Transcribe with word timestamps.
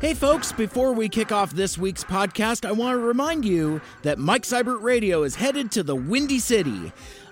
Hey, 0.00 0.14
folks, 0.14 0.50
before 0.50 0.94
we 0.94 1.10
kick 1.10 1.30
off 1.30 1.52
this 1.52 1.76
week's 1.76 2.04
podcast, 2.04 2.66
I 2.66 2.72
want 2.72 2.94
to 2.94 3.04
remind 3.04 3.44
you 3.44 3.82
that 4.00 4.18
Mike 4.18 4.44
Seibert 4.44 4.80
Radio 4.82 5.24
is 5.24 5.34
headed 5.34 5.70
to 5.72 5.82
the 5.82 5.94
Windy 5.94 6.38
City. 6.38 6.90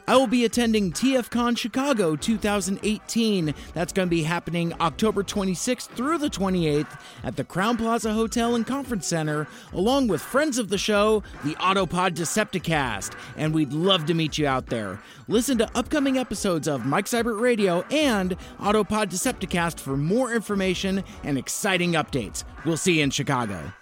I 0.09 0.17
will 0.17 0.27
be 0.27 0.47
attending 0.47 0.91
TFCon 0.91 1.59
Chicago 1.59 2.17
2018. 2.17 3.55
That's 3.75 3.93
going 3.93 4.09
to 4.09 4.11
be 4.11 4.23
happening 4.23 4.73
October 4.81 5.23
26th 5.23 5.89
through 5.89 6.17
the 6.17 6.31
28th 6.31 6.99
at 7.23 7.37
the 7.37 7.45
Crowne 7.45 7.77
Plaza 7.77 8.15
Hotel 8.15 8.55
and 8.55 8.67
Conference 8.67 9.07
Center, 9.07 9.47
along 9.75 10.09
with 10.09 10.23
friends 10.23 10.57
of 10.57 10.71
the 10.71 10.79
show, 10.79 11.23
the 11.45 11.55
Autopod 11.57 12.15
Decepticast. 12.15 13.19
And 13.37 13.53
we'd 13.53 13.75
love 13.75 14.07
to 14.07 14.15
meet 14.15 14.39
you 14.39 14.47
out 14.47 14.69
there. 14.69 14.99
Listen 15.29 15.59
to 15.59 15.69
upcoming 15.75 16.17
episodes 16.17 16.67
of 16.69 16.87
Mike 16.87 17.05
Seibert 17.05 17.39
Radio 17.39 17.83
and 17.91 18.35
Autopod 18.61 19.11
Decepticast 19.11 19.79
for 19.79 19.95
more 19.99 20.33
information 20.33 21.05
and 21.23 21.37
exciting 21.37 21.93
updates. 21.93 22.45
We'll 22.65 22.79
see 22.79 22.95
you 22.95 23.03
in 23.03 23.11
Chicago. 23.11 23.75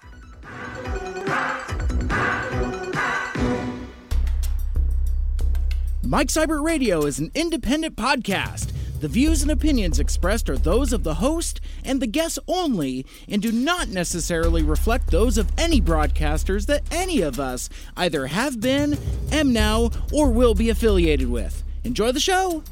Mike 6.09 6.29
Seibert 6.29 6.63
Radio 6.63 7.05
is 7.05 7.19
an 7.19 7.33
independent 7.35 7.97
podcast. 7.97 8.71
The 9.01 9.09
views 9.09 9.43
and 9.43 9.51
opinions 9.51 9.99
expressed 9.99 10.49
are 10.49 10.57
those 10.57 10.93
of 10.93 11.03
the 11.03 11.15
host 11.15 11.61
and 11.85 12.01
the 12.01 12.07
guests 12.07 12.39
only 12.47 13.05
and 13.29 13.43
do 13.43 13.51
not 13.51 13.89
necessarily 13.89 14.63
reflect 14.63 15.11
those 15.11 15.37
of 15.37 15.51
any 15.59 15.81
broadcasters 15.81 16.67
that 16.67 16.85
any 16.93 17.23
of 17.23 17.41
us 17.41 17.69
either 17.97 18.29
have 18.29 18.61
been, 18.61 18.97
am 19.33 19.53
now, 19.53 19.91
or 20.13 20.31
will 20.31 20.55
be 20.55 20.71
affiliated 20.71 21.29
with. 21.29 21.65
Enjoy 21.83 22.13
the 22.13 22.21
show! 22.21 22.63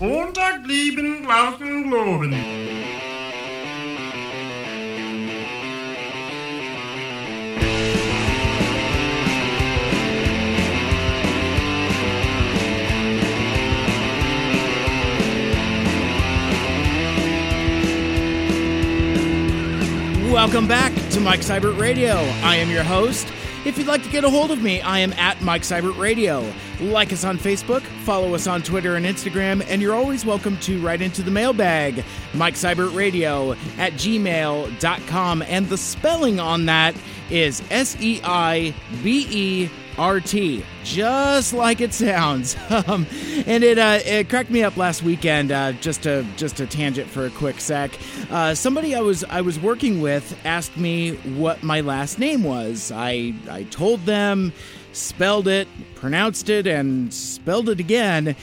Montag 0.00 0.66
lieben 0.66 1.26
globen. 1.26 3.21
Welcome 20.42 20.66
back 20.66 20.92
to 21.10 21.20
Mike 21.20 21.38
Seibert 21.38 21.78
Radio. 21.78 22.14
I 22.42 22.56
am 22.56 22.68
your 22.68 22.82
host. 22.82 23.28
If 23.64 23.78
you'd 23.78 23.86
like 23.86 24.02
to 24.02 24.10
get 24.10 24.24
a 24.24 24.28
hold 24.28 24.50
of 24.50 24.60
me, 24.60 24.80
I 24.80 24.98
am 24.98 25.12
at 25.12 25.40
Mike 25.40 25.62
Seibert 25.62 25.96
Radio. 25.96 26.52
Like 26.80 27.12
us 27.12 27.22
on 27.22 27.38
Facebook, 27.38 27.82
follow 28.02 28.34
us 28.34 28.48
on 28.48 28.60
Twitter 28.60 28.96
and 28.96 29.06
Instagram, 29.06 29.64
and 29.68 29.80
you're 29.80 29.94
always 29.94 30.26
welcome 30.26 30.56
to 30.58 30.80
write 30.80 31.00
into 31.00 31.22
the 31.22 31.30
mailbag, 31.30 32.02
Mike 32.34 32.54
Seibert 32.54 32.92
Radio 32.92 33.52
at 33.78 33.92
gmail.com. 33.92 35.42
And 35.42 35.68
the 35.68 35.78
spelling 35.78 36.40
on 36.40 36.66
that 36.66 36.96
is 37.30 37.62
S 37.70 37.96
E 38.00 38.20
I 38.24 38.74
B 39.04 39.28
E 39.30 39.70
RT, 39.98 40.64
just 40.84 41.52
like 41.52 41.80
it 41.80 41.92
sounds. 41.92 42.56
Um, 42.88 43.06
and 43.46 43.62
it 43.62 43.78
uh, 43.78 44.00
it 44.04 44.28
cracked 44.28 44.50
me 44.50 44.62
up 44.62 44.76
last 44.76 45.02
weekend. 45.02 45.52
Uh, 45.52 45.72
just 45.72 46.06
a 46.06 46.26
just 46.36 46.58
a 46.58 46.66
tangent 46.66 47.08
for 47.08 47.26
a 47.26 47.30
quick 47.30 47.60
sec. 47.60 47.92
Uh, 48.30 48.54
somebody 48.54 48.94
I 48.94 49.00
was 49.00 49.24
I 49.24 49.40
was 49.42 49.60
working 49.60 50.00
with 50.00 50.36
asked 50.44 50.76
me 50.76 51.16
what 51.36 51.62
my 51.62 51.80
last 51.80 52.18
name 52.18 52.42
was. 52.42 52.90
I 52.92 53.34
I 53.48 53.64
told 53.64 54.04
them, 54.06 54.52
spelled 54.92 55.48
it, 55.48 55.68
pronounced 55.94 56.48
it, 56.48 56.66
and 56.66 57.12
spelled 57.12 57.68
it 57.68 57.78
again 57.78 58.34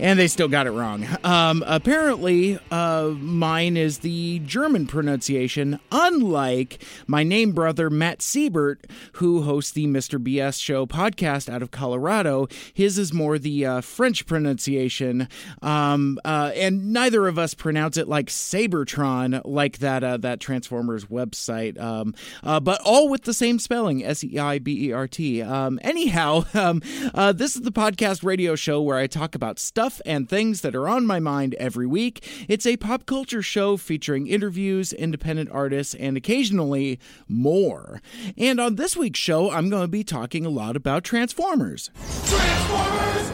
and 0.00 0.18
they 0.18 0.28
still 0.28 0.48
got 0.48 0.66
it 0.66 0.70
wrong. 0.70 1.06
Um, 1.22 1.62
apparently, 1.66 2.58
uh, 2.70 3.10
mine 3.18 3.76
is 3.76 3.98
the 3.98 4.38
German 4.40 4.86
pronunciation, 4.86 5.78
unlike 5.92 6.82
my 7.06 7.22
name 7.22 7.52
brother 7.52 7.90
Matt 7.90 8.22
Siebert, 8.22 8.86
who 9.14 9.42
hosts 9.42 9.72
the 9.72 9.86
Mr. 9.86 10.18
BS 10.18 10.60
Show 10.60 10.86
podcast 10.86 11.52
out 11.52 11.62
of 11.62 11.70
Colorado. 11.70 12.48
His 12.72 12.98
is 12.98 13.12
more 13.12 13.38
the 13.38 13.66
uh, 13.66 13.80
French 13.82 14.26
pronunciation, 14.26 15.28
um, 15.60 16.18
uh, 16.24 16.52
and 16.54 16.92
neither 16.92 17.26
of 17.28 17.38
us 17.38 17.52
pronounce 17.52 17.98
it 17.98 18.08
like 18.08 18.26
Seibertron, 18.26 19.42
like 19.44 19.78
that 19.78 20.02
uh, 20.02 20.16
that 20.18 20.40
Transformers 20.40 21.06
website, 21.06 21.78
um, 21.78 22.14
uh, 22.42 22.58
but 22.58 22.80
all 22.84 23.08
with 23.10 23.24
the 23.24 23.34
same 23.34 23.58
spelling: 23.58 24.02
S 24.02 24.24
E 24.24 24.38
I 24.38 24.58
B 24.58 24.88
E 24.88 24.92
R 24.92 25.06
T. 25.06 25.42
Um, 25.42 25.78
anyhow, 25.82 26.44
um, 26.54 26.80
uh, 27.14 27.32
this 27.32 27.54
is 27.54 27.62
the 27.62 27.72
podcast 27.72 28.24
radio 28.24 28.54
show 28.54 28.80
where 28.80 28.96
I 28.96 29.06
talk 29.06 29.34
about 29.34 29.58
stuff 29.58 29.89
stuff 29.90 30.00
and 30.06 30.28
things 30.28 30.60
that 30.60 30.74
are 30.74 30.88
on 30.88 31.06
my 31.06 31.18
mind 31.20 31.54
every 31.54 31.86
week. 31.86 32.46
It's 32.48 32.66
a 32.66 32.76
pop 32.76 33.06
culture 33.06 33.42
show 33.42 33.76
featuring 33.76 34.26
interviews, 34.26 34.92
independent 34.92 35.50
artists, 35.50 35.94
and 35.94 36.16
occasionally 36.16 36.98
more. 37.28 38.00
And 38.36 38.60
on 38.60 38.76
this 38.76 38.96
week's 38.96 39.20
show, 39.20 39.50
I'm 39.50 39.70
going 39.70 39.82
to 39.82 39.88
be 39.88 40.04
talking 40.04 40.46
a 40.46 40.50
lot 40.50 40.76
about 40.76 41.04
Transformers. 41.04 41.90
Transformers! 42.26 43.30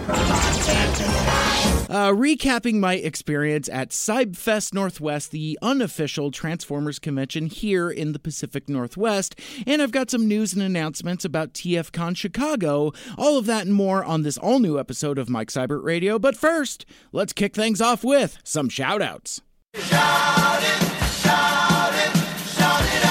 Uh, 1.89 2.11
recapping 2.11 2.75
my 2.75 2.95
experience 2.95 3.69
at 3.69 3.91
Cybfest 3.91 4.75
Northwest, 4.75 5.31
the 5.31 5.57
unofficial 5.63 6.33
Transformers 6.33 6.99
convention 6.99 7.47
here 7.47 7.89
in 7.89 8.13
the 8.13 8.19
Pacific 8.19 8.69
Northwest, 8.69 9.39
and 9.69 9.81
I've 9.81 9.93
got 9.93 10.11
some 10.11 10.27
news 10.27 10.53
and 10.53 10.63
announcements 10.63 11.25
about 11.25 11.53
TFCon 11.53 12.17
Chicago. 12.17 12.93
All 13.17 13.39
of 13.39 13.47
that 13.47 13.67
and 13.67 13.75
more 13.75 14.05
on 14.05 14.23
this 14.23 14.37
all 14.37 14.59
new 14.59 14.81
episode 14.81 15.17
of 15.17 15.31
Mike 15.31 15.49
Seibert 15.49 15.85
Radio. 15.85 16.19
But 16.19 16.36
first, 16.37 16.87
let's 17.13 17.33
kick 17.33 17.55
things 17.55 17.81
off 17.81 18.05
with 18.05 18.39
some 18.45 18.69
shout 18.69 19.03
outs. 19.03 19.41
Shout 19.75 20.63
it, 20.63 20.83
shout 21.13 21.95
it, 21.95 22.17
shout 22.49 22.83
it 22.83 23.07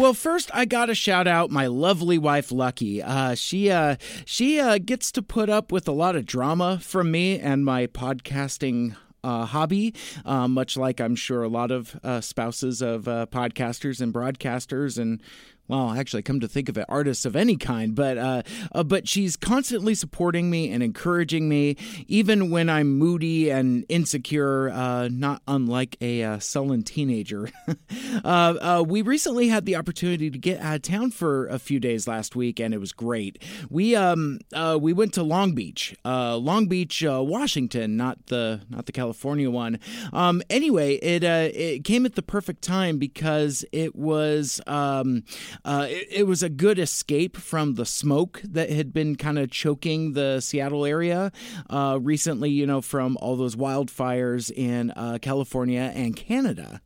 Well, 0.00 0.12
first 0.12 0.50
I 0.52 0.64
got 0.64 0.86
to 0.86 0.94
shout 0.94 1.26
out 1.26 1.50
my 1.50 1.66
lovely 1.66 2.18
wife 2.18 2.50
Lucky. 2.52 3.00
Uh, 3.00 3.34
she 3.34 3.70
uh, 3.70 3.96
she 4.26 4.60
uh, 4.60 4.78
gets 4.78 5.10
to 5.12 5.22
put 5.22 5.48
up 5.48 5.72
with 5.72 5.88
a 5.88 5.92
lot 5.92 6.16
of 6.16 6.26
drama 6.26 6.78
from 6.82 7.10
me 7.10 7.38
and 7.38 7.64
my 7.64 7.86
podcasting 7.86 8.96
uh, 9.24 9.46
hobby, 9.46 9.94
uh, 10.24 10.46
much 10.46 10.76
like 10.76 11.00
I'm 11.00 11.16
sure 11.16 11.42
a 11.42 11.48
lot 11.48 11.70
of 11.70 11.98
uh, 12.04 12.20
spouses 12.20 12.82
of 12.82 13.08
uh, 13.08 13.26
podcasters 13.30 14.00
and 14.00 14.12
broadcasters 14.12 14.98
and 14.98 15.22
well, 15.66 15.92
actually, 15.92 16.22
come 16.22 16.40
to 16.40 16.48
think 16.48 16.68
of 16.68 16.76
it, 16.76 16.84
artists 16.90 17.24
of 17.24 17.34
any 17.34 17.56
kind, 17.56 17.94
but 17.94 18.18
uh, 18.18 18.42
uh, 18.72 18.82
but 18.82 19.08
she's 19.08 19.34
constantly 19.34 19.94
supporting 19.94 20.50
me 20.50 20.70
and 20.70 20.82
encouraging 20.82 21.48
me, 21.48 21.76
even 22.06 22.50
when 22.50 22.68
I'm 22.68 22.98
moody 22.98 23.48
and 23.48 23.86
insecure, 23.88 24.68
uh, 24.68 25.08
not 25.10 25.40
unlike 25.48 25.96
a 26.02 26.22
uh, 26.22 26.38
sullen 26.38 26.82
teenager. 26.82 27.48
Uh, 28.24 28.54
uh, 28.60 28.84
we 28.86 29.02
recently 29.02 29.48
had 29.48 29.66
the 29.66 29.76
opportunity 29.76 30.30
to 30.30 30.38
get 30.38 30.60
out 30.60 30.76
of 30.76 30.82
town 30.82 31.10
for 31.10 31.46
a 31.48 31.58
few 31.58 31.78
days 31.78 32.06
last 32.08 32.34
week, 32.36 32.58
and 32.58 32.72
it 32.72 32.78
was 32.78 32.92
great. 32.92 33.42
We 33.68 33.94
um 33.96 34.38
we 34.80 34.92
went 34.92 35.12
to 35.14 35.22
Long 35.22 35.54
Beach, 35.54 35.94
Long 36.04 36.66
Beach, 36.66 37.02
Washington, 37.06 37.96
not 37.96 38.26
the 38.26 38.62
not 38.68 38.86
the 38.86 38.92
California 38.92 39.50
one. 39.50 39.78
Um, 40.12 40.42
anyway, 40.48 40.94
it 40.96 41.24
it 41.24 41.84
came 41.84 42.06
at 42.06 42.14
the 42.14 42.22
perfect 42.22 42.62
time 42.62 42.98
because 42.98 43.64
it 43.72 43.94
was 43.94 44.60
um 44.66 45.24
uh, 45.64 45.86
it, 45.88 46.08
it, 46.10 46.26
was 46.26 46.42
a 46.42 46.48
good 46.48 46.78
escape 46.78 47.36
from 47.36 47.74
the 47.74 47.86
smoke 47.86 48.40
that 48.44 48.70
had 48.70 48.92
been 48.92 49.16
kind 49.16 49.38
of 49.38 49.50
choking 49.50 50.12
the 50.12 50.40
Seattle 50.40 50.84
area 50.84 51.32
uh, 51.70 51.98
recently, 52.00 52.50
you 52.50 52.66
know, 52.66 52.80
from 52.80 53.16
all 53.20 53.36
those 53.36 53.56
wildfires 53.56 54.50
in 54.50 54.90
uh, 54.92 55.18
California 55.20 55.92
and 55.94 56.16
Canada. 56.16 56.80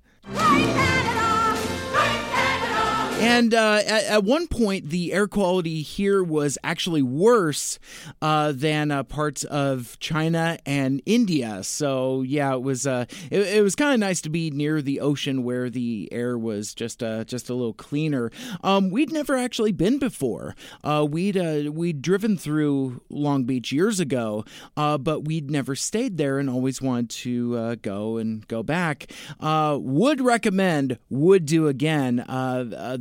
And 3.20 3.52
uh, 3.52 3.80
at, 3.84 4.04
at, 4.04 4.24
one 4.24 4.46
point, 4.46 4.90
the 4.90 5.12
air 5.12 5.26
quality 5.26 5.82
here 5.82 6.22
was 6.22 6.56
actually 6.62 7.02
worse 7.02 7.80
uh, 8.22 8.52
than 8.52 8.92
uh, 8.92 9.02
parts 9.02 9.42
of 9.42 9.98
China 9.98 10.58
and 10.64 11.02
India. 11.04 11.64
So 11.64 12.22
yeah, 12.22 12.54
it 12.54 12.62
was 12.62 12.86
uh, 12.86 13.06
it, 13.28 13.40
it, 13.40 13.62
was 13.62 13.74
kind 13.74 13.92
of 13.92 13.98
nice 13.98 14.20
to 14.20 14.30
be 14.30 14.52
near 14.52 14.80
the 14.80 15.00
ocean 15.00 15.42
where 15.42 15.68
the 15.68 16.08
air 16.12 16.38
was 16.38 16.74
just 16.74 17.02
uh, 17.02 17.24
just 17.24 17.50
a 17.50 17.54
little 17.54 17.72
cleaner. 17.72 18.30
Um, 18.62 18.90
we'd 18.90 19.12
never 19.12 19.34
actually 19.34 19.72
been 19.72 19.98
before. 19.98 20.54
Uh, 20.84 21.04
we'd 21.08 21.36
we'd 21.70 22.02
driven 22.02 22.36
through 22.36 23.02
Long 23.10 23.44
Beach 23.44 23.72
years 23.72 23.98
ago, 23.98 24.44
but 24.76 25.24
we'd 25.24 25.50
never 25.50 25.74
stayed 25.74 26.18
there 26.18 26.38
and 26.38 26.48
always 26.48 26.80
wanted 26.80 27.10
to 27.10 27.76
go 27.76 28.16
and 28.16 28.46
go 28.46 28.62
back. 28.62 29.10
would 29.40 30.20
recommend. 30.20 30.98
Would 31.10 31.46
do 31.46 31.66
again 31.66 32.24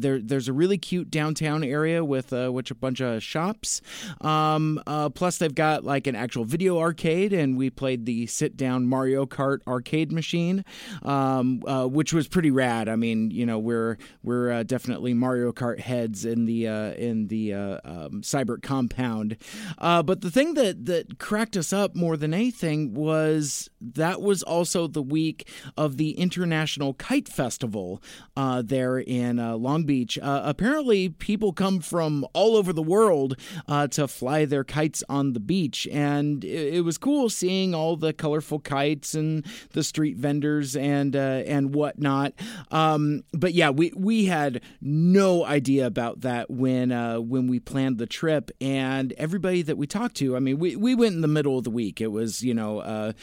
there 0.07 0.21
there's 0.21 0.47
a 0.47 0.53
really 0.53 0.77
cute 0.77 1.11
downtown 1.11 1.63
area 1.63 2.03
with 2.03 2.31
uh, 2.31 2.49
which 2.49 2.71
a 2.71 2.75
bunch 2.75 3.01
of 3.01 3.21
shops. 3.21 3.81
Um, 4.21 4.81
uh, 4.87 5.09
plus, 5.09 5.37
they've 5.37 5.53
got 5.53 5.83
like 5.83 6.07
an 6.07 6.15
actual 6.15 6.45
video 6.45 6.79
arcade, 6.79 7.33
and 7.33 7.57
we 7.57 7.69
played 7.69 8.05
the 8.05 8.25
sit 8.27 8.55
down 8.55 8.87
Mario 8.87 9.25
Kart 9.25 9.59
arcade 9.67 10.11
machine, 10.11 10.63
um, 11.03 11.61
uh, 11.67 11.85
which 11.85 12.13
was 12.13 12.27
pretty 12.27 12.51
rad. 12.51 12.87
I 12.87 12.95
mean, 12.95 13.31
you 13.31 13.45
know, 13.45 13.59
we're 13.59 13.97
we're 14.23 14.51
uh, 14.51 14.63
definitely 14.63 15.13
Mario 15.13 15.51
Kart 15.51 15.79
heads 15.79 16.23
in 16.23 16.45
the 16.45 16.67
uh, 16.67 16.91
in 16.93 17.27
the 17.27 17.53
uh, 17.53 17.79
um, 17.83 18.21
Cyber 18.21 18.61
compound. 18.61 19.37
But 19.77 20.21
the 20.21 20.31
thing 20.31 20.53
that 20.53 20.85
that 20.85 21.19
cracked 21.19 21.57
us 21.57 21.73
up 21.73 21.95
more 21.95 22.15
than 22.15 22.33
anything 22.33 22.93
was 22.93 23.69
that 23.81 24.21
was 24.21 24.41
also 24.43 24.87
the 24.87 25.01
week 25.01 25.49
of 25.75 25.97
the 25.97 26.11
International 26.11 26.93
Kite 26.93 27.27
Festival 27.27 28.01
there 28.35 28.99
in 28.99 29.37
Long 29.37 29.83
Beach. 29.83 29.96
Uh, 30.05 30.41
apparently, 30.43 31.09
people 31.09 31.53
come 31.53 31.79
from 31.79 32.25
all 32.33 32.55
over 32.55 32.73
the 32.73 32.81
world 32.81 33.37
uh, 33.67 33.87
to 33.87 34.07
fly 34.07 34.45
their 34.45 34.63
kites 34.63 35.03
on 35.09 35.33
the 35.33 35.39
beach, 35.39 35.87
and 35.91 36.43
it, 36.43 36.75
it, 36.75 36.81
was 36.81 36.97
cool 36.97 37.29
seeing 37.29 37.73
all 37.73 37.95
the 37.95 38.13
colorful 38.13 38.59
kites 38.59 39.13
and 39.13 39.45
the 39.71 39.83
street 39.83 40.17
vendors 40.17 40.75
and 40.75 41.15
uh, 41.15 41.43
and 41.45 41.73
whatnot. 41.73 42.33
Um, 42.71 43.23
but 43.33 43.53
yeah, 43.53 43.69
we 43.69 43.91
we 43.95 44.25
had 44.25 44.61
no 44.81 45.45
idea 45.45 45.85
about 45.85 46.21
that 46.21 46.49
when 46.49 46.91
uh, 46.91 47.19
when 47.19 47.47
we 47.47 47.59
planned 47.59 47.97
the 47.97 48.07
trip, 48.07 48.51
and 48.61 49.13
everybody 49.13 49.61
that 49.63 49.77
we 49.77 49.87
talked 49.87 50.15
to, 50.17 50.35
I 50.35 50.39
mean, 50.39 50.59
we 50.59 50.75
we 50.75 50.95
went 50.95 51.15
in 51.15 51.21
the 51.21 51.27
middle 51.27 51.57
of 51.57 51.63
the 51.63 51.71
week. 51.71 52.01
It 52.01 52.11
was 52.11 52.43
you 52.43 52.53
know 52.53 53.13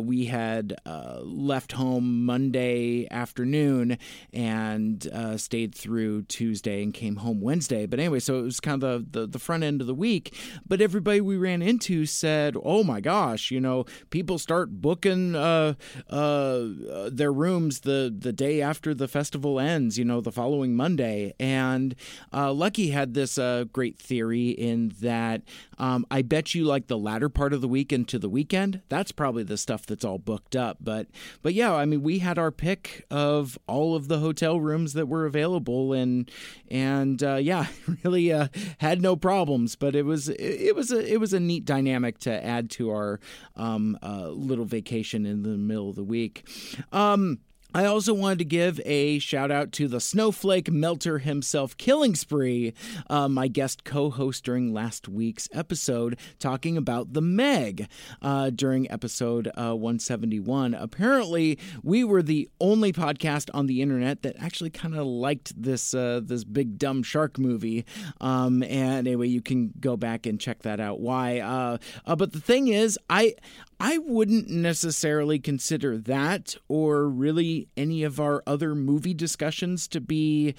we 0.00 0.26
had 0.26 0.76
left 0.86 1.72
home 1.72 2.24
Monday 2.24 3.06
afternoon 3.10 3.98
and 4.32 5.06
uh, 5.08 5.36
stayed 5.36 5.74
through 5.74 6.05
Tuesday 6.28 6.82
and 6.82 6.92
came 6.92 7.16
home 7.16 7.40
Wednesday. 7.40 7.86
But 7.86 8.00
anyway, 8.00 8.20
so 8.20 8.38
it 8.38 8.42
was 8.42 8.60
kind 8.60 8.82
of 8.82 9.12
the, 9.12 9.20
the, 9.20 9.26
the 9.26 9.38
front 9.38 9.62
end 9.62 9.80
of 9.80 9.86
the 9.86 9.94
week. 9.94 10.34
But 10.66 10.80
everybody 10.80 11.20
we 11.20 11.36
ran 11.36 11.62
into 11.62 12.06
said, 12.06 12.56
"Oh 12.62 12.82
my 12.84 13.00
gosh, 13.00 13.50
you 13.50 13.60
know, 13.60 13.84
people 14.10 14.38
start 14.38 14.80
booking 14.80 15.34
uh, 15.34 15.74
uh, 16.10 16.64
their 17.10 17.32
rooms 17.32 17.80
the 17.80 18.14
the 18.16 18.32
day 18.32 18.60
after 18.60 18.94
the 18.94 19.08
festival 19.08 19.60
ends. 19.60 19.98
You 19.98 20.04
know, 20.04 20.20
the 20.20 20.32
following 20.32 20.74
Monday." 20.74 21.34
And 21.38 21.94
uh, 22.32 22.52
Lucky 22.52 22.90
had 22.90 23.14
this 23.14 23.38
uh, 23.38 23.64
great 23.72 23.98
theory 23.98 24.50
in 24.50 24.92
that 25.00 25.42
um, 25.78 26.06
I 26.10 26.22
bet 26.22 26.54
you 26.54 26.64
like 26.64 26.86
the 26.86 26.98
latter 26.98 27.28
part 27.28 27.52
of 27.52 27.60
the 27.60 27.68
week 27.68 27.92
into 27.92 28.18
the 28.18 28.28
weekend. 28.28 28.80
That's 28.88 29.12
probably 29.12 29.42
the 29.42 29.56
stuff 29.56 29.86
that's 29.86 30.04
all 30.04 30.18
booked 30.18 30.56
up. 30.56 30.78
But 30.80 31.08
but 31.42 31.54
yeah, 31.54 31.74
I 31.74 31.84
mean, 31.84 32.02
we 32.02 32.20
had 32.20 32.38
our 32.38 32.50
pick 32.50 33.04
of 33.10 33.58
all 33.66 33.94
of 33.94 34.08
the 34.08 34.18
hotel 34.18 34.60
rooms 34.60 34.92
that 34.94 35.08
were 35.08 35.26
available, 35.26 35.92
and 35.96 36.30
and 36.68 37.22
uh, 37.22 37.36
yeah, 37.36 37.66
really 38.04 38.32
uh, 38.32 38.48
had 38.78 39.02
no 39.02 39.16
problems. 39.16 39.76
But 39.76 39.96
it 39.96 40.04
was 40.04 40.28
it, 40.28 40.76
was 40.76 40.92
a 40.92 41.12
it 41.12 41.18
was 41.18 41.32
a 41.32 41.40
neat 41.40 41.64
dynamic 41.64 42.18
to 42.20 42.44
add 42.44 42.70
to 42.72 42.90
our 42.90 43.20
um, 43.56 43.98
uh, 44.02 44.28
little 44.28 44.64
vacation 44.64 45.26
in 45.26 45.42
the 45.42 45.56
middle 45.56 45.90
of 45.90 45.96
the 45.96 46.04
week. 46.04 46.46
Um, 46.92 47.40
I 47.74 47.84
also 47.84 48.14
wanted 48.14 48.38
to 48.38 48.44
give 48.44 48.80
a 48.84 49.18
shout 49.18 49.50
out 49.50 49.72
to 49.72 49.88
the 49.88 50.00
snowflake 50.00 50.70
melter 50.70 51.18
himself, 51.18 51.76
Killing 51.76 52.14
Spree, 52.14 52.72
uh, 53.10 53.28
my 53.28 53.48
guest 53.48 53.84
co 53.84 54.08
host 54.08 54.44
during 54.44 54.72
last 54.72 55.08
week's 55.08 55.48
episode, 55.52 56.18
talking 56.38 56.76
about 56.76 57.12
the 57.12 57.20
Meg 57.20 57.88
uh, 58.22 58.50
during 58.50 58.90
episode 58.90 59.48
uh, 59.48 59.74
171. 59.74 60.74
Apparently, 60.74 61.58
we 61.82 62.04
were 62.04 62.22
the 62.22 62.48
only 62.60 62.92
podcast 62.92 63.50
on 63.52 63.66
the 63.66 63.82
internet 63.82 64.22
that 64.22 64.36
actually 64.38 64.70
kind 64.70 64.94
of 64.94 65.06
liked 65.06 65.60
this 65.60 65.92
uh, 65.92 66.20
this 66.22 66.44
big 66.44 66.78
dumb 66.78 67.02
shark 67.02 67.38
movie. 67.38 67.84
Um, 68.20 68.62
and 68.62 69.06
anyway, 69.06 69.28
you 69.28 69.42
can 69.42 69.72
go 69.80 69.96
back 69.96 70.24
and 70.24 70.40
check 70.40 70.62
that 70.62 70.80
out. 70.80 71.00
Why? 71.00 71.40
Uh, 71.40 71.78
uh, 72.06 72.16
but 72.16 72.32
the 72.32 72.40
thing 72.40 72.68
is, 72.68 72.98
I 73.10 73.34
I 73.78 73.98
wouldn't 73.98 74.48
necessarily 74.48 75.38
consider 75.38 75.98
that 75.98 76.56
or 76.66 77.08
really 77.08 77.68
any 77.76 78.04
of 78.04 78.18
our 78.18 78.42
other 78.46 78.74
movie 78.74 79.12
discussions 79.12 79.86
to 79.88 80.00
be 80.00 80.54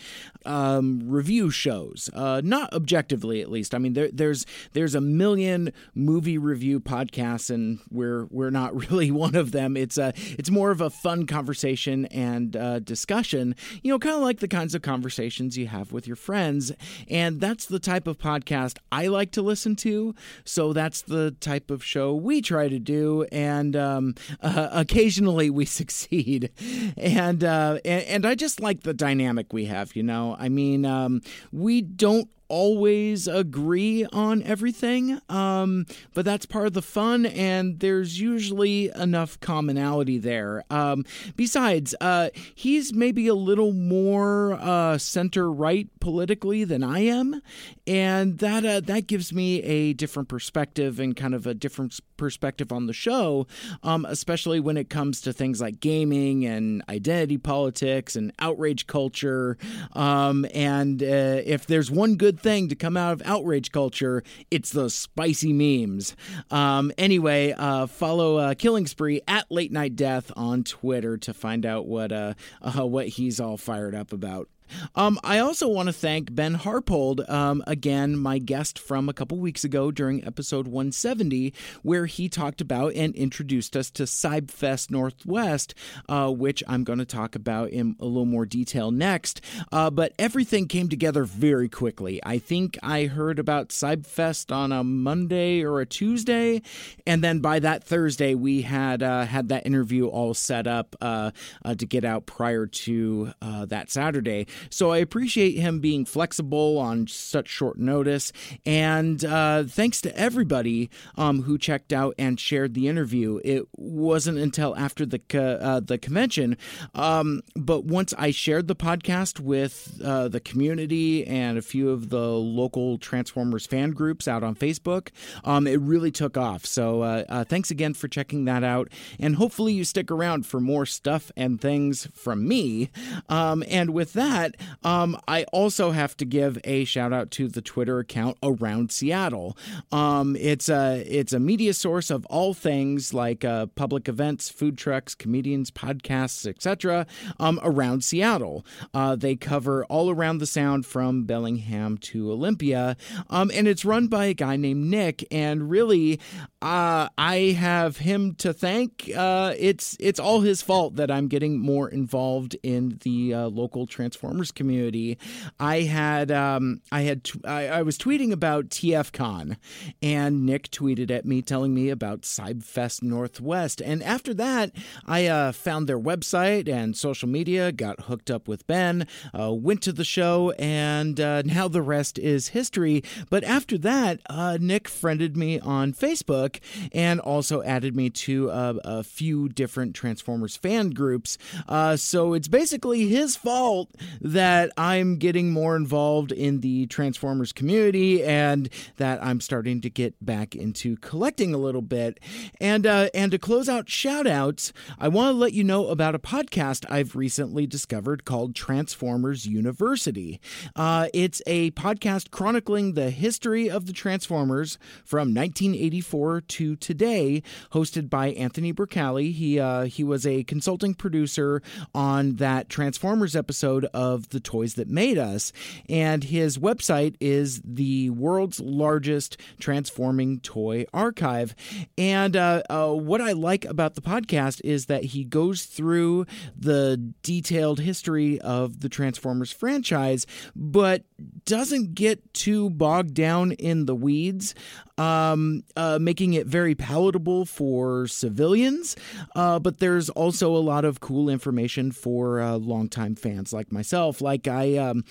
um, 0.45 1.01
review 1.03 1.49
shows. 1.49 2.11
Uh, 2.13 2.41
not 2.43 2.71
objectively, 2.73 3.41
at 3.41 3.49
least. 3.49 3.73
I 3.73 3.79
mean, 3.79 3.93
there, 3.93 4.09
there's 4.13 4.45
there's 4.73 4.93
a 4.93 5.01
million 5.01 5.73
movie 5.95 6.37
review 6.37 6.79
podcasts, 6.79 7.49
and 7.49 7.79
we're 7.89 8.25
we're 8.25 8.51
not 8.51 8.75
really 8.89 9.09
one 9.09 9.35
of 9.35 9.51
them. 9.51 9.75
It's 9.75 9.97
a 9.97 10.13
it's 10.37 10.51
more 10.51 10.69
of 10.69 10.79
a 10.79 10.91
fun 10.91 11.25
conversation 11.25 12.05
and 12.07 12.55
uh, 12.55 12.79
discussion. 12.79 13.55
You 13.81 13.93
know, 13.93 13.99
kind 13.99 14.15
of 14.15 14.21
like 14.21 14.41
the 14.41 14.47
kinds 14.47 14.75
of 14.75 14.83
conversations 14.83 15.57
you 15.57 15.65
have 15.67 15.91
with 15.91 16.05
your 16.05 16.15
friends, 16.15 16.71
and 17.09 17.41
that's 17.41 17.65
the 17.65 17.79
type 17.79 18.05
of 18.05 18.19
podcast 18.19 18.77
I 18.91 19.07
like 19.07 19.31
to 19.31 19.41
listen 19.41 19.75
to. 19.77 20.13
So 20.43 20.71
that's 20.71 21.01
the 21.01 21.31
type 21.31 21.71
of 21.71 21.83
show 21.83 22.13
we 22.13 22.41
try 22.41 22.69
to 22.69 22.77
do 22.77 23.06
and 23.31 23.75
um, 23.75 24.15
uh, 24.41 24.69
occasionally 24.71 25.49
we 25.49 25.65
succeed. 25.79 26.51
And, 26.97 27.43
uh, 27.43 27.79
and, 27.85 28.03
and 28.05 28.25
I 28.25 28.35
just 28.35 28.59
like 28.59 28.83
the 28.83 28.93
dynamic 28.93 29.53
we 29.53 29.65
have. 29.65 29.95
You 29.95 30.03
know, 30.03 30.35
I 30.39 30.49
mean, 30.49 30.85
um, 30.85 31.21
we 31.51 31.81
don't 31.81 32.29
always 32.49 33.27
agree 33.27 34.05
on 34.11 34.43
everything, 34.43 35.19
um, 35.29 35.85
but 36.13 36.25
that's 36.25 36.45
part 36.45 36.67
of 36.67 36.73
the 36.73 36.81
fun, 36.81 37.25
and 37.25 37.79
there's 37.79 38.19
usually 38.19 38.89
enough 38.95 39.39
commonality 39.39 40.17
there. 40.17 40.63
Um, 40.69 41.05
besides, 41.35 41.93
uh, 42.01 42.29
he's 42.55 42.93
maybe 42.93 43.27
a 43.27 43.35
little 43.35 43.73
more 43.73 44.53
uh, 44.53 44.97
center 44.97 45.51
right 45.51 45.87
politically 45.99 46.63
than 46.63 46.83
I 46.83 46.99
am, 46.99 47.41
and 47.85 48.37
that 48.39 48.65
uh, 48.65 48.79
that 48.81 49.07
gives 49.07 49.33
me 49.33 49.61
a 49.63 49.93
different 49.93 50.29
perspective 50.29 50.99
and 50.99 51.15
kind 51.15 51.33
of 51.33 51.47
a 51.47 51.53
different 51.53 51.99
perspective 52.17 52.71
on 52.71 52.87
the 52.87 52.93
show, 52.93 53.47
um, 53.83 54.05
especially 54.05 54.59
when 54.59 54.77
it 54.77 54.89
comes 54.89 55.21
to 55.21 55.33
things 55.33 55.61
like 55.61 55.79
gaming 55.79 56.45
and 56.45 56.83
identity 56.89 57.37
politics 57.37 58.15
and 58.15 58.33
outrage 58.39 58.87
culture. 58.87 59.57
Um, 59.93 60.45
and 60.53 61.01
uh, 61.01 61.41
if 61.45 61.67
there's 61.67 61.91
one 61.91 62.15
good 62.15 62.36
thing 62.39 62.69
to 62.69 62.75
come 62.75 62.97
out 62.97 63.13
of 63.13 63.21
outrage 63.25 63.71
culture, 63.71 64.23
it's 64.51 64.71
the 64.71 64.89
spicy 64.89 65.53
memes. 65.53 66.15
Um, 66.51 66.91
anyway, 66.97 67.53
uh, 67.57 67.87
follow 67.87 68.37
uh, 68.37 68.53
Killing 68.53 68.87
Spree 68.87 69.21
at 69.27 69.51
Late 69.51 69.71
Night 69.71 69.95
Death 69.95 70.31
on 70.35 70.63
Twitter 70.63 71.17
to 71.17 71.33
find 71.33 71.65
out 71.65 71.87
what 71.87 72.11
uh, 72.11 72.33
uh 72.61 72.85
what 72.85 73.07
he's 73.07 73.39
all 73.39 73.57
fired 73.57 73.95
up 73.95 74.13
about. 74.13 74.49
Um, 74.95 75.19
I 75.23 75.39
also 75.39 75.67
want 75.67 75.87
to 75.87 75.93
thank 75.93 76.33
Ben 76.33 76.55
Harpold, 76.55 77.27
um, 77.29 77.63
again, 77.67 78.17
my 78.17 78.39
guest 78.39 78.79
from 78.79 79.09
a 79.09 79.13
couple 79.13 79.37
weeks 79.37 79.63
ago 79.63 79.91
during 79.91 80.25
episode 80.25 80.67
170, 80.67 81.53
where 81.83 82.05
he 82.05 82.29
talked 82.29 82.61
about 82.61 82.93
and 82.93 83.15
introduced 83.15 83.75
us 83.75 83.89
to 83.91 84.03
Cybfest 84.03 84.91
Northwest, 84.91 85.73
uh, 86.09 86.29
which 86.31 86.63
I'm 86.67 86.83
going 86.83 86.99
to 86.99 87.05
talk 87.05 87.35
about 87.35 87.69
in 87.69 87.95
a 87.99 88.05
little 88.05 88.25
more 88.25 88.45
detail 88.45 88.91
next. 88.91 89.41
Uh, 89.71 89.89
but 89.89 90.13
everything 90.19 90.67
came 90.67 90.89
together 90.89 91.23
very 91.23 91.69
quickly. 91.69 92.19
I 92.23 92.39
think 92.39 92.77
I 92.83 93.05
heard 93.05 93.39
about 93.39 93.69
Cybfest 93.69 94.55
on 94.55 94.71
a 94.71 94.83
Monday 94.83 95.63
or 95.63 95.79
a 95.79 95.85
Tuesday, 95.85 96.61
and 97.05 97.23
then 97.23 97.39
by 97.39 97.59
that 97.59 97.83
Thursday, 97.83 98.35
we 98.35 98.61
had 98.61 99.03
uh, 99.03 99.25
had 99.25 99.49
that 99.49 99.65
interview 99.65 100.07
all 100.07 100.33
set 100.33 100.67
up 100.67 100.95
uh, 101.01 101.31
uh, 101.63 101.75
to 101.75 101.85
get 101.85 102.03
out 102.03 102.25
prior 102.25 102.65
to 102.65 103.31
uh, 103.41 103.65
that 103.65 103.89
Saturday. 103.89 104.47
So 104.69 104.91
I 104.91 104.97
appreciate 104.97 105.57
him 105.57 105.79
being 105.79 106.05
flexible 106.05 106.77
on 106.77 107.07
such 107.07 107.47
short 107.47 107.77
notice. 107.77 108.31
And 108.65 109.23
uh, 109.23 109.63
thanks 109.63 110.01
to 110.01 110.17
everybody 110.17 110.89
um, 111.15 111.43
who 111.43 111.57
checked 111.57 111.93
out 111.93 112.15
and 112.17 112.39
shared 112.39 112.73
the 112.73 112.87
interview. 112.87 113.39
It 113.43 113.67
wasn't 113.75 114.37
until 114.37 114.75
after 114.75 115.05
the 115.05 115.21
uh, 115.61 115.79
the 115.79 115.97
convention, 115.97 116.57
um, 116.95 117.41
but 117.55 117.85
once 117.85 118.13
I 118.17 118.31
shared 118.31 118.67
the 118.67 118.75
podcast 118.75 119.39
with 119.39 119.99
uh, 120.03 120.27
the 120.27 120.39
community 120.39 121.25
and 121.25 121.57
a 121.57 121.61
few 121.61 121.89
of 121.89 122.09
the 122.09 122.27
local 122.27 122.97
Transformers 122.97 123.65
fan 123.65 123.91
groups 123.91 124.27
out 124.27 124.43
on 124.43 124.55
Facebook, 124.55 125.09
um, 125.43 125.67
it 125.67 125.79
really 125.79 126.11
took 126.11 126.37
off. 126.37 126.65
So 126.65 127.01
uh, 127.01 127.23
uh, 127.29 127.43
thanks 127.43 127.71
again 127.71 127.93
for 127.93 128.07
checking 128.07 128.45
that 128.45 128.63
out, 128.63 128.89
and 129.19 129.35
hopefully 129.35 129.73
you 129.73 129.83
stick 129.83 130.11
around 130.11 130.45
for 130.45 130.59
more 130.59 130.85
stuff 130.85 131.31
and 131.35 131.59
things 131.59 132.07
from 132.13 132.47
me. 132.47 132.89
Um, 133.29 133.63
and 133.67 133.91
with 133.91 134.13
that 134.13 134.46
that, 134.47 134.87
um, 134.87 135.19
I 135.27 135.43
also 135.45 135.91
have 135.91 136.15
to 136.17 136.25
give 136.25 136.59
a 136.63 136.85
shout 136.85 137.13
out 137.13 137.31
to 137.31 137.47
the 137.47 137.61
Twitter 137.61 137.99
account 137.99 138.37
around 138.43 138.91
Seattle. 138.91 139.57
Um, 139.91 140.35
it's 140.35 140.69
a 140.69 141.03
it's 141.07 141.33
a 141.33 141.39
media 141.39 141.73
source 141.73 142.09
of 142.09 142.25
all 142.27 142.53
things 142.53 143.13
like 143.13 143.43
uh, 143.43 143.67
public 143.67 144.07
events, 144.07 144.49
food 144.49 144.77
trucks, 144.77 145.15
comedians, 145.15 145.71
podcasts, 145.71 146.47
etc. 146.47 147.05
Um, 147.39 147.59
around 147.63 148.03
Seattle. 148.03 148.65
Uh, 148.93 149.15
they 149.15 149.35
cover 149.35 149.85
all 149.85 150.09
around 150.09 150.39
the 150.39 150.45
sound 150.45 150.85
from 150.85 151.23
Bellingham 151.23 151.97
to 151.97 152.31
Olympia, 152.31 152.97
um, 153.29 153.51
and 153.53 153.67
it's 153.67 153.85
run 153.85 154.07
by 154.07 154.25
a 154.25 154.33
guy 154.33 154.55
named 154.55 154.89
Nick. 154.89 155.25
And 155.31 155.69
really, 155.69 156.19
uh, 156.61 157.09
I 157.17 157.55
have 157.57 157.97
him 157.97 158.35
to 158.35 158.53
thank. 158.53 159.09
Uh, 159.15 159.53
it's 159.57 159.97
it's 159.99 160.19
all 160.19 160.41
his 160.41 160.61
fault 160.61 160.95
that 160.95 161.11
I'm 161.11 161.27
getting 161.27 161.59
more 161.59 161.89
involved 161.89 162.55
in 162.63 162.99
the 163.03 163.33
uh, 163.33 163.47
local 163.47 163.87
transform 163.87 164.36
Community, 164.51 165.17
I 165.59 165.81
had 165.81 166.31
um, 166.31 166.81
I 166.91 167.01
had 167.01 167.23
t- 167.23 167.41
I, 167.43 167.67
I 167.67 167.81
was 167.81 167.97
tweeting 167.97 168.31
about 168.31 168.69
TFCon, 168.69 169.57
and 170.01 170.45
Nick 170.45 170.69
tweeted 170.69 171.11
at 171.11 171.25
me 171.25 171.41
telling 171.41 171.73
me 171.73 171.89
about 171.89 172.21
Cybfest 172.21 173.03
Northwest, 173.03 173.81
and 173.81 174.03
after 174.03 174.33
that, 174.35 174.71
I 175.05 175.27
uh, 175.27 175.51
found 175.51 175.87
their 175.87 175.99
website 175.99 176.69
and 176.69 176.95
social 176.95 177.27
media, 177.27 177.71
got 177.71 178.01
hooked 178.01 178.31
up 178.31 178.47
with 178.47 178.67
Ben, 178.67 179.07
uh, 179.37 179.53
went 179.53 179.81
to 179.83 179.91
the 179.91 180.05
show, 180.05 180.51
and 180.59 181.19
uh, 181.19 181.41
now 181.43 181.67
the 181.67 181.81
rest 181.81 182.17
is 182.19 182.49
history. 182.49 183.03
But 183.29 183.43
after 183.43 183.77
that, 183.79 184.19
uh, 184.29 184.57
Nick 184.59 184.87
friended 184.87 185.35
me 185.35 185.59
on 185.59 185.93
Facebook 185.93 186.59
and 186.91 187.19
also 187.19 187.61
added 187.63 187.95
me 187.95 188.09
to 188.09 188.49
a, 188.49 188.75
a 188.83 189.03
few 189.03 189.49
different 189.49 189.95
Transformers 189.95 190.55
fan 190.55 190.91
groups. 190.91 191.37
Uh, 191.67 191.95
so 191.95 192.33
it's 192.33 192.47
basically 192.47 193.07
his 193.07 193.35
fault 193.35 193.89
that 194.33 194.71
I'm 194.77 195.17
getting 195.17 195.51
more 195.51 195.75
involved 195.75 196.31
in 196.31 196.59
the 196.59 196.87
Transformers 196.87 197.53
community 197.53 198.23
and 198.23 198.69
that 198.97 199.23
I'm 199.23 199.39
starting 199.39 199.81
to 199.81 199.89
get 199.89 200.13
back 200.23 200.55
into 200.55 200.97
collecting 200.97 201.53
a 201.53 201.57
little 201.57 201.81
bit. 201.81 202.19
And 202.59 202.85
uh, 202.85 203.09
and 203.13 203.31
to 203.31 203.39
close 203.39 203.69
out 203.69 203.89
shout 203.89 204.27
outs, 204.27 204.73
I 204.99 205.07
want 205.07 205.33
to 205.33 205.37
let 205.37 205.53
you 205.53 205.63
know 205.63 205.87
about 205.87 206.15
a 206.15 206.19
podcast 206.19 206.85
I've 206.89 207.15
recently 207.15 207.65
discovered 207.67 208.25
called 208.25 208.55
Transformers 208.55 209.45
University. 209.45 210.39
Uh, 210.75 211.07
it's 211.13 211.41
a 211.47 211.71
podcast 211.71 212.31
chronicling 212.31 212.93
the 212.93 213.09
history 213.09 213.69
of 213.69 213.85
the 213.85 213.93
Transformers 213.93 214.77
from 215.05 215.33
1984 215.33 216.41
to 216.41 216.75
today, 216.75 217.43
hosted 217.71 218.09
by 218.09 218.29
Anthony 218.31 218.73
Bracali. 218.73 219.31
He 219.31 219.59
uh, 219.59 219.83
he 219.83 220.03
was 220.03 220.25
a 220.25 220.43
consulting 220.43 220.93
producer 220.93 221.61
on 221.95 222.35
that 222.35 222.69
Transformers 222.69 223.35
episode 223.35 223.85
of 223.93 224.16
The 224.29 224.39
Toys 224.39 224.75
That 224.75 224.89
Made 224.89 225.17
Us, 225.17 225.53
and 225.89 226.23
his 226.23 226.57
website 226.57 227.15
is 227.19 227.61
the 227.63 228.09
world's 228.09 228.59
largest 228.59 229.37
transforming 229.59 230.39
toy 230.39 230.85
archive. 230.93 231.55
And 231.97 232.35
uh, 232.35 232.63
uh, 232.69 232.93
what 232.93 233.21
I 233.21 233.31
like 233.31 233.65
about 233.65 233.95
the 233.95 234.01
podcast 234.01 234.61
is 234.63 234.87
that 234.87 235.03
he 235.05 235.23
goes 235.23 235.63
through 235.63 236.25
the 236.57 237.13
detailed 237.23 237.79
history 237.79 238.39
of 238.41 238.79
the 238.81 238.89
Transformers 238.89 239.51
franchise, 239.51 240.25
but 240.55 241.03
doesn't 241.45 241.95
get 241.95 242.33
too 242.33 242.69
bogged 242.69 243.13
down 243.13 243.51
in 243.53 243.85
the 243.85 243.95
weeds, 243.95 244.53
um, 244.97 245.63
uh, 245.75 245.97
making 245.99 246.33
it 246.33 246.45
very 246.45 246.75
palatable 246.75 247.45
for 247.45 248.07
civilians. 248.07 248.95
Uh, 249.35 249.57
but 249.59 249.79
there's 249.79 250.09
also 250.09 250.55
a 250.55 250.59
lot 250.59 250.85
of 250.85 250.99
cool 250.99 251.29
information 251.29 251.91
for 251.91 252.39
uh, 252.39 252.55
longtime 252.57 253.15
fans 253.15 253.51
like 253.53 253.71
myself. 253.71 254.21
Like 254.21 254.47
I, 254.47 254.77
um, 254.77 255.03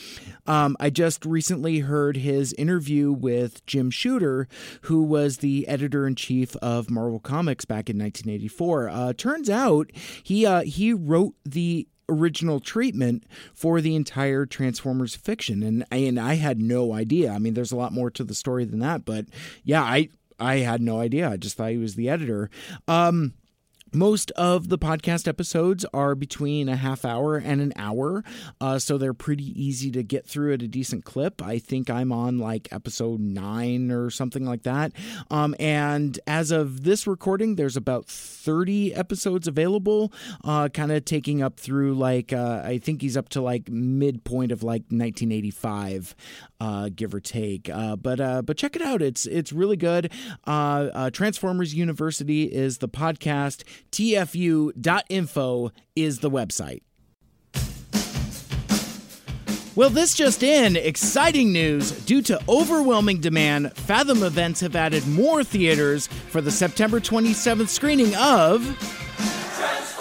um, 0.46 0.76
I 0.78 0.90
just 0.90 1.24
recently 1.24 1.80
heard 1.80 2.16
his 2.16 2.52
interview 2.54 3.12
with 3.12 3.64
Jim 3.66 3.90
Shooter, 3.90 4.48
who 4.82 5.02
was 5.02 5.38
the 5.38 5.66
editor 5.66 6.06
in 6.06 6.14
chief 6.14 6.54
of 6.56 6.90
Marvel 6.90 7.20
Comics 7.20 7.64
back 7.64 7.90
in 7.90 7.98
1984. 7.98 8.88
Uh, 8.88 9.12
turns 9.12 9.50
out 9.50 9.90
he 10.22 10.46
uh, 10.46 10.62
he 10.62 10.92
wrote 10.92 11.34
the 11.44 11.88
original 12.08 12.60
treatment 12.60 13.24
for 13.54 13.80
the 13.80 13.94
entire 13.94 14.46
Transformers 14.46 15.16
fiction, 15.16 15.62
and 15.62 15.84
and 15.90 16.18
I 16.18 16.34
had 16.34 16.58
no 16.60 16.92
idea. 16.92 17.32
I 17.32 17.38
mean, 17.38 17.54
there's 17.54 17.72
a 17.72 17.76
lot 17.76 17.92
more 17.92 18.10
to 18.10 18.24
the 18.24 18.34
story 18.34 18.64
than 18.64 18.80
that, 18.80 19.04
but 19.04 19.26
yeah, 19.64 19.82
I 19.82 20.08
I 20.38 20.56
had 20.56 20.80
no 20.80 21.00
idea. 21.00 21.30
I 21.30 21.36
just 21.36 21.56
thought 21.56 21.70
he 21.70 21.78
was 21.78 21.94
the 21.94 22.08
editor. 22.08 22.50
Um, 22.86 23.34
most 23.92 24.30
of 24.32 24.68
the 24.68 24.78
podcast 24.78 25.28
episodes 25.28 25.84
are 25.94 26.14
between 26.14 26.68
a 26.68 26.76
half 26.76 27.04
hour 27.04 27.36
and 27.36 27.60
an 27.60 27.72
hour, 27.76 28.24
uh, 28.60 28.78
so 28.78 28.98
they're 28.98 29.14
pretty 29.14 29.44
easy 29.60 29.90
to 29.92 30.02
get 30.02 30.26
through 30.26 30.54
at 30.54 30.62
a 30.62 30.68
decent 30.68 31.04
clip. 31.04 31.42
I 31.42 31.58
think 31.58 31.88
I'm 31.88 32.12
on 32.12 32.38
like 32.38 32.68
episode 32.72 33.20
nine 33.20 33.90
or 33.90 34.10
something 34.10 34.44
like 34.44 34.64
that. 34.64 34.92
Um, 35.30 35.54
and 35.58 36.18
as 36.26 36.50
of 36.50 36.84
this 36.84 37.06
recording, 37.06 37.56
there's 37.56 37.76
about 37.76 38.06
30 38.06 38.94
episodes 38.94 39.48
available, 39.48 40.12
uh, 40.44 40.68
kind 40.68 40.92
of 40.92 41.04
taking 41.04 41.42
up 41.42 41.58
through 41.58 41.94
like, 41.94 42.32
uh, 42.32 42.62
I 42.64 42.78
think 42.78 43.02
he's 43.02 43.16
up 43.16 43.28
to 43.30 43.40
like 43.40 43.68
midpoint 43.68 44.52
of 44.52 44.62
like 44.62 44.82
1985, 44.82 46.14
uh, 46.60 46.90
give 46.94 47.14
or 47.14 47.20
take. 47.20 47.68
Uh, 47.68 47.96
but 47.96 48.20
uh, 48.20 48.42
but 48.42 48.56
check 48.56 48.76
it 48.76 48.82
out. 48.82 49.02
It's 49.02 49.26
it's 49.26 49.52
really 49.52 49.76
good. 49.76 50.12
Transformers 50.46 51.74
University 51.74 52.44
is 52.44 52.78
the 52.78 52.88
podcast 52.88 53.64
tfu.info 53.92 55.72
is 55.94 56.18
the 56.20 56.30
website. 56.30 56.82
Well, 59.76 59.90
this 59.90 60.14
just 60.14 60.42
in 60.42 60.74
exciting 60.74 61.52
news. 61.52 61.90
Due 61.90 62.22
to 62.22 62.40
overwhelming 62.48 63.20
demand, 63.20 63.76
Fathom 63.76 64.22
Events 64.22 64.60
have 64.60 64.74
added 64.74 65.06
more 65.06 65.44
theaters 65.44 66.06
for 66.06 66.40
the 66.40 66.50
September 66.50 66.98
27th 66.98 67.68
screening 67.68 68.14
of. 68.16 68.64
Transformers! 69.58 69.98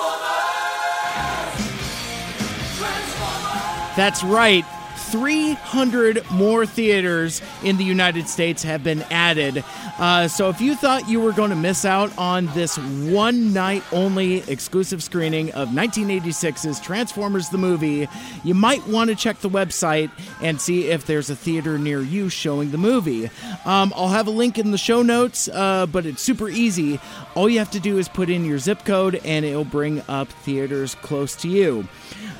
Transformers! 2.77 3.95
That's 3.97 4.23
right. 4.23 4.63
300 5.11 6.29
more 6.31 6.65
theaters 6.65 7.41
in 7.63 7.77
the 7.77 7.83
United 7.83 8.27
States 8.27 8.63
have 8.63 8.83
been 8.83 9.03
added. 9.03 9.63
Uh, 9.99 10.27
so 10.27 10.49
if 10.49 10.59
you 10.59 10.75
thought 10.75 11.07
you 11.07 11.21
were 11.21 11.31
going 11.31 11.51
to 11.51 11.55
miss 11.55 11.85
out 11.85 12.15
on 12.17 12.47
this 12.47 12.77
one 12.77 13.53
night 13.53 13.83
only 13.91 14.37
exclusive 14.49 15.01
screening 15.03 15.51
of 15.51 15.69
1986's 15.69 16.79
Transformers 16.79 17.49
the 17.49 17.57
movie, 17.57 18.07
you 18.43 18.53
might 18.53 18.85
want 18.87 19.09
to 19.09 19.15
check 19.15 19.39
the 19.39 19.49
website 19.49 20.09
and 20.41 20.59
see 20.59 20.87
if 20.87 21.05
there's 21.05 21.29
a 21.29 21.35
theater 21.35 21.77
near 21.77 22.01
you 22.01 22.29
showing 22.29 22.71
the 22.71 22.77
movie. 22.77 23.29
Um, 23.65 23.93
I'll 23.95 24.09
have 24.09 24.27
a 24.27 24.31
link 24.31 24.57
in 24.57 24.71
the 24.71 24.77
show 24.77 25.01
notes, 25.01 25.47
uh, 25.49 25.85
but 25.85 26.05
it's 26.05 26.21
super 26.21 26.49
easy. 26.49 26.99
All 27.35 27.47
you 27.47 27.59
have 27.59 27.71
to 27.71 27.79
do 27.79 27.97
is 27.97 28.09
put 28.09 28.29
in 28.29 28.43
your 28.43 28.57
zip 28.59 28.83
code 28.85 29.21
and 29.23 29.45
it'll 29.45 29.65
bring 29.65 30.01
up 30.07 30.27
theaters 30.29 30.95
close 30.95 31.35
to 31.37 31.47
you. 31.47 31.87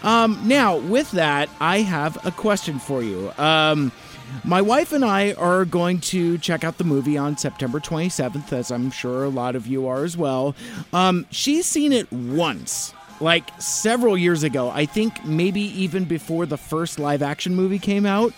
Um, 0.03 0.39
now, 0.43 0.77
with 0.77 1.11
that, 1.11 1.49
I 1.59 1.79
have 1.79 2.23
a 2.25 2.31
question 2.31 2.79
for 2.79 3.01
you. 3.01 3.31
Um, 3.37 3.91
my 4.43 4.61
wife 4.61 4.91
and 4.91 5.05
I 5.05 5.33
are 5.33 5.65
going 5.65 5.99
to 6.01 6.37
check 6.37 6.63
out 6.63 6.77
the 6.77 6.83
movie 6.83 7.17
on 7.17 7.37
September 7.37 7.79
27th, 7.79 8.51
as 8.53 8.71
I'm 8.71 8.91
sure 8.91 9.23
a 9.23 9.29
lot 9.29 9.55
of 9.55 9.67
you 9.67 9.87
are 9.87 10.03
as 10.03 10.17
well. 10.17 10.55
Um, 10.93 11.25
she's 11.31 11.65
seen 11.65 11.93
it 11.93 12.11
once 12.11 12.93
like 13.19 13.49
several 13.61 14.17
years 14.17 14.43
ago. 14.43 14.69
I 14.69 14.85
think 14.85 15.23
maybe 15.25 15.61
even 15.61 16.05
before 16.05 16.45
the 16.45 16.57
first 16.57 16.99
live 16.99 17.21
action 17.21 17.55
movie 17.55 17.79
came 17.79 18.05
out. 18.05 18.33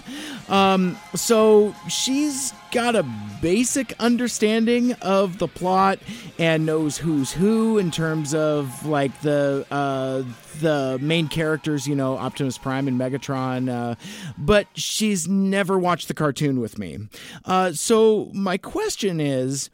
Um, 0.50 0.98
so 1.16 1.76
she's 1.90 2.54
got 2.72 2.96
a 2.96 3.04
basic 3.42 3.94
understanding 4.00 4.94
of 5.02 5.40
the 5.40 5.48
plot 5.48 6.00
and 6.38 6.66
knows 6.66 6.98
who's 6.98 7.32
who 7.32 7.78
in 7.78 7.92
terms 7.92 8.34
of 8.34 8.86
like 8.86 9.20
the 9.22 9.66
uh, 9.72 10.24
the 10.60 10.98
main 11.02 11.28
characters, 11.28 11.88
you 11.88 11.96
know, 11.96 12.18
Optimus 12.18 12.58
Prime 12.58 12.88
and 12.88 13.00
Megatron. 13.00 13.70
Uh, 13.70 13.96
but 14.38 14.68
she's 14.76 15.28
never 15.28 15.80
watched 15.80 16.08
the 16.08 16.14
cartoon 16.14 16.60
with 16.60 16.78
me. 16.78 17.00
Uh, 17.46 17.72
so 17.72 18.30
my 18.34 18.58
question 18.58 19.20
is. 19.20 19.70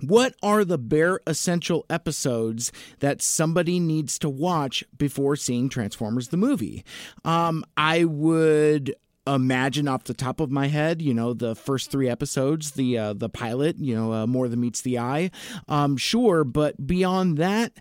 What 0.00 0.34
are 0.42 0.64
the 0.64 0.78
bare 0.78 1.20
essential 1.26 1.84
episodes 1.90 2.72
that 3.00 3.22
somebody 3.22 3.80
needs 3.80 4.18
to 4.20 4.28
watch 4.28 4.84
before 4.96 5.36
seeing 5.36 5.68
Transformers 5.68 6.28
the 6.28 6.36
movie? 6.36 6.84
Um, 7.24 7.64
I 7.76 8.04
would 8.04 8.94
imagine 9.26 9.88
off 9.88 10.04
the 10.04 10.14
top 10.14 10.40
of 10.40 10.50
my 10.50 10.66
head, 10.68 11.02
you 11.02 11.14
know, 11.14 11.34
the 11.34 11.54
first 11.54 11.90
three 11.90 12.08
episodes, 12.08 12.72
the 12.72 12.98
uh, 12.98 13.12
the 13.12 13.28
pilot, 13.28 13.78
you 13.78 13.94
know, 13.94 14.12
uh, 14.12 14.26
more 14.26 14.48
than 14.48 14.60
meets 14.60 14.82
the 14.82 14.98
eye. 14.98 15.30
Um, 15.68 15.96
sure, 15.96 16.44
but 16.44 16.86
beyond 16.86 17.38
that. 17.38 17.72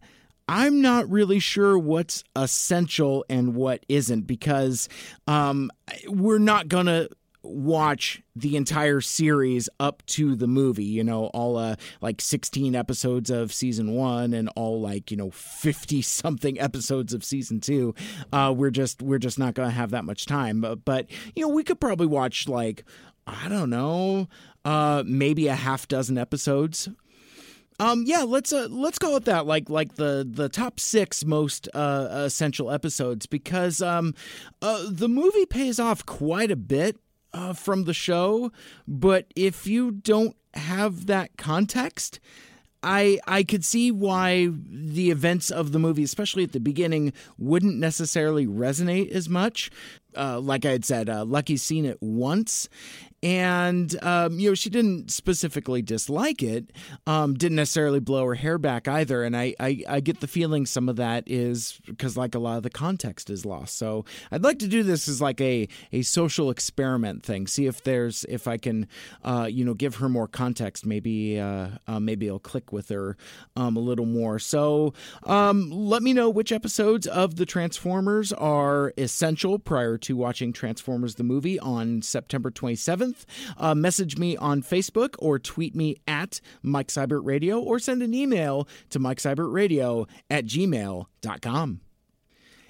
I'm 0.51 0.81
not 0.81 1.07
really 1.11 1.37
sure 1.37 1.77
what's 1.77 2.23
essential 2.35 3.23
and 3.29 3.53
what 3.53 3.85
isn't 3.87 4.25
because 4.25 4.89
um, 5.27 5.69
we're 6.07 6.39
not 6.39 6.67
going 6.67 6.87
to 6.87 7.07
watch 7.41 8.21
the 8.35 8.57
entire 8.57 8.99
series 8.99 9.69
up 9.79 10.05
to 10.05 10.35
the 10.35 10.47
movie 10.47 10.83
you 10.83 11.03
know 11.03 11.27
all 11.27 11.57
uh 11.57 11.75
like 12.01 12.19
16 12.19 12.75
episodes 12.75 13.29
of 13.29 13.53
season 13.53 13.93
1 13.93 14.33
and 14.33 14.49
all 14.55 14.81
like 14.81 15.09
you 15.09 15.17
know 15.17 15.29
50 15.31 16.01
something 16.01 16.59
episodes 16.59 17.13
of 17.13 17.23
season 17.23 17.61
2 17.61 17.95
uh 18.33 18.53
we're 18.55 18.69
just 18.71 19.01
we're 19.01 19.19
just 19.19 19.39
not 19.39 19.53
going 19.53 19.69
to 19.69 19.75
have 19.75 19.91
that 19.91 20.03
much 20.05 20.25
time. 20.25 20.61
But, 20.61 20.83
but 20.83 21.07
you 21.35 21.41
know 21.41 21.53
we 21.53 21.63
could 21.63 21.79
probably 21.79 22.07
watch 22.07 22.47
like 22.47 22.83
i 23.25 23.47
don't 23.47 23.69
know 23.69 24.27
uh 24.65 25.03
maybe 25.05 25.47
a 25.47 25.55
half 25.55 25.87
dozen 25.87 26.17
episodes. 26.17 26.89
Um, 27.81 28.03
yeah, 28.05 28.23
let's 28.23 28.51
uh, 28.51 28.67
let's 28.69 28.99
call 28.99 29.15
it 29.15 29.23
that. 29.25 29.45
Like 29.45 29.69
like 29.69 29.95
the 29.95 30.27
the 30.29 30.49
top 30.49 30.81
six 30.81 31.23
most 31.23 31.69
uh, 31.73 32.07
essential 32.11 32.71
episodes 32.71 33.25
because 33.25 33.81
um, 33.81 34.13
uh, 34.61 34.85
the 34.89 35.07
movie 35.07 35.45
pays 35.45 35.79
off 35.79 36.05
quite 36.05 36.51
a 36.51 36.57
bit 36.57 36.97
uh, 37.33 37.53
from 37.53 37.83
the 37.83 37.93
show, 37.93 38.51
but 38.87 39.27
if 39.35 39.67
you 39.67 39.91
don't 39.91 40.35
have 40.53 41.05
that 41.05 41.37
context, 41.37 42.19
I 42.81 43.19
I 43.27 43.43
could 43.43 43.65
see 43.65 43.91
why 43.91 44.49
the 44.51 45.11
events 45.11 45.51
of 45.51 45.71
the 45.71 45.79
movie, 45.79 46.03
especially 46.03 46.43
at 46.43 46.53
the 46.53 46.59
beginning, 46.59 47.13
wouldn't 47.37 47.77
necessarily 47.77 48.47
resonate 48.47 49.11
as 49.11 49.27
much. 49.27 49.69
Uh, 50.19 50.39
like 50.39 50.65
I 50.65 50.71
had 50.71 50.85
said, 50.85 51.09
uh, 51.09 51.25
Lucky's 51.25 51.63
seen 51.63 51.85
it 51.85 51.97
once, 52.01 52.69
and 53.23 54.01
um, 54.03 54.39
you 54.39 54.49
know 54.49 54.55
she 54.55 54.69
didn't 54.69 55.11
specifically 55.11 55.81
dislike 55.81 56.43
it 56.43 56.71
um, 57.07 57.33
didn't 57.33 57.55
necessarily 57.55 57.99
blow 57.99 58.25
her 58.25 58.35
hair 58.35 58.57
back 58.57 58.87
either. 58.87 59.23
And 59.23 59.35
I, 59.35 59.55
I, 59.59 59.83
I 59.87 59.99
get 59.99 60.19
the 60.19 60.27
feeling 60.27 60.65
some 60.65 60.89
of 60.89 60.97
that 60.97 61.23
is 61.27 61.79
because 61.85 62.15
like 62.15 62.35
a 62.35 62.39
lot 62.39 62.57
of 62.57 62.63
the 62.63 62.69
context 62.69 63.29
is 63.29 63.45
lost. 63.45 63.77
So 63.77 64.05
i'd 64.31 64.43
like 64.43 64.59
to 64.59 64.67
do 64.67 64.83
this 64.83 65.07
as 65.07 65.21
like 65.21 65.41
a, 65.41 65.67
a 65.91 66.01
social 66.01 66.49
experiment 66.49 67.23
thing 67.23 67.47
see 67.47 67.65
if 67.65 67.83
there's 67.83 68.25
if 68.29 68.47
i 68.47 68.57
can 68.57 68.87
uh, 69.23 69.47
you 69.49 69.65
know 69.65 69.73
give 69.73 69.95
her 69.95 70.09
more 70.09 70.27
context. 70.27 70.85
Maybe 70.85 71.39
uh, 71.39 71.69
uh, 71.87 71.99
maybe 71.99 72.27
it'll 72.27 72.39
click 72.39 72.71
with 72.71 72.89
her 72.89 73.17
um, 73.55 73.75
a 73.75 73.79
little 73.79 74.05
more. 74.05 74.39
So 74.39 74.93
um, 75.23 75.69
let 75.69 76.03
me 76.03 76.13
know 76.13 76.29
which 76.29 76.51
episodes 76.51 77.07
of 77.07 77.35
the 77.35 77.45
transformers 77.45 78.31
are 78.33 78.93
essential 78.97 79.59
prior 79.59 79.97
to 79.99 80.08
watching 80.15 80.53
transformers 80.53 81.15
the 81.15 81.23
movie 81.23 81.59
on 81.59 82.01
september 82.01 82.51
27th 82.51 83.25
uh, 83.57 83.75
message 83.75 84.17
me 84.17 84.37
on 84.37 84.61
Facebook 84.61 85.15
or 85.19 85.39
tweet 85.39 85.75
me 85.75 85.97
at 86.07 86.41
Mike 86.61 86.87
Seibert 86.87 87.25
Radio 87.25 87.59
or 87.59 87.79
send 87.79 88.01
an 88.01 88.13
email 88.13 88.67
to 88.89 88.99
MikeSeibertRadio 88.99 90.07
at 90.29 90.45
gmail.com. 90.45 91.81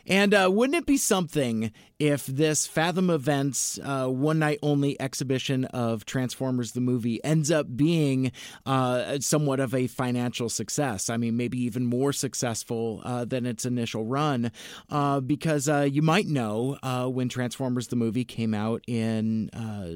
And 0.07 0.33
uh, 0.33 0.49
wouldn't 0.51 0.77
it 0.77 0.85
be 0.85 0.97
something 0.97 1.71
if 1.99 2.25
this 2.25 2.65
Fathom 2.65 3.09
Events 3.09 3.77
uh, 3.83 4.07
one 4.07 4.39
night 4.39 4.59
only 4.63 4.99
exhibition 5.01 5.65
of 5.65 6.05
Transformers 6.05 6.71
the 6.71 6.79
movie 6.79 7.21
ends 7.25 7.51
up 7.51 7.75
being 7.75 8.31
uh, 8.65 9.19
somewhat 9.19 9.59
of 9.59 9.75
a 9.75 9.87
financial 9.87 10.47
success? 10.47 11.09
I 11.09 11.17
mean, 11.17 11.35
maybe 11.35 11.61
even 11.61 11.85
more 11.85 12.13
successful 12.13 13.01
uh, 13.03 13.25
than 13.25 13.45
its 13.45 13.65
initial 13.65 14.05
run, 14.05 14.51
uh, 14.89 15.19
because 15.19 15.67
uh, 15.67 15.81
you 15.81 16.01
might 16.01 16.27
know 16.27 16.77
when 17.11 17.27
Transformers 17.27 17.87
the 17.87 17.97
movie 17.97 18.23
came 18.23 18.53
out 18.53 18.81
in 18.87 19.49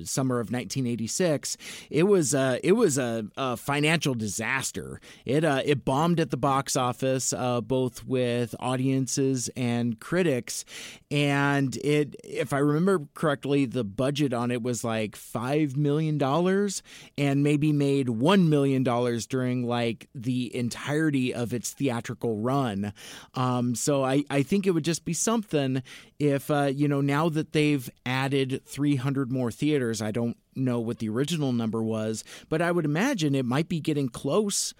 summer 0.03 0.39
of 0.39 0.51
1986, 0.51 1.57
it 1.89 2.03
was 2.03 2.33
it 2.33 2.75
was 2.75 2.97
a, 2.97 3.25
a, 3.37 3.55
financial 3.55 4.13
disaster. 4.13 4.99
It 5.25 5.45
it 5.45 5.85
bombed 5.85 6.19
at 6.19 6.31
the 6.31 6.37
box 6.37 6.75
office, 6.75 7.33
both 7.63 8.03
with 8.05 8.55
audiences 8.59 9.49
and 9.55 9.99
critics, 10.01 10.65
and 11.09 11.77
it, 11.77 11.92
if 12.23 12.53
I 12.53 12.59
remember 12.59 13.07
correctly, 13.13 13.65
the 13.65 13.83
budget 13.83 14.33
on 14.33 14.51
it 14.51 14.61
was 14.61 14.83
like 14.83 15.15
five 15.15 15.75
million 15.77 16.17
dollars, 16.17 16.83
and 17.17 17.43
maybe 17.43 17.71
made 17.71 18.09
one 18.09 18.49
million 18.49 18.83
dollars 18.83 19.25
during 19.25 19.65
like 19.67 20.09
the 20.13 20.55
entirety 20.55 21.33
of 21.33 21.53
its 21.53 21.71
theatrical 21.71 22.37
run. 22.37 22.93
Um, 23.33 23.75
so 23.75 24.03
I, 24.03 24.23
I 24.29 24.43
think 24.43 24.67
it 24.67 24.71
would 24.71 24.85
just 24.85 25.05
be 25.05 25.13
something 25.13 25.83
if 26.19 26.49
uh, 26.49 26.71
you 26.73 26.87
know 26.87 27.01
now 27.01 27.29
that 27.29 27.53
they've 27.53 27.89
added 28.05 28.61
300 28.65 29.31
more 29.31 29.51
theaters. 29.51 30.01
I 30.01 30.11
don't 30.11 30.37
know 30.55 30.79
what 30.79 30.99
the 30.99 31.09
original 31.09 31.51
number 31.51 31.81
was, 31.81 32.23
but 32.49 32.61
I 32.61 32.71
would 32.71 32.85
imagine 32.85 33.35
it 33.35 33.45
might 33.45 33.69
be 33.69 33.79
getting 33.79 34.09
close 34.09 34.73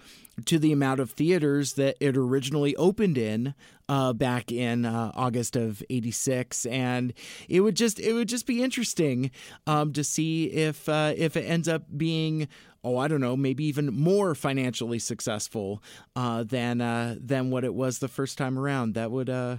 to 0.46 0.58
the 0.58 0.72
amount 0.72 1.00
of 1.00 1.10
theaters 1.10 1.74
that 1.74 1.96
it 2.00 2.16
originally 2.16 2.74
opened 2.76 3.18
in 3.18 3.54
uh, 3.88 4.12
back 4.12 4.50
in 4.50 4.84
uh, 4.84 5.12
August 5.14 5.56
of 5.56 5.82
'86, 5.90 6.66
and 6.66 7.12
it 7.48 7.60
would 7.60 7.76
just 7.76 8.00
it 8.00 8.12
would 8.12 8.28
just 8.28 8.46
be 8.46 8.62
interesting 8.62 9.30
um, 9.66 9.92
to 9.92 10.02
see 10.04 10.46
if 10.46 10.88
uh, 10.88 11.12
if 11.16 11.36
it 11.36 11.42
ends 11.42 11.68
up 11.68 11.84
being 11.96 12.48
oh 12.82 12.96
I 12.98 13.08
don't 13.08 13.20
know 13.20 13.36
maybe 13.36 13.64
even 13.64 13.86
more 13.86 14.34
financially 14.34 14.98
successful 14.98 15.82
uh, 16.16 16.44
than 16.44 16.80
uh, 16.80 17.16
than 17.18 17.50
what 17.50 17.64
it 17.64 17.74
was 17.74 17.98
the 17.98 18.08
first 18.08 18.38
time 18.38 18.58
around. 18.58 18.94
That 18.94 19.10
would 19.10 19.30
uh, 19.30 19.56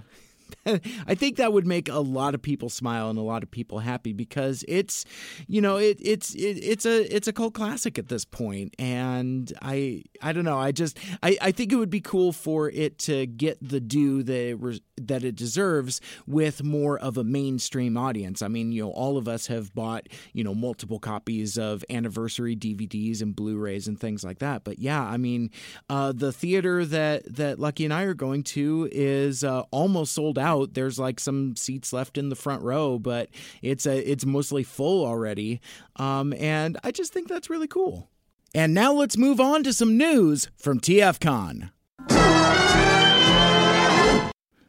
I 0.66 1.14
think 1.14 1.36
that 1.36 1.52
would 1.52 1.66
make 1.66 1.88
a 1.88 1.98
lot 1.98 2.34
of 2.34 2.42
people 2.42 2.68
smile 2.68 3.10
and 3.10 3.18
a 3.18 3.22
lot 3.22 3.42
of 3.42 3.50
people 3.50 3.78
happy 3.78 4.12
because 4.12 4.64
it's, 4.68 5.04
you 5.46 5.60
know, 5.60 5.76
it, 5.76 5.98
it's 6.00 6.34
it, 6.34 6.58
it's 6.62 6.86
a 6.86 7.14
it's 7.14 7.28
a 7.28 7.32
cult 7.32 7.54
classic 7.54 7.98
at 7.98 8.08
this 8.08 8.24
point, 8.24 8.74
and 8.78 9.52
I 9.62 10.04
I 10.22 10.32
don't 10.32 10.44
know. 10.44 10.58
I 10.58 10.72
just 10.72 10.98
I, 11.22 11.36
I 11.40 11.52
think 11.52 11.72
it 11.72 11.76
would 11.76 11.90
be 11.90 12.00
cool 12.00 12.32
for 12.32 12.70
it 12.70 12.98
to 13.00 13.26
get 13.26 13.58
the 13.66 13.80
due 13.80 14.22
that 14.22 14.34
it, 14.34 14.82
that 14.96 15.24
it 15.24 15.36
deserves 15.36 16.00
with 16.26 16.62
more 16.62 16.98
of 16.98 17.16
a 17.16 17.24
mainstream 17.24 17.96
audience. 17.96 18.42
I 18.42 18.48
mean, 18.48 18.72
you 18.72 18.84
know, 18.84 18.90
all 18.90 19.18
of 19.18 19.28
us 19.28 19.46
have 19.46 19.74
bought 19.74 20.08
you 20.32 20.44
know 20.44 20.54
multiple 20.54 20.98
copies 20.98 21.58
of 21.58 21.84
anniversary 21.90 22.56
DVDs 22.56 23.22
and 23.22 23.34
Blu-rays 23.34 23.88
and 23.88 23.98
things 23.98 24.24
like 24.24 24.38
that. 24.40 24.64
But 24.64 24.78
yeah, 24.78 25.02
I 25.02 25.16
mean, 25.16 25.50
uh, 25.88 26.12
the 26.12 26.32
theater 26.32 26.84
that 26.84 27.34
that 27.36 27.58
Lucky 27.58 27.84
and 27.84 27.94
I 27.94 28.02
are 28.02 28.14
going 28.14 28.42
to 28.44 28.88
is 28.92 29.44
uh, 29.44 29.62
almost 29.70 30.12
sold 30.12 30.35
sold 30.36 30.46
out. 30.46 30.74
There's 30.74 30.98
like 30.98 31.20
some 31.20 31.56
seats 31.56 31.92
left 31.92 32.18
in 32.18 32.28
the 32.28 32.36
front 32.36 32.62
row, 32.62 32.98
but 32.98 33.28
it's 33.62 33.86
a 33.86 33.98
it's 34.10 34.26
mostly 34.26 34.62
full 34.62 35.04
already. 35.04 35.60
Um, 35.96 36.32
and 36.34 36.78
I 36.84 36.90
just 36.90 37.12
think 37.12 37.28
that's 37.28 37.50
really 37.50 37.68
cool. 37.68 38.08
And 38.54 38.72
now 38.72 38.92
let's 38.92 39.16
move 39.16 39.40
on 39.40 39.62
to 39.64 39.72
some 39.72 39.98
news 39.98 40.48
from 40.56 40.80
TFCon. 40.80 41.70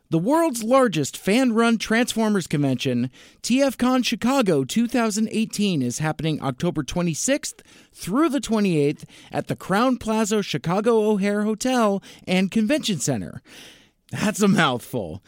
The 0.10 0.20
world's 0.20 0.64
largest 0.64 1.18
fan 1.18 1.52
run 1.52 1.78
Transformers 1.78 2.48
convention, 2.48 3.12
TFCon 3.44 4.06
Chicago 4.06 4.64
2018, 4.64 5.82
is 5.82 6.00
happening 6.00 6.42
October 6.42 6.82
26th 6.82 7.60
through 7.94 8.30
the 8.30 8.40
28th 8.40 9.04
at 9.34 9.48
the 9.48 9.58
Crowne 9.58 10.00
Plaza 10.00 10.42
Chicago 10.42 11.12
O'Hare 11.12 11.44
Hotel 11.44 12.02
and 12.26 12.52
Convention 12.52 13.00
Center. 13.00 13.42
That's 14.12 14.42
a 14.42 14.48
mouthful. 14.48 15.24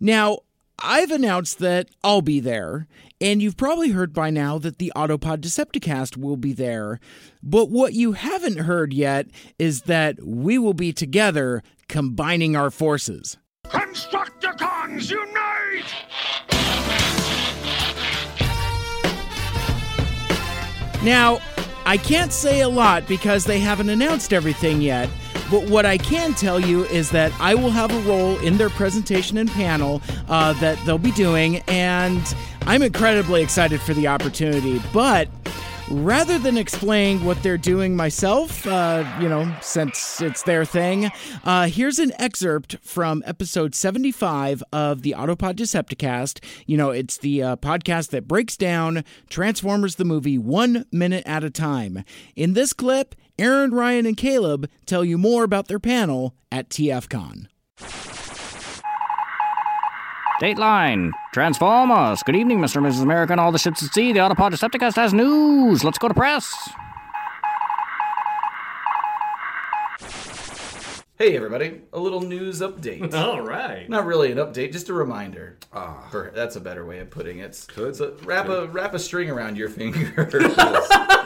Now, 0.00 0.38
I've 0.78 1.10
announced 1.10 1.58
that 1.60 1.90
I'll 2.02 2.22
be 2.22 2.40
there, 2.40 2.88
and 3.20 3.40
you've 3.40 3.56
probably 3.56 3.90
heard 3.90 4.12
by 4.12 4.30
now 4.30 4.58
that 4.58 4.78
the 4.78 4.92
Autopod 4.96 5.38
Decepticast 5.38 6.16
will 6.16 6.36
be 6.36 6.52
there. 6.52 6.98
But 7.42 7.70
what 7.70 7.92
you 7.92 8.12
haven't 8.12 8.58
heard 8.58 8.92
yet 8.92 9.26
is 9.58 9.82
that 9.82 10.16
we 10.24 10.58
will 10.58 10.74
be 10.74 10.92
together 10.92 11.62
combining 11.88 12.56
our 12.56 12.70
forces. 12.70 13.36
Constructicons 13.66 15.10
unite! 15.10 15.94
Now, 21.04 21.40
I 21.84 21.96
can't 21.96 22.32
say 22.32 22.60
a 22.60 22.68
lot 22.68 23.06
because 23.08 23.44
they 23.44 23.58
haven't 23.58 23.88
announced 23.88 24.32
everything 24.32 24.80
yet, 24.80 25.08
but 25.52 25.68
what 25.68 25.84
I 25.84 25.98
can 25.98 26.32
tell 26.32 26.58
you 26.58 26.84
is 26.86 27.10
that 27.10 27.30
I 27.38 27.54
will 27.54 27.70
have 27.70 27.92
a 27.92 28.00
role 28.08 28.38
in 28.38 28.56
their 28.56 28.70
presentation 28.70 29.36
and 29.36 29.50
panel 29.50 30.00
uh, 30.30 30.54
that 30.54 30.82
they'll 30.86 30.96
be 30.96 31.12
doing, 31.12 31.58
and 31.68 32.22
I'm 32.62 32.80
incredibly 32.80 33.42
excited 33.42 33.78
for 33.82 33.92
the 33.92 34.08
opportunity. 34.08 34.80
But 34.94 35.28
rather 35.90 36.38
than 36.38 36.56
explaining 36.56 37.24
what 37.24 37.42
they're 37.42 37.58
doing 37.58 37.96
myself, 37.96 38.66
uh, 38.66 39.04
you 39.20 39.28
know, 39.28 39.52
since 39.60 40.20
it's 40.20 40.42
their 40.42 40.64
thing, 40.64 41.10
uh, 41.44 41.66
here's 41.66 41.98
an 41.98 42.12
excerpt 42.18 42.76
from 42.82 43.22
episode 43.26 43.74
75 43.74 44.62
of 44.72 45.02
the 45.02 45.14
Autopod 45.16 45.54
Decepticast. 45.54 46.42
You 46.66 46.76
know, 46.76 46.90
it's 46.90 47.18
the 47.18 47.42
uh, 47.42 47.56
podcast 47.56 48.10
that 48.10 48.28
breaks 48.28 48.56
down 48.56 49.04
Transformers 49.28 49.96
the 49.96 50.04
movie 50.04 50.38
one 50.38 50.86
minute 50.92 51.24
at 51.26 51.44
a 51.44 51.50
time. 51.50 52.04
In 52.36 52.54
this 52.54 52.72
clip, 52.72 53.14
Aaron, 53.38 53.72
Ryan, 53.72 54.06
and 54.06 54.16
Caleb 54.16 54.70
tell 54.86 55.04
you 55.04 55.18
more 55.18 55.44
about 55.44 55.68
their 55.68 55.80
panel 55.80 56.34
at 56.50 56.68
TFCon. 56.68 57.48
Dateline. 60.42 61.12
Transformers. 61.32 62.24
Good 62.24 62.34
evening, 62.34 62.58
Mr. 62.58 62.78
and 62.78 62.86
Mrs. 62.86 63.02
America 63.02 63.32
and 63.32 63.40
all 63.40 63.52
the 63.52 63.60
ships 63.60 63.80
at 63.80 63.92
sea. 63.94 64.12
The 64.12 64.18
Autopod 64.18 64.50
Decepticast 64.50 64.96
has 64.96 65.14
news. 65.14 65.84
Let's 65.84 65.98
go 65.98 66.08
to 66.08 66.14
press. 66.14 66.52
Hey 71.16 71.36
everybody, 71.36 71.82
a 71.92 72.00
little 72.00 72.20
news 72.22 72.60
update. 72.60 73.14
All 73.14 73.42
right. 73.42 73.88
Not 73.88 74.06
really 74.06 74.32
an 74.32 74.38
update, 74.38 74.72
just 74.72 74.88
a 74.88 74.92
reminder. 74.92 75.58
Ah, 75.72 76.10
that's 76.34 76.56
a 76.56 76.60
better 76.60 76.84
way 76.84 76.98
of 76.98 77.10
putting 77.10 77.38
it. 77.38 77.64
Good. 77.76 77.94
So 77.94 78.16
wrap 78.24 78.48
a 78.48 78.66
wrap 78.66 78.94
a 78.94 78.98
string 78.98 79.30
around 79.30 79.56
your 79.56 79.68
finger. 79.78 80.28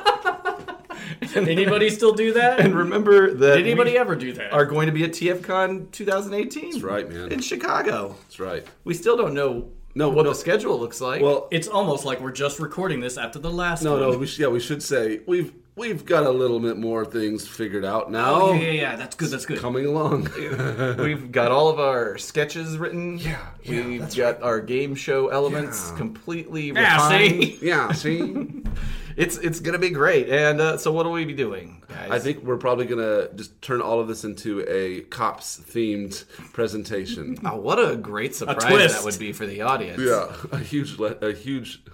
Anybody 1.34 1.90
still 1.90 2.12
do 2.12 2.32
that? 2.34 2.60
and 2.60 2.74
remember 2.74 3.32
that 3.34 3.56
Did 3.56 3.66
anybody 3.66 3.92
we 3.92 3.98
ever 3.98 4.14
do 4.16 4.32
that? 4.34 4.52
are 4.52 4.64
going 4.64 4.86
to 4.86 4.92
be 4.92 5.04
at 5.04 5.10
TFCon 5.10 5.90
2018. 5.92 6.70
That's 6.70 6.82
right, 6.82 7.08
man. 7.10 7.32
In 7.32 7.40
Chicago. 7.40 8.16
That's 8.22 8.38
right. 8.40 8.66
We 8.84 8.94
still 8.94 9.16
don't 9.16 9.34
know 9.34 9.70
No, 9.94 10.08
what 10.08 10.24
no. 10.24 10.30
the 10.30 10.34
schedule 10.34 10.78
looks 10.78 11.00
like. 11.00 11.22
Well, 11.22 11.48
it's 11.50 11.68
almost 11.68 12.04
like 12.04 12.20
we're 12.20 12.32
just 12.32 12.58
recording 12.60 13.00
this 13.00 13.16
after 13.18 13.38
the 13.38 13.50
last 13.50 13.82
no, 13.82 13.92
one. 13.92 14.00
no. 14.00 14.18
We 14.18 14.26
sh- 14.26 14.38
yeah, 14.40 14.48
we 14.48 14.60
should 14.60 14.82
say 14.82 15.20
we've 15.26 15.52
we've 15.74 16.04
got 16.06 16.24
a 16.24 16.30
little 16.30 16.58
bit 16.58 16.78
more 16.78 17.04
things 17.04 17.46
figured 17.46 17.84
out 17.84 18.10
now. 18.10 18.34
Oh, 18.40 18.52
yeah, 18.54 18.60
yeah, 18.62 18.70
yeah. 18.72 18.96
That's 18.96 19.14
good. 19.14 19.28
That's 19.30 19.44
good. 19.46 19.58
Coming 19.58 19.84
along. 19.86 20.28
We've 20.98 21.30
got 21.30 21.52
all 21.52 21.68
of 21.68 21.78
our 21.78 22.16
sketches 22.16 22.78
written. 22.78 23.18
Yeah, 23.18 23.46
yeah, 23.62 23.84
We've 23.86 24.00
that's 24.00 24.14
got 24.16 24.42
our 24.42 24.58
game 24.60 24.94
show 24.94 25.28
elements 25.28 25.90
Yeah. 25.90 25.96
completely 25.98 26.68
Yeah, 26.70 26.94
refined. 26.94 27.42
see? 27.42 27.58
yeah. 27.60 27.92
See. 27.92 28.62
it's 29.16 29.36
it's 29.38 29.60
gonna 29.60 29.78
be 29.78 29.90
great. 29.90 30.28
And 30.28 30.60
uh, 30.60 30.76
so, 30.78 30.92
what 30.92 31.06
will 31.06 31.12
we 31.12 31.24
be 31.24 31.32
doing, 31.34 31.82
guys? 31.88 32.10
I 32.10 32.18
think 32.18 32.42
we're 32.44 32.56
probably 32.58 32.86
gonna 32.86 33.28
just 33.34 33.60
turn 33.62 33.80
all 33.80 34.00
of 34.00 34.08
this 34.08 34.24
into 34.24 34.64
a 34.68 35.02
cops 35.02 35.58
themed 35.60 36.24
presentation. 36.52 37.36
Oh, 37.44 37.56
what 37.56 37.78
a 37.78 37.96
great 37.96 38.34
surprise 38.34 38.64
twist. 38.64 38.94
that 38.96 39.04
would 39.04 39.18
be 39.18 39.32
for 39.32 39.46
the 39.46 39.62
audience. 39.62 40.00
yeah, 40.00 40.32
a 40.52 40.58
huge, 40.58 40.98
le- 40.98 41.16
a 41.20 41.32
huge. 41.32 41.82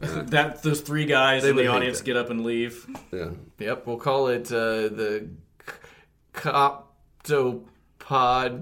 That 0.00 0.62
those 0.62 0.80
three 0.80 1.06
guys 1.06 1.44
in 1.44 1.56
the 1.56 1.66
audience 1.66 2.02
get 2.02 2.16
up 2.16 2.30
and 2.30 2.44
leave. 2.44 2.86
Yeah, 3.12 3.30
Yep. 3.58 3.84
We'll 3.86 3.96
call 3.96 4.28
it 4.28 4.46
uh, 4.52 4.86
the 4.88 5.28
Coptopod 6.34 7.64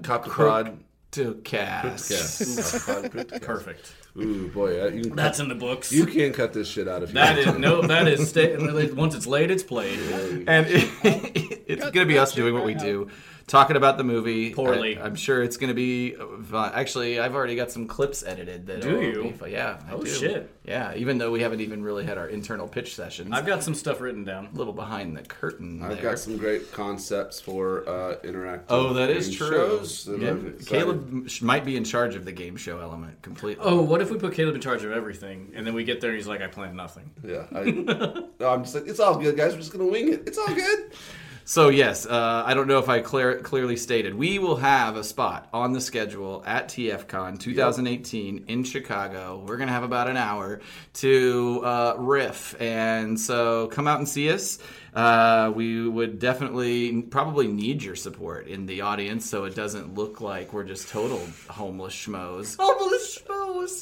Coptopod. 0.01 0.79
Cryptocast. 1.11 3.41
Perfect. 3.41 3.93
Ooh 4.19 4.47
boy, 4.47 4.87
you 4.89 5.01
can 5.03 5.15
That's 5.15 5.37
cut, 5.37 5.43
in 5.43 5.49
the 5.49 5.55
books. 5.55 5.91
you 5.91 6.05
can't 6.07 6.33
cut 6.33 6.51
this 6.53 6.67
shit 6.67 6.87
out 6.87 7.03
of 7.03 7.11
here. 7.11 7.21
That 7.21 7.37
is 7.37 7.57
no. 7.57 7.81
That 7.81 8.07
is 8.07 8.29
sta- 8.29 8.57
once 8.95 9.13
it's 9.13 9.27
laid, 9.27 9.51
it's 9.51 9.63
played. 9.63 9.99
and 10.47 10.65
it, 10.67 10.89
it's 11.67 11.81
going 11.83 11.93
to 11.93 12.05
be 12.05 12.17
us 12.17 12.33
doing 12.33 12.53
what 12.53 12.65
we 12.65 12.73
do, 12.73 13.09
talking 13.47 13.77
about 13.77 13.97
the 13.97 14.03
movie 14.03 14.51
Poorly. 14.53 14.97
I, 14.97 15.05
am 15.05 15.15
sure 15.15 15.41
it's 15.41 15.55
going 15.57 15.69
to 15.69 15.73
be 15.73 16.11
fun. 16.11 16.71
Actually, 16.73 17.19
I've 17.19 17.33
already 17.33 17.55
got 17.55 17.71
some 17.71 17.87
clips 17.87 18.23
edited. 18.23 18.67
That 18.67 18.81
Do 18.81 19.01
you? 19.01 19.33
Be, 19.41 19.51
yeah. 19.51 19.79
I 19.89 19.93
Oh, 19.93 20.03
do. 20.03 20.09
shit. 20.09 20.51
Yeah. 20.65 20.93
Even 20.95 21.17
though 21.17 21.31
we 21.31 21.41
haven't 21.41 21.61
even 21.61 21.81
really 21.81 22.05
had 22.05 22.17
our 22.17 22.27
internal 22.27 22.67
pitch 22.67 22.93
sessions, 22.93 23.29
I've 23.31 23.45
got 23.45 23.63
some 23.63 23.73
stuff 23.73 24.01
written 24.01 24.25
down. 24.25 24.49
a 24.53 24.57
little 24.57 24.73
behind 24.73 25.15
the 25.15 25.21
curtain. 25.21 25.81
I've 25.81 25.93
there. 25.93 26.11
got 26.11 26.19
some 26.19 26.37
great 26.37 26.71
concepts 26.73 27.39
for 27.39 27.87
uh, 27.87 28.17
interactive. 28.23 28.65
Oh, 28.69 28.93
that 28.93 29.09
is 29.09 29.33
true. 29.33 29.49
Shows 29.49 30.05
that 30.05 30.21
Yeah, 30.21 30.35
Caleb 30.65 31.29
might 31.41 31.63
be 31.63 31.77
in 31.77 31.85
charge 31.85 32.15
of 32.15 32.25
the 32.25 32.33
game 32.33 32.57
show 32.57 32.79
element 32.81 33.21
completely. 33.21 33.63
Oh, 33.65 33.81
what 33.81 34.01
if 34.01 34.11
we 34.11 34.17
put 34.17 34.33
Caleb 34.33 34.55
in 34.55 34.61
charge 34.61 34.83
of 34.83 34.91
everything, 34.91 35.53
and 35.55 35.65
then 35.65 35.73
we 35.73 35.85
get 35.85 36.01
there, 36.01 36.09
and 36.09 36.17
he's 36.17 36.27
like, 36.27 36.41
"I 36.41 36.47
planned 36.47 36.75
nothing." 36.75 37.11
Yeah, 37.23 37.45
I, 37.55 37.63
no, 38.39 38.49
I'm 38.49 38.63
just 38.63 38.75
like 38.75 38.87
it's 38.87 38.99
all 38.99 39.17
good, 39.17 39.37
guys. 39.37 39.53
We're 39.53 39.59
just 39.59 39.71
gonna 39.71 39.85
wing 39.85 40.11
it. 40.11 40.23
It's 40.27 40.37
all 40.37 40.53
good. 40.53 40.91
So 41.47 41.69
yes, 41.69 42.05
uh, 42.05 42.43
I 42.45 42.53
don't 42.55 42.67
know 42.67 42.79
if 42.79 42.89
I 42.89 42.99
clear, 42.99 43.39
clearly 43.39 43.77
stated 43.77 44.13
we 44.13 44.37
will 44.37 44.57
have 44.57 44.97
a 44.97 45.03
spot 45.03 45.47
on 45.53 45.71
the 45.71 45.79
schedule 45.79 46.43
at 46.45 46.67
TFCon 46.67 47.39
2018 47.39 48.43
in 48.49 48.65
Chicago. 48.65 49.41
We're 49.47 49.55
gonna 49.55 49.71
have 49.71 49.83
about 49.83 50.09
an 50.09 50.17
hour 50.17 50.59
to 50.95 51.61
uh, 51.63 51.95
riff, 51.99 52.53
and 52.59 53.17
so 53.17 53.67
come 53.67 53.87
out 53.87 53.99
and 53.99 54.09
see 54.09 54.29
us. 54.29 54.59
Uh, 54.93 55.53
we 55.55 55.87
would 55.87 56.19
definitely 56.19 57.03
probably 57.03 57.47
need 57.47 57.81
your 57.81 57.95
support 57.95 58.47
in 58.47 58.65
the 58.65 58.81
audience, 58.81 59.25
so 59.25 59.45
it 59.45 59.55
doesn't 59.55 59.93
look 59.93 60.19
like 60.19 60.51
we're 60.51 60.65
just 60.65 60.89
total 60.89 61.21
homeless 61.47 61.95
schmoes. 61.95 62.57
Homeless 62.59 63.19
schmoes. 63.19 63.36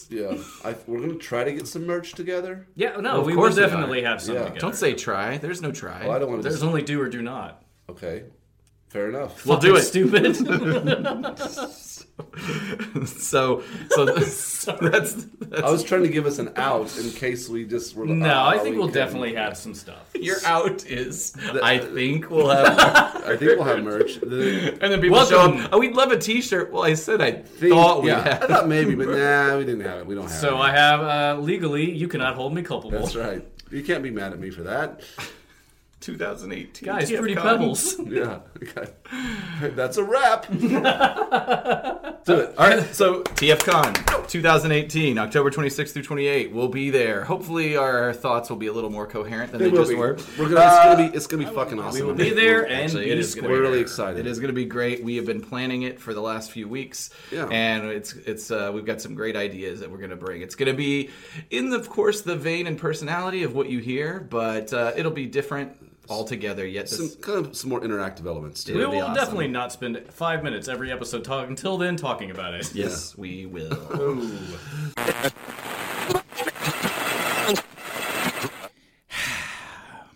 Yeah, 0.09 0.37
I, 0.63 0.75
we're 0.87 0.99
gonna 1.01 1.15
try 1.15 1.43
to 1.43 1.51
get 1.53 1.67
some 1.67 1.85
merch 1.85 2.13
together. 2.13 2.67
Yeah, 2.75 2.97
no, 2.97 3.19
Of 3.21 3.25
we 3.25 3.33
will 3.35 3.43
course 3.43 3.55
we 3.55 3.63
are. 3.63 3.67
definitely 3.67 4.01
have 4.03 4.21
some 4.21 4.35
Yeah. 4.35 4.43
together. 4.43 4.59
Don't 4.59 4.75
say 4.75 4.93
try. 4.93 5.37
There's 5.37 5.61
no 5.61 5.71
try. 5.71 6.01
Well, 6.05 6.15
I 6.15 6.19
don't 6.19 6.29
want 6.29 6.43
to. 6.43 6.49
There's 6.49 6.63
only 6.63 6.81
do 6.81 7.01
or 7.01 7.09
do 7.09 7.21
not. 7.21 7.63
Okay, 7.89 8.23
fair 8.89 9.09
enough. 9.09 9.45
We'll 9.45 9.57
do 9.57 9.75
it. 9.75 9.81
Stupid. 9.83 10.35
so, 13.05 13.61
so 13.89 14.05
that's, 14.81 15.13
that's 15.15 15.63
I 15.63 15.69
was 15.69 15.83
trying 15.83 16.03
to 16.03 16.09
give 16.09 16.25
us 16.25 16.39
an 16.39 16.53
out 16.55 16.97
in 16.97 17.11
case 17.11 17.49
we 17.49 17.65
just 17.65 17.95
were. 17.95 18.05
no, 18.05 18.25
"Ah, 18.33 18.49
I 18.49 18.57
think 18.57 18.71
we 18.73 18.77
we'll 18.77 18.87
couldn't." 18.87 19.05
definitely 19.05 19.35
have 19.35 19.57
some 19.57 19.73
stuff. 19.73 20.11
Your 20.15 20.37
out 20.45 20.85
is. 20.85 21.35
I 21.61 21.77
think 21.77 22.29
we'll 22.29 22.49
have. 22.49 22.77
I 23.25 23.35
think 23.35 23.57
we'll 23.59 23.63
have 23.63 23.83
merch. 23.83 24.15
The- 24.21 24.77
and 24.81 24.93
then 24.93 25.01
people 25.01 25.17
Welcome. 25.17 25.57
show 25.59 25.63
up. 25.65 25.69
Oh, 25.73 25.79
we'd 25.79 25.93
love 25.95 26.11
a 26.11 26.17
T-shirt. 26.17 26.71
Well, 26.71 26.83
I 26.83 26.93
said 26.93 27.19
I 27.21 27.31
thing- 27.31 27.71
thought 27.71 28.01
we 28.01 28.09
yeah, 28.09 28.21
had. 28.21 28.43
I 28.43 28.47
thought 28.47 28.67
maybe, 28.69 28.95
but 28.95 29.07
nah, 29.09 29.57
we 29.57 29.65
didn't 29.65 29.81
have 29.85 29.99
it. 29.99 30.05
We 30.07 30.15
don't 30.15 30.23
have 30.25 30.31
it. 30.33 30.39
So 30.39 30.55
it. 30.55 30.61
I 30.61 30.71
have 30.71 31.01
uh, 31.01 31.41
legally, 31.41 31.91
you 31.91 32.07
cannot 32.07 32.35
hold 32.35 32.53
me 32.53 32.61
culpable. 32.61 32.97
That's 32.99 33.15
right. 33.15 33.45
You 33.71 33.83
can't 33.83 34.03
be 34.03 34.11
mad 34.11 34.31
at 34.31 34.39
me 34.39 34.51
for 34.51 34.63
that. 34.63 35.01
2018. 36.05 36.85
Guys, 36.85 37.09
TFCon. 37.09 37.17
fruity 37.17 37.35
pebbles. 37.35 37.95
Yeah, 38.05 38.39
okay. 38.63 38.91
that's 39.75 39.97
a 39.97 40.03
wrap. 40.03 40.45
Do 42.25 42.39
it. 42.39 42.55
All 42.57 42.67
right. 42.67 42.95
So 42.95 43.21
TFCon 43.23 44.27
2018, 44.27 45.17
October 45.19 45.51
26th 45.51 45.91
through 45.91 46.01
28. 46.03 46.51
We'll 46.51 46.67
be 46.69 46.89
there. 46.89 47.23
Hopefully, 47.23 47.77
our 47.77 48.13
thoughts 48.13 48.49
will 48.49 48.57
be 48.57 48.67
a 48.67 48.73
little 48.73 48.89
more 48.89 49.05
coherent 49.05 49.51
than 49.51 49.61
They 49.61 49.69
they, 49.69 49.75
just 49.77 49.89
be. 49.91 49.95
were. 49.95 50.17
We're 50.39 50.49
gonna. 50.49 50.65
It's 50.65 50.83
gonna 50.83 51.09
be. 51.11 51.15
It's 51.17 51.27
gonna 51.27 51.47
be 51.47 51.53
fucking 51.53 51.79
awesome. 51.79 51.99
We 52.01 52.05
will 52.05 52.15
be 52.15 52.31
there 52.31 52.63
and 52.65 52.83
Actually, 52.85 53.05
be 53.05 53.11
it 53.11 53.19
is 53.19 53.31
square. 53.31 53.49
We're 53.51 53.61
really 53.61 53.79
excited. 53.79 54.19
It 54.25 54.27
is 54.29 54.39
going 54.39 54.49
to 54.49 54.53
be 54.55 54.65
great. 54.65 55.03
We 55.03 55.17
have 55.17 55.25
been 55.25 55.41
planning 55.41 55.83
it 55.83 55.99
for 55.99 56.13
the 56.13 56.21
last 56.21 56.51
few 56.51 56.67
weeks, 56.67 57.09
Yeah. 57.31 57.47
and 57.51 57.85
it's 57.87 58.13
it's 58.15 58.49
uh, 58.49 58.71
we've 58.73 58.85
got 58.85 59.01
some 59.01 59.13
great 59.13 59.35
ideas 59.35 59.79
that 59.81 59.91
we're 59.91 59.97
going 59.99 60.09
to 60.09 60.15
bring. 60.15 60.41
It's 60.41 60.55
going 60.55 60.71
to 60.71 60.77
be 60.77 61.09
in, 61.51 61.69
the, 61.69 61.77
of 61.77 61.89
course, 61.89 62.21
the 62.21 62.35
vein 62.35 62.65
and 62.67 62.77
personality 62.77 63.43
of 63.43 63.53
what 63.53 63.69
you 63.69 63.79
hear, 63.79 64.19
but 64.19 64.73
uh, 64.73 64.93
it'll 64.95 65.11
be 65.11 65.27
different 65.27 65.77
altogether. 66.09 66.65
Yet 66.65 66.89
some 66.89 67.07
this, 67.07 67.15
kind 67.15 67.45
of 67.45 67.55
some 67.55 67.69
more 67.69 67.81
interactive 67.81 68.25
elements 68.25 68.63
to 68.65 68.73
We 68.73 68.79
it. 68.79 68.81
It'll 68.83 68.95
will 68.95 69.01
awesome. 69.01 69.15
definitely 69.15 69.47
not 69.47 69.71
spend 69.71 70.01
five 70.09 70.43
minutes 70.43 70.67
every 70.67 70.91
episode 70.91 71.23
talking 71.23 71.51
until 71.51 71.77
then 71.77 71.95
talking 71.97 72.31
about 72.31 72.53
it. 72.53 72.73
yes, 72.73 73.17
we 73.17 73.45
will. 73.45 73.77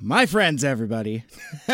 My 0.09 0.25
friends, 0.25 0.63
everybody. 0.63 1.23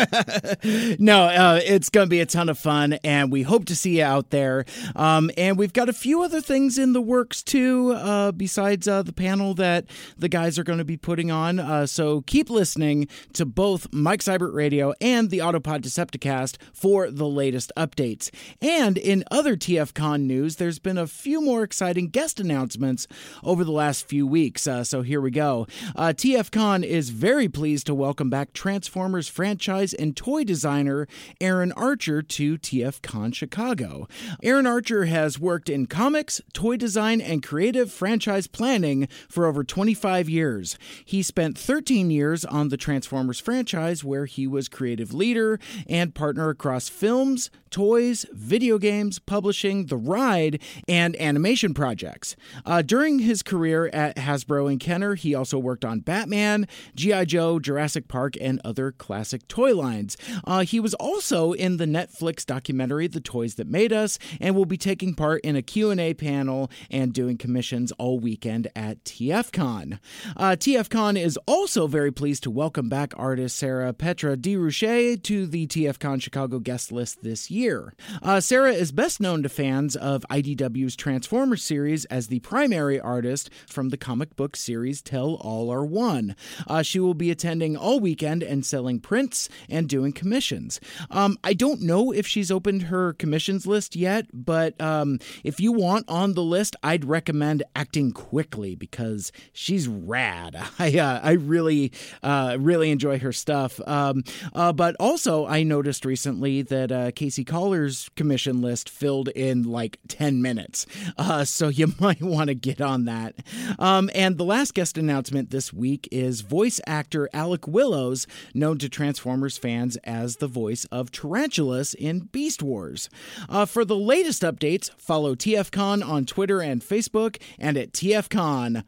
no, 0.98 1.22
uh, 1.22 1.58
it's 1.64 1.88
going 1.88 2.04
to 2.04 2.10
be 2.10 2.20
a 2.20 2.26
ton 2.26 2.50
of 2.50 2.58
fun, 2.58 2.98
and 3.02 3.32
we 3.32 3.40
hope 3.40 3.64
to 3.64 3.74
see 3.74 3.96
you 3.96 4.04
out 4.04 4.28
there. 4.28 4.66
Um, 4.94 5.30
and 5.38 5.56
we've 5.56 5.72
got 5.72 5.88
a 5.88 5.94
few 5.94 6.22
other 6.22 6.42
things 6.42 6.76
in 6.76 6.92
the 6.92 7.00
works, 7.00 7.42
too, 7.42 7.92
uh, 7.92 8.32
besides 8.32 8.86
uh, 8.86 9.02
the 9.02 9.14
panel 9.14 9.54
that 9.54 9.86
the 10.18 10.28
guys 10.28 10.58
are 10.58 10.64
going 10.64 10.80
to 10.80 10.84
be 10.84 10.98
putting 10.98 11.30
on. 11.30 11.58
Uh, 11.58 11.86
so 11.86 12.20
keep 12.26 12.50
listening 12.50 13.08
to 13.32 13.46
both 13.46 13.90
Mike 13.90 14.20
Seibert 14.20 14.52
Radio 14.52 14.92
and 15.00 15.30
the 15.30 15.38
Autopod 15.38 15.80
Decepticast 15.80 16.58
for 16.74 17.10
the 17.10 17.26
latest 17.26 17.72
updates. 17.74 18.28
And 18.60 18.98
in 18.98 19.24
other 19.30 19.56
TFCon 19.56 20.24
news, 20.24 20.56
there's 20.56 20.78
been 20.78 20.98
a 20.98 21.06
few 21.06 21.40
more 21.40 21.62
exciting 21.62 22.08
guest 22.08 22.38
announcements 22.38 23.06
over 23.42 23.64
the 23.64 23.72
last 23.72 24.06
few 24.06 24.26
weeks. 24.26 24.66
Uh, 24.66 24.84
so 24.84 25.00
here 25.00 25.22
we 25.22 25.30
go. 25.30 25.66
Uh, 25.94 26.08
TFCon 26.08 26.84
is 26.84 27.08
very 27.08 27.48
pleased 27.48 27.86
to 27.86 27.94
welcome 27.94 28.25
back 28.30 28.52
Transformers 28.52 29.28
franchise 29.28 29.94
and 29.94 30.16
toy 30.16 30.44
designer 30.44 31.06
Aaron 31.40 31.72
Archer 31.72 32.22
to 32.22 32.58
TFCon 32.58 33.34
Chicago. 33.34 34.08
Aaron 34.42 34.66
Archer 34.66 35.06
has 35.06 35.38
worked 35.38 35.68
in 35.68 35.86
comics, 35.86 36.40
toy 36.52 36.76
design, 36.76 37.20
and 37.20 37.42
creative 37.42 37.92
franchise 37.92 38.46
planning 38.46 39.08
for 39.28 39.46
over 39.46 39.64
25 39.64 40.28
years. 40.28 40.78
He 41.04 41.22
spent 41.22 41.58
13 41.58 42.10
years 42.10 42.44
on 42.44 42.68
the 42.68 42.76
Transformers 42.76 43.40
franchise, 43.40 44.04
where 44.04 44.26
he 44.26 44.46
was 44.46 44.68
creative 44.68 45.12
leader 45.12 45.58
and 45.88 46.14
partner 46.14 46.48
across 46.48 46.88
films, 46.88 47.50
toys, 47.70 48.24
video 48.32 48.78
games, 48.78 49.18
publishing, 49.18 49.86
the 49.86 49.96
ride, 49.96 50.60
and 50.88 51.14
animation 51.20 51.74
projects. 51.74 52.36
Uh, 52.64 52.80
during 52.80 53.18
his 53.18 53.42
career 53.42 53.88
at 53.92 54.16
Hasbro 54.16 54.70
and 54.70 54.80
Kenner, 54.80 55.14
he 55.14 55.34
also 55.34 55.58
worked 55.58 55.84
on 55.84 56.00
Batman, 56.00 56.66
G.I. 56.94 57.26
Joe, 57.26 57.58
Jurassic 57.58 58.08
Park, 58.08 58.15
and 58.40 58.60
other 58.64 58.92
classic 58.92 59.46
toy 59.48 59.74
lines. 59.74 60.16
Uh, 60.44 60.60
he 60.60 60.80
was 60.80 60.94
also 60.94 61.52
in 61.52 61.76
the 61.76 61.84
Netflix 61.84 62.46
documentary 62.46 63.06
The 63.06 63.20
Toys 63.20 63.56
That 63.56 63.68
Made 63.68 63.92
Us 63.92 64.18
and 64.40 64.54
will 64.54 64.64
be 64.64 64.76
taking 64.76 65.14
part 65.14 65.42
in 65.42 65.56
a 65.56 65.62
Q&A 65.62 66.14
panel 66.14 66.70
and 66.90 67.12
doing 67.12 67.36
commissions 67.36 67.92
all 67.92 68.18
weekend 68.18 68.68
at 68.74 69.04
TFCon. 69.04 69.98
Uh, 70.36 70.50
TFCon 70.50 71.20
is 71.20 71.38
also 71.46 71.86
very 71.86 72.10
pleased 72.10 72.42
to 72.44 72.50
welcome 72.50 72.88
back 72.88 73.12
artist 73.16 73.56
Sara 73.56 73.92
Pitre-Durocher 73.92 75.22
to 75.22 75.46
the 75.46 75.66
TFCon 75.66 76.22
Chicago 76.22 76.58
guest 76.58 76.90
list 76.90 77.22
this 77.22 77.50
year. 77.50 77.92
Uh, 78.22 78.40
Sarah 78.40 78.72
is 78.72 78.92
best 78.92 79.20
known 79.20 79.42
to 79.42 79.48
fans 79.48 79.96
of 79.96 80.24
IDW's 80.30 80.96
Transformers 80.96 81.62
series 81.62 82.04
as 82.06 82.28
the 82.28 82.40
primary 82.40 82.98
artist 82.98 83.50
from 83.68 83.90
the 83.90 83.96
comic 83.96 84.36
book 84.36 84.56
series 84.56 85.02
Till 85.02 85.34
All 85.40 85.70
Are 85.70 85.84
One. 85.84 86.36
Uh, 86.66 86.82
she 86.82 87.00
will 87.00 87.14
be 87.14 87.30
attending 87.30 87.76
all 87.76 88.00
weekend 88.06 88.44
and 88.44 88.64
selling 88.64 89.00
prints 89.00 89.48
and 89.68 89.88
doing 89.88 90.12
commissions. 90.12 90.78
Um, 91.10 91.36
I 91.42 91.54
don't 91.54 91.82
know 91.82 92.12
if 92.12 92.24
she's 92.24 92.52
opened 92.52 92.82
her 92.82 93.14
commissions 93.14 93.66
list 93.66 93.96
yet, 93.96 94.26
but 94.32 94.80
um, 94.80 95.18
if 95.42 95.58
you 95.58 95.72
want 95.72 96.04
on 96.06 96.34
the 96.34 96.42
list, 96.44 96.76
I'd 96.84 97.04
recommend 97.04 97.64
acting 97.74 98.12
quickly 98.12 98.76
because 98.76 99.32
she's 99.52 99.88
rad. 99.88 100.56
I 100.78 100.96
uh, 100.96 101.20
I 101.20 101.32
really 101.32 101.90
uh, 102.22 102.58
really 102.60 102.92
enjoy 102.92 103.18
her 103.18 103.32
stuff. 103.32 103.80
Um, 103.88 104.22
uh, 104.54 104.72
but 104.72 104.94
also, 105.00 105.44
I 105.46 105.64
noticed 105.64 106.04
recently 106.04 106.62
that 106.62 106.92
uh, 106.92 107.10
Casey 107.10 107.42
Coller's 107.44 108.08
commission 108.14 108.62
list 108.62 108.88
filled 108.88 109.30
in 109.30 109.64
like 109.64 109.98
ten 110.06 110.40
minutes, 110.40 110.86
uh, 111.18 111.44
so 111.44 111.66
you 111.80 111.92
might 111.98 112.22
want 112.22 112.50
to 112.50 112.54
get 112.54 112.80
on 112.80 113.06
that. 113.06 113.34
Um, 113.80 114.10
and 114.14 114.38
the 114.38 114.44
last 114.44 114.74
guest 114.74 114.96
announcement 114.96 115.50
this 115.50 115.72
week 115.72 116.08
is 116.12 116.42
voice 116.42 116.80
actor 116.86 117.28
Alec 117.32 117.66
Willis 117.66 117.85
Willows, 117.86 118.26
known 118.52 118.78
to 118.78 118.88
Transformers 118.88 119.56
fans 119.58 119.96
as 120.02 120.38
the 120.38 120.48
voice 120.48 120.86
of 120.86 121.12
Tarantulas 121.12 121.94
in 121.94 122.18
Beast 122.32 122.60
Wars. 122.60 123.08
Uh, 123.48 123.64
for 123.64 123.84
the 123.84 123.94
latest 123.96 124.42
updates, 124.42 124.90
follow 124.98 125.36
TFCon 125.36 126.04
on 126.04 126.26
Twitter 126.26 126.60
and 126.60 126.82
Facebook 126.82 127.40
and 127.60 127.76
at 127.76 127.92
TFCon.com. 127.92 128.82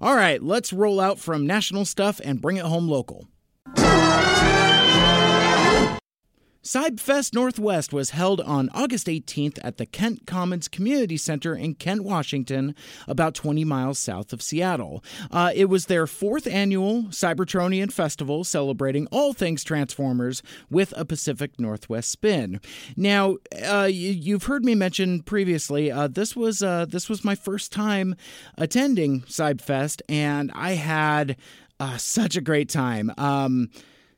All 0.00 0.16
right, 0.16 0.42
let's 0.42 0.72
roll 0.72 0.98
out 0.98 1.18
from 1.18 1.46
national 1.46 1.84
stuff 1.84 2.22
and 2.24 2.40
bring 2.40 2.56
it 2.56 2.64
home 2.64 2.88
local. 2.88 3.28
Cybfest 6.72 7.34
Northwest 7.34 7.92
was 7.92 8.12
held 8.12 8.40
on 8.40 8.70
August 8.72 9.06
18th 9.06 9.58
at 9.62 9.76
the 9.76 9.84
Kent 9.84 10.26
Commons 10.26 10.68
Community 10.68 11.18
Center 11.18 11.54
in 11.54 11.74
Kent, 11.74 12.02
Washington, 12.02 12.74
about 13.06 13.34
20 13.34 13.62
miles 13.62 13.98
south 13.98 14.32
of 14.32 14.40
Seattle. 14.40 15.04
Uh, 15.30 15.52
it 15.54 15.66
was 15.66 15.84
their 15.84 16.06
fourth 16.06 16.46
annual 16.46 17.02
Cybertronian 17.10 17.92
festival 17.92 18.42
celebrating 18.42 19.06
all 19.08 19.34
things 19.34 19.62
Transformers 19.62 20.42
with 20.70 20.94
a 20.96 21.04
Pacific 21.04 21.60
Northwest 21.60 22.10
spin. 22.10 22.58
Now, 22.96 23.36
uh, 23.62 23.90
you, 23.92 24.32
have 24.36 24.44
heard 24.44 24.64
me 24.64 24.74
mention 24.74 25.22
previously, 25.24 25.92
uh, 25.92 26.08
this 26.08 26.34
was 26.34 26.62
uh, 26.62 26.86
this 26.86 27.06
was 27.06 27.22
my 27.22 27.34
first 27.34 27.70
time 27.70 28.16
attending 28.56 29.20
Cybfest, 29.24 30.00
and 30.08 30.50
I 30.54 30.70
had 30.70 31.36
uh, 31.78 31.98
such 31.98 32.34
a 32.34 32.40
great 32.40 32.70
time. 32.70 33.12
Um, 33.18 33.68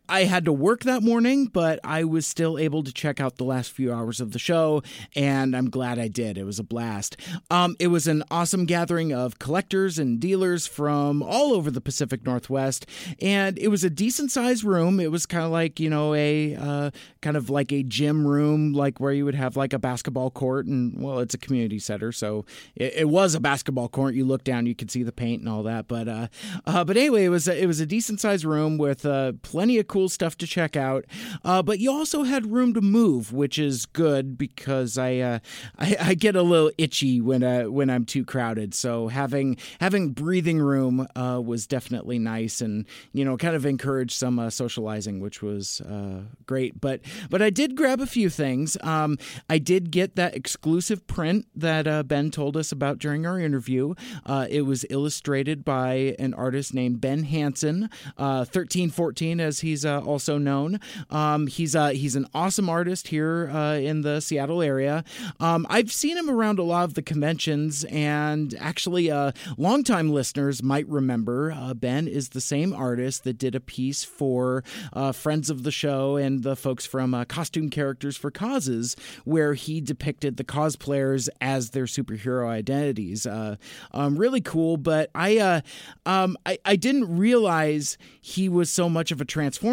I 0.09 0.25
had 0.25 0.45
to 0.45 0.53
work 0.53 0.83
that 0.85 1.03
morning, 1.03 1.47
but 1.47 1.81
I 1.83 2.05
was 2.05 2.27
still 2.27 2.59
able 2.59 2.83
to 2.83 2.93
check 2.93 3.21
out 3.21 3.37
the 3.37 3.45
last 3.45 3.73
few 3.73 3.91
hours 3.91 4.21
of 4.21 4.33
the 4.33 4.39
show, 4.39 4.83
and 5.17 5.57
I'm 5.57 5.71
glad 5.71 5.99
I 5.99 6.09
did. 6.09 6.37
It 6.37 6.45
was 6.45 6.59
a 6.59 6.63
blast. 6.63 7.17
Um, 7.51 7.75
it 7.79 7.87
was 7.87 8.07
an 8.07 8.23
awesome 8.31 8.67
gathering 8.67 9.15
of 9.15 9.39
collectors 9.39 9.99
and 9.99 10.21
dealers 10.21 10.67
from 10.67 11.23
all 11.23 11.55
over 11.55 11.71
the 11.71 11.81
Pacific 11.81 12.27
Northwest, 12.27 12.87
and 13.23 13.59
it 13.59 13.69
was 13.69 13.83
a 13.83 13.89
decent 13.89 14.31
sized 14.31 14.63
room. 14.63 15.01
It 15.01 15.11
was 15.11 15.25
kind 15.25 15.45
of 15.45 15.51
like, 15.51 15.81
you 15.81 15.89
know, 15.89 16.13
a 16.13 16.55
uh, 16.55 16.91
kind 17.23 17.39
of 17.39 17.49
like 17.49 17.73
a 17.73 17.83
gym 17.83 18.27
room, 18.27 18.75
like 18.75 19.01
where 19.01 19.13
you 19.13 19.25
would 19.25 19.35
have 19.35 19.57
like 19.57 19.73
a 19.73 19.79
basketball 19.79 20.31
court, 20.31 20.67
and 20.67 21.03
well, 21.03 21.21
it's 21.21 21.35
a 21.35 21.39
community 21.39 21.79
center, 21.79 22.13
so 22.13 22.45
it, 22.77 22.93
it 22.95 23.09
was 23.09 23.35
a 23.35 23.41
basketball 23.41 23.89
court. 23.89 24.15
You 24.15 24.27
look 24.27 24.45
down, 24.45 24.67
you 24.67 24.75
could 24.75 24.91
see 24.91 25.03
the 25.03 25.13
paint 25.13 25.41
and 25.41 25.49
all 25.49 25.63
that, 25.63 25.89
but 25.89 26.09
uh, 26.09 26.27
uh, 26.67 26.85
but 26.85 26.99
anyway, 26.99 27.25
it 27.25 27.31
was 27.31 27.49
a, 27.49 27.63
it 27.63 27.67
was 27.67 27.81
a 27.81 27.87
decent 27.87 28.21
sized 28.21 28.45
room 28.45 28.77
with 28.77 29.07
uh, 29.07 29.33
plenty 29.41 29.79
of 29.79 29.89
cool 29.95 30.09
stuff 30.09 30.37
to 30.37 30.45
check 30.45 30.75
out. 30.77 31.05
Uh, 31.45 31.63
but 31.63 31.79
you 31.79 31.89
also 31.93 32.25
had 32.25 32.51
room 32.51 32.75
to 32.75 32.81
move, 32.81 33.33
which 33.33 33.61
is 33.61 33.87
good 33.87 34.37
because 34.37 34.99
I, 34.99 35.19
uh, 35.19 35.39
I, 35.79 35.97
I 36.01 36.15
get 36.15 36.35
a 36.35 36.43
little 36.43 36.73
itchy 36.77 37.21
when 37.21 37.45
uh, 37.45 37.67
when 37.67 37.89
I'm 37.89 38.05
too 38.05 38.25
crowded. 38.25 38.75
So 38.75 39.07
having 39.07 39.57
having 39.81 40.11
breathing 40.11 40.59
room 40.59 41.07
uh, 41.15 41.41
was 41.45 41.69
definitely 41.69 42.19
nice, 42.19 42.61
and 42.61 42.87
you 43.13 43.25
know, 43.25 43.37
kind 43.37 43.55
of 43.55 43.65
encouraged 43.65 44.15
some 44.15 44.41
uh, 44.41 44.51
socializing, 44.51 45.21
which 45.21 45.43
was 45.43 45.81
uh, 45.83 46.23
great. 46.45 46.81
But 46.81 47.01
but 47.31 47.41
I 47.41 47.51
did 47.51 47.77
grab 47.77 48.01
a 48.01 48.07
few 48.07 48.29
things. 48.29 48.77
Um, 48.81 49.17
I 49.49 49.59
did 49.59 49.93
get 49.93 50.17
that 50.17 50.35
exclusive 50.35 51.07
print 51.07 51.47
that 51.55 52.09
Ben 52.09 52.33
told 52.33 52.57
us 52.57 52.73
about 52.73 52.99
during 52.99 53.27
our 53.27 53.39
interview. 53.39 53.95
it 54.27 54.67
was 54.67 54.85
illustrated 54.91 55.65
by 55.65 56.17
an 56.19 56.35
artist 56.35 56.75
named 56.75 57.01
Ben 57.01 57.23
Hanson, 57.23 57.91
thirteen 58.19 58.91
fourteen, 58.91 59.39
as 59.39 59.61
he's 59.61 59.84
uh, 59.85 60.01
also 60.01 60.39
known. 60.39 60.81
Um, 61.11 61.47
he's 61.47 61.75
uh, 61.77 61.89
he's 61.89 62.17
an 62.17 62.27
awesome 62.35 62.69
artist 62.69 63.09
here 63.09 63.51
uh, 63.53 63.77
in 63.77 64.03
the 64.03 64.21
Seattle 64.21 64.63
area. 64.63 65.05
Um, 65.41 65.67
I've 65.71 65.93
seen 65.93 66.17
him 66.17 66.31
around 66.31 66.59
a 66.59 66.63
lot 66.63 66.85
of 66.85 66.95
the 66.95 67.03
conventions, 67.03 67.85
and 67.85 68.55
actually, 68.59 69.11
uh, 69.11 69.33
longtime 69.57 70.11
listeners 70.11 70.63
might 70.63 70.89
remember 70.89 71.53
uh, 71.53 71.75
Ben 71.75 72.09
is 72.09 72.31
the 72.31 72.41
same 72.41 72.73
artist 72.73 73.25
that 73.25 73.39
did 73.39 73.55
a 73.55 73.61
piece 73.61 74.05
for 74.05 74.65
uh, 74.93 75.13
friends 75.13 75.51
of 75.51 75.63
the 75.63 75.71
show 75.71 76.17
and 76.17 76.43
the 76.43 76.57
folks 76.57 76.87
from 76.87 77.15
uh, 77.15 77.25
Costume 77.25 77.71
Characters 77.71 78.17
for 78.17 78.31
Causes, 78.31 78.97
where 79.25 79.55
he 79.55 79.81
depicted 79.81 80.37
the 80.37 80.45
cosplayers 80.45 81.29
as 81.41 81.71
their 81.71 81.85
superhero 81.85 82.49
identities. 82.49 83.27
Um, 83.27 84.19
really 84.19 84.41
cool, 84.41 84.77
but 84.77 85.11
I, 85.15 85.63
um, 86.07 86.37
I 86.45 86.59
I 86.65 86.77
didn't 86.77 87.17
realize 87.17 87.99
he 88.21 88.49
was 88.49 88.71
so 88.71 88.89
much 88.89 89.11
of 89.11 89.21
a 89.21 89.25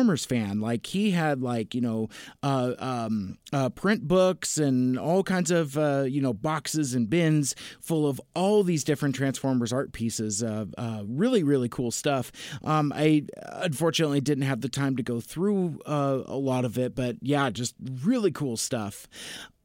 Transformers 0.01 0.25
fan. 0.25 0.59
Like 0.59 0.87
he 0.87 1.11
had 1.11 1.41
like 1.41 1.75
you 1.75 1.81
know 1.81 2.09
uh, 2.41 2.73
um, 2.79 3.37
uh, 3.53 3.69
print 3.69 4.07
books 4.07 4.57
and 4.57 4.97
all 4.97 5.23
kinds 5.23 5.51
of 5.51 5.77
uh, 5.77 6.05
you 6.07 6.21
know 6.21 6.33
boxes 6.33 6.93
and 6.95 7.09
bins 7.09 7.55
full 7.79 8.07
of 8.07 8.19
all 8.35 8.63
these 8.63 8.83
different 8.83 9.15
Transformers 9.15 9.71
art 9.71 9.91
pieces. 9.91 10.43
Uh, 10.43 10.65
really 11.05 11.43
really 11.43 11.69
cool 11.69 11.91
stuff. 11.91 12.31
Um, 12.63 12.91
I 12.95 13.25
unfortunately 13.37 14.21
didn't 14.21 14.45
have 14.45 14.61
the 14.61 14.69
time 14.69 14.95
to 14.97 15.03
go 15.03 15.19
through 15.19 15.79
uh, 15.85 16.21
a 16.25 16.37
lot 16.37 16.65
of 16.65 16.77
it, 16.77 16.95
but 16.95 17.17
yeah, 17.21 17.49
just 17.49 17.75
really 18.03 18.31
cool 18.31 18.57
stuff. 18.57 19.07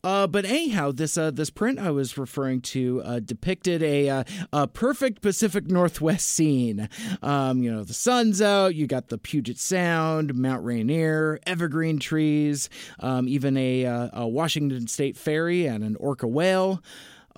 Uh, 0.06 0.24
but 0.24 0.44
anyhow, 0.44 0.92
this 0.92 1.18
uh, 1.18 1.32
this 1.32 1.50
print 1.50 1.80
I 1.80 1.90
was 1.90 2.16
referring 2.16 2.60
to 2.60 3.02
uh, 3.04 3.18
depicted 3.18 3.82
a, 3.82 4.08
uh, 4.08 4.24
a 4.52 4.68
perfect 4.68 5.20
Pacific 5.20 5.66
Northwest 5.66 6.28
scene. 6.28 6.88
Um, 7.24 7.60
you 7.60 7.72
know, 7.72 7.82
the 7.82 7.92
sun's 7.92 8.40
out. 8.40 8.76
You 8.76 8.86
got 8.86 9.08
the 9.08 9.18
Puget 9.18 9.58
Sound, 9.58 10.36
Mount 10.36 10.64
Rainier, 10.64 11.40
evergreen 11.44 11.98
trees, 11.98 12.70
um, 13.00 13.26
even 13.26 13.56
a, 13.56 13.84
uh, 13.84 14.10
a 14.12 14.28
Washington 14.28 14.86
State 14.86 15.16
ferry 15.16 15.66
and 15.66 15.82
an 15.82 15.96
orca 15.96 16.28
whale. 16.28 16.80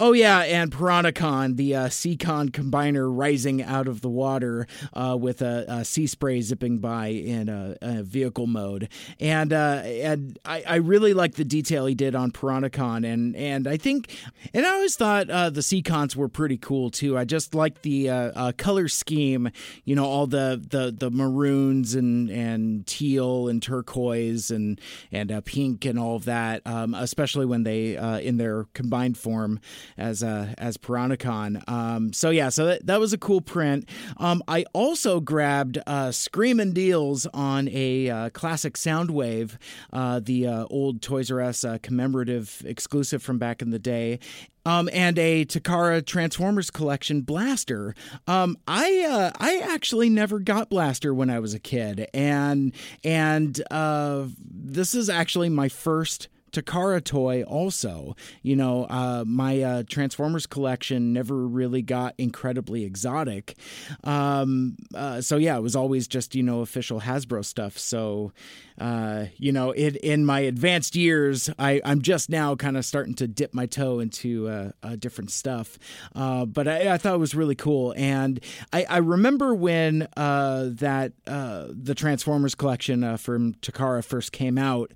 Oh 0.01 0.13
yeah, 0.13 0.43
and 0.43 0.71
Piranhacon, 0.71 1.57
the 1.57 1.75
uh, 1.75 1.89
Seacon 1.89 2.51
combiner 2.51 3.09
rising 3.11 3.65
out 3.65 3.89
of 3.89 4.01
the 4.01 4.09
water 4.09 4.69
uh, 4.93 5.17
with 5.19 5.43
a, 5.43 5.65
a, 5.67 5.75
Seaspray 5.79 6.41
zipping 6.41 6.79
by 6.79 7.09
in 7.09 7.49
a, 7.49 7.77
a 7.83 8.03
vehicle 8.05 8.47
mode, 8.47 8.91
and 9.19 9.53
uh, 9.53 9.83
and 9.85 10.39
I, 10.45 10.63
I, 10.65 10.77
really 10.77 11.15
like 11.15 11.35
the 11.35 11.45
detail 11.45 11.87
he 11.87 11.97
did 11.97 12.15
on 12.15 12.31
Piranhacon, 12.31 13.05
and 13.05 13.35
and 13.35 13.67
I 13.67 13.77
think, 13.77 14.15
and 14.55 14.65
I 14.65 14.71
always 14.71 14.95
thought 14.95 15.29
uh, 15.31 15.51
the 15.51 15.63
Seacons 15.63 16.15
were 16.15 16.29
pretty 16.29 16.59
cool 16.59 16.91
too. 16.93 17.19
I 17.19 17.25
just 17.25 17.53
like 17.57 17.83
the 17.83 18.09
uh, 18.09 18.33
uh, 18.37 18.53
color 18.57 18.87
scheme, 18.87 19.51
you 19.85 19.97
know, 19.97 20.05
all 20.05 20.29
the 20.29 20.65
the 20.65 20.95
the 20.97 21.11
maroons 21.11 21.97
and 21.97 22.31
and 22.31 22.87
teal 22.87 23.49
and 23.49 23.61
turquoise 23.61 24.53
and 24.53 24.81
and 25.11 25.45
pink 25.45 25.85
and 25.85 25.99
all 25.99 26.15
of 26.15 26.27
that, 26.27 26.63
um, 26.67 26.95
especially 26.95 27.47
when 27.47 27.65
they 27.65 27.97
in 28.23 28.37
their 28.37 28.65
combined 28.75 29.19
form 29.19 29.59
as 29.97 30.23
uh, 30.23 30.55
as 30.59 30.77
Piranhacon. 30.77 31.63
Um, 31.69 32.13
so 32.13 32.31
yeah, 32.31 32.49
so 32.49 32.67
that, 32.67 32.87
that 32.87 33.01
was 33.01 33.13
a 33.13 33.19
cool 33.19 33.41
print. 33.41 33.89
Um, 34.17 34.43
I 34.49 34.65
also 34.73 35.21
grabbed 35.21 35.79
uh, 35.87 36.13
Screaming 36.13 36.73
Deals 36.73 37.27
on 37.33 37.69
a 37.69 38.11
uh, 38.11 38.31
classic 38.31 38.75
Soundwave, 38.75 39.57
uh, 39.93 40.21
the 40.21 40.47
uh, 40.47 40.67
old 40.71 41.03
Toys 41.03 41.31
R 41.31 41.41
Us 41.41 41.65
uh, 41.65 41.79
commemorative 41.83 42.63
exclusive 42.67 43.23
from 43.23 43.39
back 43.39 43.63
in 43.63 43.71
the 43.71 43.79
day, 43.79 44.19
um, 44.67 44.89
and 44.93 45.19
a 45.19 45.45
Takara 45.45 46.05
Transformers 46.05 46.71
collection 46.71 47.23
blaster. 47.23 47.95
Um, 48.27 48.59
I 48.67 49.05
uh, 49.09 49.31
I 49.39 49.59
actually 49.59 50.11
never 50.11 50.39
got 50.39 50.69
blaster 50.69 51.15
when 51.15 51.31
I 51.31 51.39
was 51.39 51.55
a 51.55 51.59
kid, 51.59 52.07
and 52.13 52.75
and 53.03 53.61
uh, 53.71 54.27
this 54.39 54.95
is 54.95 55.09
actually 55.09 55.49
my 55.49 55.69
first 55.69 56.29
Takara 56.53 57.03
toy 57.03 57.43
also. 57.43 58.17
You 58.43 58.57
know, 58.57 58.85
uh, 58.85 59.25
my 59.27 59.63
uh, 59.63 59.83
Transformers 59.89 60.47
collection 60.47 61.13
never 61.13 61.47
really 61.47 61.83
got 61.83 62.15
incredibly 62.19 62.85
exotic. 62.85 63.57
Um, 64.05 64.77
uh, 64.95 65.21
so 65.21 65.37
yeah, 65.37 65.57
it 65.57 65.63
was 65.63 65.77
always 65.77 66.09
just, 66.09 66.35
you 66.35 66.43
know, 66.43 66.61
official 66.61 67.01
Hasbro 67.01 67.45
stuff. 67.45 67.79
So 67.79 68.33
uh, 68.81 69.27
you 69.37 69.51
know, 69.51 69.73
it, 69.73 69.97
in 69.97 70.25
my 70.25 70.41
advanced 70.41 70.95
years, 70.95 71.51
I, 71.59 71.81
I'm 71.85 72.01
just 72.01 72.31
now 72.31 72.55
kind 72.55 72.77
of 72.77 72.85
starting 72.85 73.15
to 73.15 73.27
dip 73.27 73.53
my 73.53 73.67
toe 73.67 73.99
into 73.99 74.49
uh, 74.49 74.71
uh, 74.83 74.97
different 74.97 75.31
stuff. 75.31 75.79
But 76.15 76.69
I, 76.69 76.95
I, 76.95 76.99
thought 76.99 77.15
it 77.15 77.19
was 77.19 77.35
really 77.35 77.55
cool, 77.55 77.93
and 77.97 78.41
I, 78.73 78.87
I 78.89 78.99
remember 78.99 79.55
when 79.55 80.09
that 80.17 81.13
the 81.27 81.95
Transformers 81.97 82.55
collection 82.55 83.17
from 83.17 83.55
Takara 83.55 84.05
first 84.05 84.33
came 84.33 84.59
out. 84.59 84.93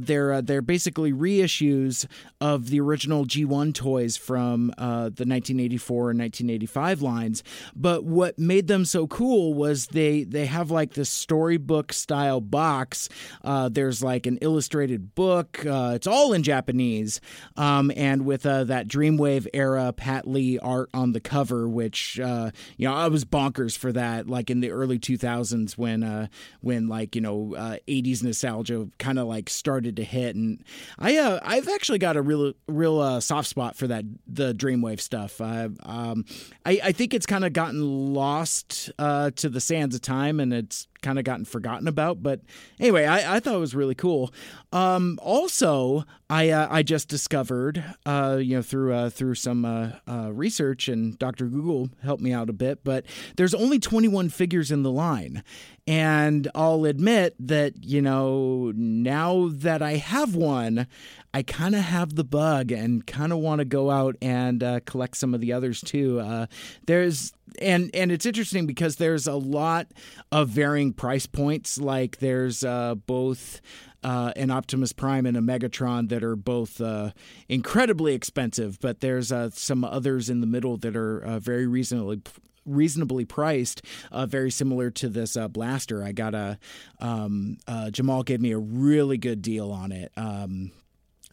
they're 0.00 0.42
they're 0.42 0.62
basically 0.62 0.93
reissues 1.12 2.06
of 2.40 2.70
the 2.70 2.80
original 2.80 3.26
G1 3.26 3.74
toys 3.74 4.16
from 4.16 4.68
the 4.68 5.24
1984 5.24 6.10
and 6.10 6.20
1985 6.20 7.02
lines. 7.02 7.42
But 7.74 8.04
what 8.04 8.38
made 8.38 8.66
them 8.66 8.84
so 8.84 9.06
cool 9.06 9.54
was 9.54 9.88
they 9.88 10.24
they 10.24 10.46
have 10.46 10.70
like 10.70 10.94
this 10.94 11.10
storybook 11.10 11.92
style 11.92 12.40
box 12.40 13.08
uh, 13.42 13.68
there's 13.68 14.02
like 14.02 14.26
an 14.26 14.38
illustrated 14.38 15.14
book. 15.14 15.64
Uh, 15.64 15.92
it's 15.94 16.06
all 16.06 16.32
in 16.32 16.42
Japanese, 16.42 17.20
um, 17.56 17.90
and 17.96 18.24
with 18.24 18.46
uh, 18.46 18.64
that 18.64 18.88
Dreamwave 18.88 19.46
era 19.52 19.92
Pat 19.92 20.26
Lee 20.26 20.58
art 20.58 20.90
on 20.94 21.12
the 21.12 21.20
cover, 21.20 21.68
which 21.68 22.18
uh, 22.20 22.50
you 22.76 22.88
know 22.88 22.94
I 22.94 23.08
was 23.08 23.24
bonkers 23.24 23.76
for 23.76 23.92
that. 23.92 24.28
Like 24.28 24.50
in 24.50 24.60
the 24.60 24.70
early 24.70 24.98
2000s 24.98 25.76
when 25.76 26.02
uh, 26.02 26.28
when 26.60 26.88
like 26.88 27.14
you 27.14 27.20
know 27.20 27.54
80s 27.88 28.22
uh, 28.22 28.26
nostalgia 28.26 28.88
kind 28.98 29.18
of 29.18 29.26
like 29.26 29.50
started 29.50 29.96
to 29.96 30.04
hit, 30.04 30.36
and 30.36 30.62
I 30.98 31.16
uh, 31.16 31.40
I've 31.42 31.68
actually 31.68 31.98
got 31.98 32.16
a 32.16 32.22
real 32.22 32.52
real 32.68 33.00
uh, 33.00 33.20
soft 33.20 33.48
spot 33.48 33.76
for 33.76 33.86
that 33.86 34.04
the 34.26 34.54
Dreamwave 34.54 35.00
stuff. 35.00 35.40
Um, 35.40 36.24
I 36.64 36.80
I 36.84 36.92
think 36.92 37.14
it's 37.14 37.26
kind 37.26 37.44
of 37.44 37.52
gotten 37.52 38.14
lost 38.14 38.90
uh, 38.98 39.30
to 39.36 39.48
the 39.48 39.60
sands 39.60 39.94
of 39.94 40.02
time, 40.02 40.40
and 40.40 40.52
it's 40.52 40.86
kind 41.04 41.18
of 41.18 41.24
gotten 41.24 41.44
forgotten 41.44 41.86
about. 41.86 42.22
But 42.22 42.40
anyway, 42.80 43.04
I, 43.04 43.36
I 43.36 43.40
thought 43.40 43.54
it 43.54 43.58
was 43.58 43.74
really 43.74 43.94
cool. 43.94 44.32
Um, 44.72 45.18
also, 45.22 46.04
I 46.30 46.48
uh, 46.48 46.66
I 46.70 46.82
just 46.82 47.08
discovered, 47.08 47.84
uh, 48.06 48.38
you 48.40 48.56
know, 48.56 48.62
through 48.62 48.94
uh, 48.94 49.10
through 49.10 49.34
some 49.36 49.64
uh, 49.64 49.90
uh, 50.08 50.32
research 50.32 50.88
and 50.88 51.16
Dr. 51.18 51.46
Google 51.46 51.90
helped 52.02 52.22
me 52.22 52.32
out 52.32 52.48
a 52.48 52.54
bit, 52.54 52.82
but 52.82 53.04
there's 53.36 53.54
only 53.54 53.78
21 53.78 54.30
figures 54.30 54.72
in 54.72 54.82
the 54.82 54.90
line, 54.90 55.44
and 55.86 56.48
I'll 56.54 56.86
admit 56.86 57.36
that 57.38 57.84
you 57.84 58.00
know 58.00 58.72
now 58.74 59.50
that 59.52 59.82
I 59.82 59.96
have 59.96 60.34
one, 60.34 60.86
I 61.34 61.42
kind 61.42 61.74
of 61.74 61.82
have 61.82 62.14
the 62.14 62.24
bug 62.24 62.72
and 62.72 63.06
kind 63.06 63.32
of 63.32 63.38
want 63.38 63.58
to 63.58 63.64
go 63.64 63.90
out 63.90 64.16
and 64.22 64.62
uh, 64.62 64.80
collect 64.86 65.16
some 65.16 65.34
of 65.34 65.40
the 65.40 65.52
others 65.52 65.82
too. 65.82 66.20
Uh, 66.20 66.46
there's 66.86 67.34
and 67.60 67.90
and 67.94 68.12
it's 68.12 68.26
interesting 68.26 68.66
because 68.66 68.96
there's 68.96 69.26
a 69.26 69.34
lot 69.34 69.88
of 70.32 70.48
varying 70.48 70.92
price 70.92 71.26
points. 71.26 71.78
Like 71.78 72.18
there's 72.18 72.64
uh, 72.64 72.94
both. 72.94 73.60
Uh, 74.02 74.34
an 74.36 74.50
Optimus 74.50 74.92
Prime 74.92 75.24
and 75.24 75.34
a 75.34 75.40
Megatron 75.40 76.10
that 76.10 76.22
are 76.22 76.36
both 76.36 76.78
uh, 76.78 77.12
incredibly 77.48 78.12
expensive, 78.12 78.78
but 78.78 79.00
there's 79.00 79.32
uh, 79.32 79.48
some 79.48 79.82
others 79.82 80.28
in 80.28 80.42
the 80.42 80.46
middle 80.46 80.76
that 80.76 80.94
are 80.94 81.20
uh, 81.24 81.38
very 81.38 81.66
reasonably 81.66 82.20
reasonably 82.66 83.24
priced, 83.24 83.82
uh, 84.10 84.26
very 84.26 84.50
similar 84.50 84.90
to 84.90 85.08
this 85.08 85.36
uh, 85.36 85.48
blaster. 85.48 86.02
I 86.02 86.12
got 86.12 86.34
a 86.34 86.58
um, 87.00 87.58
uh, 87.66 87.90
Jamal 87.90 88.22
gave 88.22 88.40
me 88.40 88.52
a 88.52 88.58
really 88.58 89.18
good 89.18 89.42
deal 89.42 89.70
on 89.70 89.92
it, 89.92 90.12
um, 90.16 90.70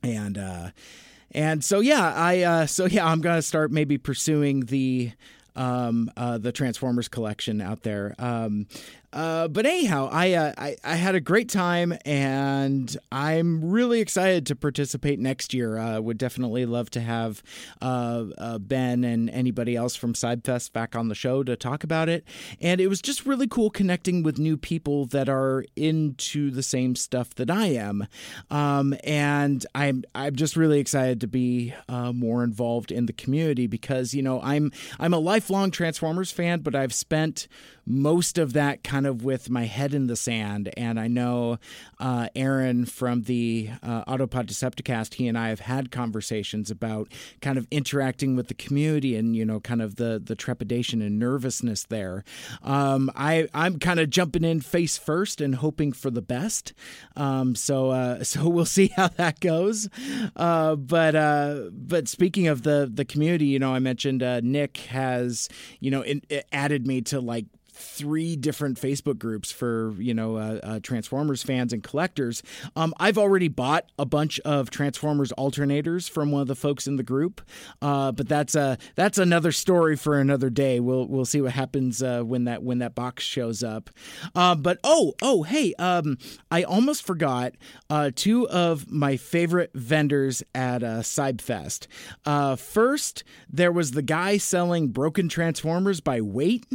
and 0.03 0.37
uh, 0.37 0.69
and 1.31 1.63
so 1.63 1.79
yeah, 1.79 2.13
I 2.13 2.41
uh, 2.41 2.65
so 2.65 2.85
yeah, 2.85 3.05
I'm 3.05 3.21
gonna 3.21 3.41
start 3.41 3.71
maybe 3.71 3.97
pursuing 3.97 4.61
the 4.61 5.11
um, 5.55 6.11
uh, 6.15 6.37
the 6.37 6.51
Transformers 6.51 7.07
collection 7.07 7.61
out 7.61 7.83
there. 7.83 8.15
Um, 8.19 8.67
uh, 9.13 9.47
but 9.47 9.65
anyhow, 9.65 10.09
I, 10.11 10.33
uh, 10.33 10.53
I 10.57 10.77
I 10.83 10.95
had 10.95 11.15
a 11.15 11.19
great 11.19 11.49
time, 11.49 11.93
and 12.05 12.95
I'm 13.11 13.71
really 13.71 13.99
excited 13.99 14.45
to 14.47 14.55
participate 14.55 15.19
next 15.19 15.53
year. 15.53 15.77
Uh, 15.77 15.99
would 15.99 16.17
definitely 16.17 16.65
love 16.65 16.89
to 16.91 17.01
have 17.01 17.43
uh, 17.81 18.25
uh, 18.37 18.57
Ben 18.57 19.03
and 19.03 19.29
anybody 19.29 19.75
else 19.75 19.95
from 19.95 20.13
Sidefest 20.13 20.71
back 20.71 20.95
on 20.95 21.09
the 21.09 21.15
show 21.15 21.43
to 21.43 21.55
talk 21.55 21.83
about 21.83 22.09
it. 22.09 22.23
And 22.61 22.79
it 22.79 22.87
was 22.87 23.01
just 23.01 23.25
really 23.25 23.47
cool 23.47 23.69
connecting 23.69 24.23
with 24.23 24.39
new 24.39 24.55
people 24.57 25.05
that 25.07 25.27
are 25.27 25.65
into 25.75 26.49
the 26.51 26.63
same 26.63 26.95
stuff 26.95 27.35
that 27.35 27.51
I 27.51 27.67
am. 27.67 28.07
Um, 28.49 28.95
and 29.03 29.65
I'm 29.75 30.03
I'm 30.15 30.35
just 30.35 30.55
really 30.55 30.79
excited 30.79 31.19
to 31.21 31.27
be 31.27 31.73
uh, 31.89 32.13
more 32.13 32.43
involved 32.43 32.91
in 32.91 33.07
the 33.07 33.13
community 33.13 33.67
because 33.67 34.13
you 34.13 34.21
know 34.21 34.41
I'm 34.41 34.71
I'm 34.99 35.13
a 35.13 35.19
lifelong 35.19 35.71
Transformers 35.71 36.31
fan, 36.31 36.61
but 36.61 36.75
I've 36.75 36.93
spent 36.93 37.47
most 37.85 38.37
of 38.37 38.53
that 38.53 38.83
kind 38.83 39.00
of 39.05 39.23
with 39.23 39.49
my 39.49 39.65
head 39.65 39.93
in 39.93 40.07
the 40.07 40.15
sand. 40.15 40.71
And 40.77 40.99
I 40.99 41.07
know 41.07 41.57
uh, 41.99 42.29
Aaron 42.35 42.85
from 42.85 43.23
the 43.23 43.69
uh, 43.83 44.05
Autopod 44.05 44.47
Decepticast, 44.47 45.15
he 45.15 45.27
and 45.27 45.37
I 45.37 45.49
have 45.49 45.61
had 45.61 45.91
conversations 45.91 46.71
about 46.71 47.11
kind 47.41 47.57
of 47.57 47.67
interacting 47.71 48.35
with 48.35 48.47
the 48.47 48.53
community 48.53 49.15
and, 49.15 49.35
you 49.35 49.45
know, 49.45 49.59
kind 49.59 49.81
of 49.81 49.95
the, 49.95 50.21
the 50.23 50.35
trepidation 50.35 51.01
and 51.01 51.19
nervousness 51.19 51.83
there. 51.83 52.23
Um, 52.63 53.11
I, 53.15 53.47
I'm 53.53 53.79
kind 53.79 53.99
of 53.99 54.09
jumping 54.09 54.43
in 54.43 54.61
face 54.61 54.97
first 54.97 55.41
and 55.41 55.55
hoping 55.55 55.91
for 55.91 56.09
the 56.09 56.21
best. 56.21 56.73
Um, 57.15 57.55
so, 57.55 57.91
uh, 57.91 58.23
so 58.23 58.47
we'll 58.47 58.65
see 58.65 58.87
how 58.95 59.07
that 59.09 59.39
goes. 59.39 59.89
Uh, 60.35 60.75
but, 60.75 61.15
uh, 61.15 61.69
but 61.71 62.07
speaking 62.07 62.47
of 62.47 62.63
the, 62.63 62.89
the 62.91 63.05
community, 63.05 63.45
you 63.45 63.59
know, 63.59 63.73
I 63.73 63.79
mentioned 63.79 64.23
uh, 64.23 64.41
Nick 64.41 64.77
has, 64.77 65.49
you 65.79 65.91
know, 65.91 66.03
added 66.51 66.87
me 66.87 67.01
to 67.01 67.19
like 67.19 67.45
three 67.81 68.35
different 68.35 68.79
Facebook 68.79 69.17
groups 69.17 69.51
for 69.51 69.93
you 69.97 70.13
know 70.13 70.37
uh, 70.37 70.59
uh, 70.63 70.79
Transformers 70.81 71.43
fans 71.43 71.73
and 71.73 71.83
collectors. 71.83 72.43
Um, 72.75 72.93
I've 72.99 73.17
already 73.17 73.47
bought 73.47 73.85
a 73.97 74.05
bunch 74.05 74.39
of 74.41 74.69
Transformers 74.69 75.33
alternators 75.37 76.09
from 76.09 76.31
one 76.31 76.41
of 76.41 76.47
the 76.47 76.55
folks 76.55 76.87
in 76.87 76.95
the 76.95 77.03
group, 77.03 77.41
uh, 77.81 78.11
but 78.11 78.27
that's 78.27 78.55
a 78.55 78.77
that's 78.95 79.17
another 79.17 79.51
story 79.51 79.95
for 79.95 80.19
another 80.19 80.49
day. 80.49 80.79
We'll 80.79 81.07
we'll 81.07 81.25
see 81.25 81.41
what 81.41 81.53
happens 81.53 82.01
uh, 82.01 82.21
when 82.21 82.45
that 82.45 82.63
when 82.63 82.79
that 82.79 82.95
box 82.95 83.23
shows 83.23 83.63
up. 83.63 83.89
Uh, 84.35 84.55
but 84.55 84.79
oh 84.83 85.13
oh 85.21 85.43
hey, 85.43 85.73
um, 85.75 86.17
I 86.49 86.63
almost 86.63 87.03
forgot 87.03 87.53
uh, 87.89 88.11
two 88.15 88.47
of 88.49 88.91
my 88.91 89.17
favorite 89.17 89.71
vendors 89.73 90.43
at 90.53 90.83
uh, 90.83 91.01
Cybfest. 91.01 91.87
first, 92.57 93.23
there 93.49 93.71
was 93.71 93.91
the 93.91 94.01
guy 94.01 94.37
selling 94.37 94.89
broken 94.89 95.27
Transformers 95.27 95.99
by 95.99 96.21
weight 96.21 96.65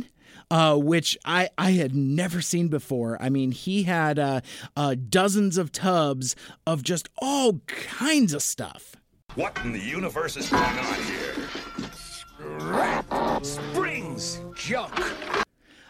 uh, 0.50 0.76
which 0.76 1.16
I, 1.24 1.50
I 1.58 1.72
had 1.72 1.94
never 1.94 2.40
seen 2.40 2.68
before. 2.68 3.16
I 3.20 3.28
mean, 3.28 3.50
he 3.52 3.84
had 3.84 4.18
uh, 4.18 4.40
uh, 4.76 4.96
dozens 5.08 5.58
of 5.58 5.72
tubs 5.72 6.36
of 6.66 6.82
just 6.82 7.08
all 7.18 7.60
kinds 7.66 8.32
of 8.32 8.42
stuff. 8.42 8.96
What 9.34 9.58
in 9.64 9.72
the 9.72 9.80
universe 9.80 10.36
is 10.36 10.48
going 10.48 10.62
on 10.62 10.94
here? 11.02 11.34
Springs, 13.42 14.40
junk. 14.56 14.94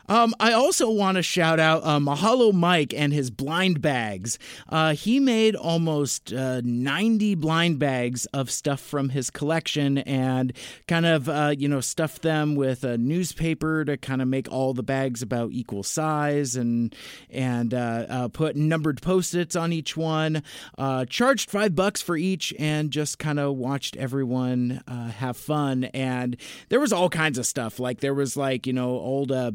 Um, 0.08 0.34
I 0.38 0.52
also 0.52 0.90
want 0.90 1.16
to 1.16 1.22
shout 1.22 1.58
out 1.58 1.82
uh, 1.84 1.98
Mahalo 1.98 2.52
Mike 2.52 2.94
and 2.94 3.12
his 3.12 3.30
blind 3.30 3.80
bags. 3.80 4.38
Uh, 4.68 4.94
he 4.94 5.20
made 5.20 5.56
almost 5.56 6.32
uh, 6.32 6.60
90 6.64 7.34
blind 7.36 7.78
bags 7.78 8.26
of 8.26 8.50
stuff 8.50 8.80
from 8.80 9.10
his 9.10 9.30
collection 9.30 9.98
and 9.98 10.52
kind 10.86 11.06
of, 11.06 11.28
uh, 11.28 11.54
you 11.56 11.68
know, 11.68 11.80
stuffed 11.80 12.22
them 12.22 12.54
with 12.54 12.84
a 12.84 12.98
newspaper 12.98 13.84
to 13.84 13.96
kind 13.96 14.22
of 14.22 14.28
make 14.28 14.50
all 14.50 14.74
the 14.74 14.82
bags 14.82 15.22
about 15.22 15.50
equal 15.52 15.82
size 15.82 16.56
and, 16.56 16.94
and 17.30 17.74
uh, 17.74 18.06
uh, 18.08 18.28
put 18.28 18.56
numbered 18.56 19.02
post 19.02 19.34
its 19.34 19.56
on 19.56 19.72
each 19.72 19.96
one. 19.96 20.42
charged 21.08 21.50
five 21.50 21.74
bucks 21.74 22.00
for 22.00 22.16
each 22.16 22.54
and 22.58 22.90
just 22.90 23.18
kind 23.18 23.38
of 23.38 23.56
watched 23.56 23.96
everyone 23.96 24.82
have 25.16 25.36
fun. 25.36 25.84
And 25.84 26.36
there 26.68 26.80
was 26.80 26.92
all 26.92 27.08
kinds 27.08 27.38
of 27.38 27.46
stuff. 27.46 27.78
Like 27.78 28.00
there 28.00 28.14
was 28.14 28.36
like, 28.36 28.66
you 28.66 28.72
know, 28.72 28.90
old 28.90 29.32
uh, 29.32 29.50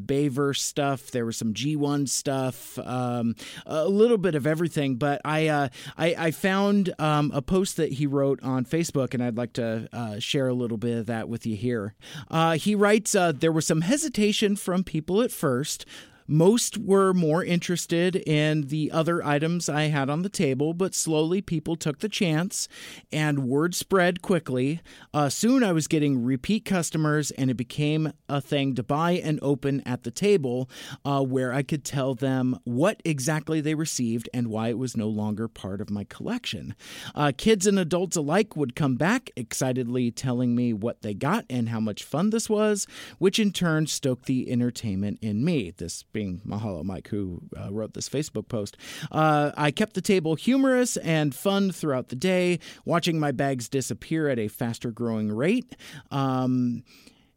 stuff. 0.54 1.12
There 1.12 1.25
was 1.25 1.38
some 1.38 1.54
G1 1.54 2.10
stuff, 2.10 2.77
um, 2.80 3.36
a 3.65 3.88
little 3.88 4.17
bit 4.17 4.36
of 4.36 4.45
everything. 4.47 4.95
But 4.95 5.21
I 5.23 5.47
uh, 5.47 5.69
I, 5.97 6.15
I, 6.17 6.32
found 6.32 6.93
um, 6.99 7.32
a 7.34 7.41
post 7.41 7.77
that 7.77 7.93
he 7.93 8.08
wrote 8.08 8.41
on 8.43 8.65
Facebook, 8.65 9.13
and 9.13 9.23
I'd 9.23 9.38
like 9.38 9.54
to 9.54 9.88
uh, 9.93 10.19
share 10.19 10.47
a 10.47 10.54
little 10.54 10.77
bit 10.77 10.97
of 10.97 11.06
that 11.08 11.30
with 11.30 11.45
you 11.45 11.56
here. 11.56 11.93
Uh, 12.30 12.54
he 12.54 12.75
writes, 12.75 13.15
uh, 13.15 13.32
There 13.32 13.51
was 13.51 13.67
some 13.67 13.82
hesitation 13.82 14.56
from 14.56 14.84
people 14.84 15.21
at 15.21 15.32
first 15.32 15.86
most 16.32 16.78
were 16.78 17.13
more 17.13 17.44
interested 17.44 18.15
in 18.15 18.67
the 18.67 18.89
other 18.91 19.22
items 19.24 19.67
I 19.67 19.84
had 19.84 20.10
on 20.10 20.22
the 20.22 20.30
table, 20.30 20.74
but 20.74 20.96
slowly 20.96 21.41
people 21.41 21.76
took 21.76 22.00
the 22.00 22.08
chance 22.08 22.70
and 23.12 23.48
word 23.48 23.76
spread 23.76 24.22
quickly. 24.22 24.80
Uh, 25.13 25.28
soon 25.28 25.62
I 25.62 25.74
was 25.74 25.88
getting 25.88 26.24
repeat 26.24 26.63
customers, 26.63 27.32
and 27.32 27.52
it 27.52 27.56
became 27.56 28.13
a 28.30 28.39
thing 28.39 28.76
to 28.76 28.84
buy 28.84 29.12
and 29.12 29.39
open 29.41 29.82
at 29.86 30.04
the 30.04 30.12
table 30.12 30.70
uh, 31.04 31.22
where 31.22 31.52
I 31.52 31.63
could 31.63 31.84
tell 31.84 32.15
them 32.15 32.58
what 32.63 33.02
exactly 33.04 33.60
they 33.60 33.76
received 33.76 34.30
and 34.34 34.48
why 34.48 34.70
it 34.70 34.78
was 34.78 34.96
no 34.96 35.10
longer 35.10 35.50
part 35.50 35.82
of 35.82 35.89
my 35.89 36.06
collection. 36.06 36.76
Uh, 37.13 37.34
kids 37.36 37.67
and 37.67 37.78
adults 37.78 38.15
alike 38.15 38.56
would 38.56 38.74
come 38.76 38.96
back, 38.96 39.30
excitedly 39.36 40.12
telling 40.12 40.56
me 40.56 40.72
what 40.72 41.02
they 41.02 41.13
got 41.13 41.46
and 41.50 41.67
how 41.67 41.82
much 41.82 42.04
fun 42.06 42.30
this 42.30 42.50
was, 42.50 42.88
which 43.17 43.38
in 43.38 43.52
turn 43.52 43.86
stoked 43.86 44.28
the 44.28 44.50
entertainment 44.50 45.20
in 45.22 45.44
me. 45.44 45.72
This 45.72 46.04
being 46.13 46.20
being 46.21 46.41
Mahalo 46.47 46.84
Mike, 46.84 47.07
who 47.07 47.41
uh, 47.57 47.71
wrote 47.71 47.93
this 47.93 48.07
Facebook 48.07 48.47
post. 48.47 48.77
Uh, 49.12 49.51
I 49.57 49.71
kept 49.71 49.93
the 49.93 50.01
table 50.01 50.36
humorous 50.36 50.97
and 50.97 51.34
fun 51.34 51.71
throughout 51.71 52.10
the 52.10 52.15
day, 52.15 52.60
watching 52.86 53.19
my 53.19 53.31
bags 53.31 53.67
disappear 53.67 54.29
at 54.29 54.38
a 54.38 54.47
faster 54.47 54.91
growing 54.91 55.31
rate. 55.31 55.75
Um, 56.12 56.84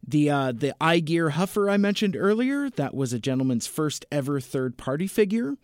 the 0.06 0.30
uh, 0.30 0.52
the 0.52 0.74
iGear 0.80 1.32
Huffer 1.32 1.70
I 1.70 1.76
mentioned 1.76 2.16
earlier, 2.16 2.70
that 2.70 2.94
was 2.94 3.12
a 3.12 3.18
gentleman's 3.18 3.66
first 3.66 4.04
ever 4.12 4.40
third 4.40 4.76
party 4.76 5.06
figure. 5.06 5.56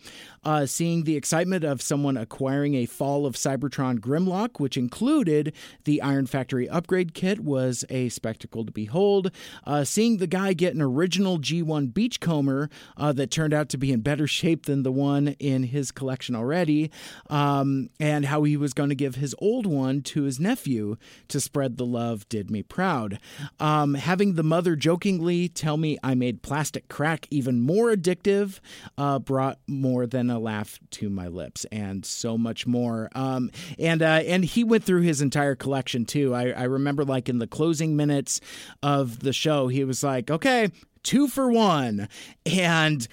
Uh, 0.42 0.64
seeing 0.64 1.04
the 1.04 1.16
excitement 1.16 1.64
of 1.64 1.82
someone 1.82 2.16
acquiring 2.16 2.74
a 2.74 2.86
Fall 2.86 3.26
of 3.26 3.34
Cybertron 3.34 3.98
Grimlock, 3.98 4.58
which 4.58 4.76
included 4.76 5.52
the 5.84 6.00
Iron 6.00 6.26
Factory 6.26 6.68
upgrade 6.68 7.12
kit, 7.12 7.40
was 7.40 7.84
a 7.90 8.08
spectacle 8.08 8.64
to 8.64 8.72
behold. 8.72 9.30
Uh, 9.64 9.84
seeing 9.84 10.16
the 10.16 10.26
guy 10.26 10.54
get 10.54 10.74
an 10.74 10.80
original 10.80 11.38
G1 11.38 11.92
Beachcomber 11.92 12.70
uh, 12.96 13.12
that 13.12 13.30
turned 13.30 13.52
out 13.52 13.68
to 13.70 13.78
be 13.78 13.92
in 13.92 14.00
better 14.00 14.26
shape 14.40 14.64
than 14.66 14.82
the 14.82 14.92
one 14.92 15.28
in 15.38 15.64
his 15.64 15.90
collection 15.90 16.34
already, 16.34 16.90
um, 17.28 17.90
and 17.98 18.24
how 18.24 18.42
he 18.44 18.56
was 18.56 18.72
going 18.72 18.88
to 18.88 18.94
give 18.94 19.16
his 19.16 19.34
old 19.38 19.66
one 19.66 20.00
to 20.02 20.22
his 20.22 20.40
nephew 20.40 20.96
to 21.28 21.40
spread 21.40 21.76
the 21.76 21.86
love 21.86 22.26
did 22.30 22.50
me 22.50 22.62
proud. 22.62 23.18
Um, 23.58 23.94
having 23.94 24.29
Hearing 24.30 24.36
the 24.36 24.42
mother 24.44 24.76
jokingly 24.76 25.48
tell 25.48 25.76
me 25.76 25.98
I 26.04 26.14
made 26.14 26.40
plastic 26.40 26.86
crack 26.86 27.26
even 27.32 27.60
more 27.60 27.90
addictive 27.90 28.60
uh, 28.96 29.18
brought 29.18 29.58
more 29.66 30.06
than 30.06 30.30
a 30.30 30.38
laugh 30.38 30.78
to 30.92 31.10
my 31.10 31.26
lips, 31.26 31.66
and 31.72 32.06
so 32.06 32.38
much 32.38 32.64
more. 32.64 33.08
Um, 33.16 33.50
and 33.76 34.00
uh, 34.02 34.22
and 34.24 34.44
he 34.44 34.62
went 34.62 34.84
through 34.84 35.00
his 35.00 35.20
entire 35.20 35.56
collection 35.56 36.04
too. 36.04 36.32
I, 36.32 36.50
I 36.50 36.62
remember 36.64 37.04
like 37.04 37.28
in 37.28 37.40
the 37.40 37.48
closing 37.48 37.96
minutes 37.96 38.40
of 38.84 39.18
the 39.18 39.32
show, 39.32 39.66
he 39.66 39.82
was 39.82 40.04
like, 40.04 40.30
"Okay, 40.30 40.68
two 41.02 41.26
for 41.26 41.50
one," 41.50 42.08
and 42.46 43.08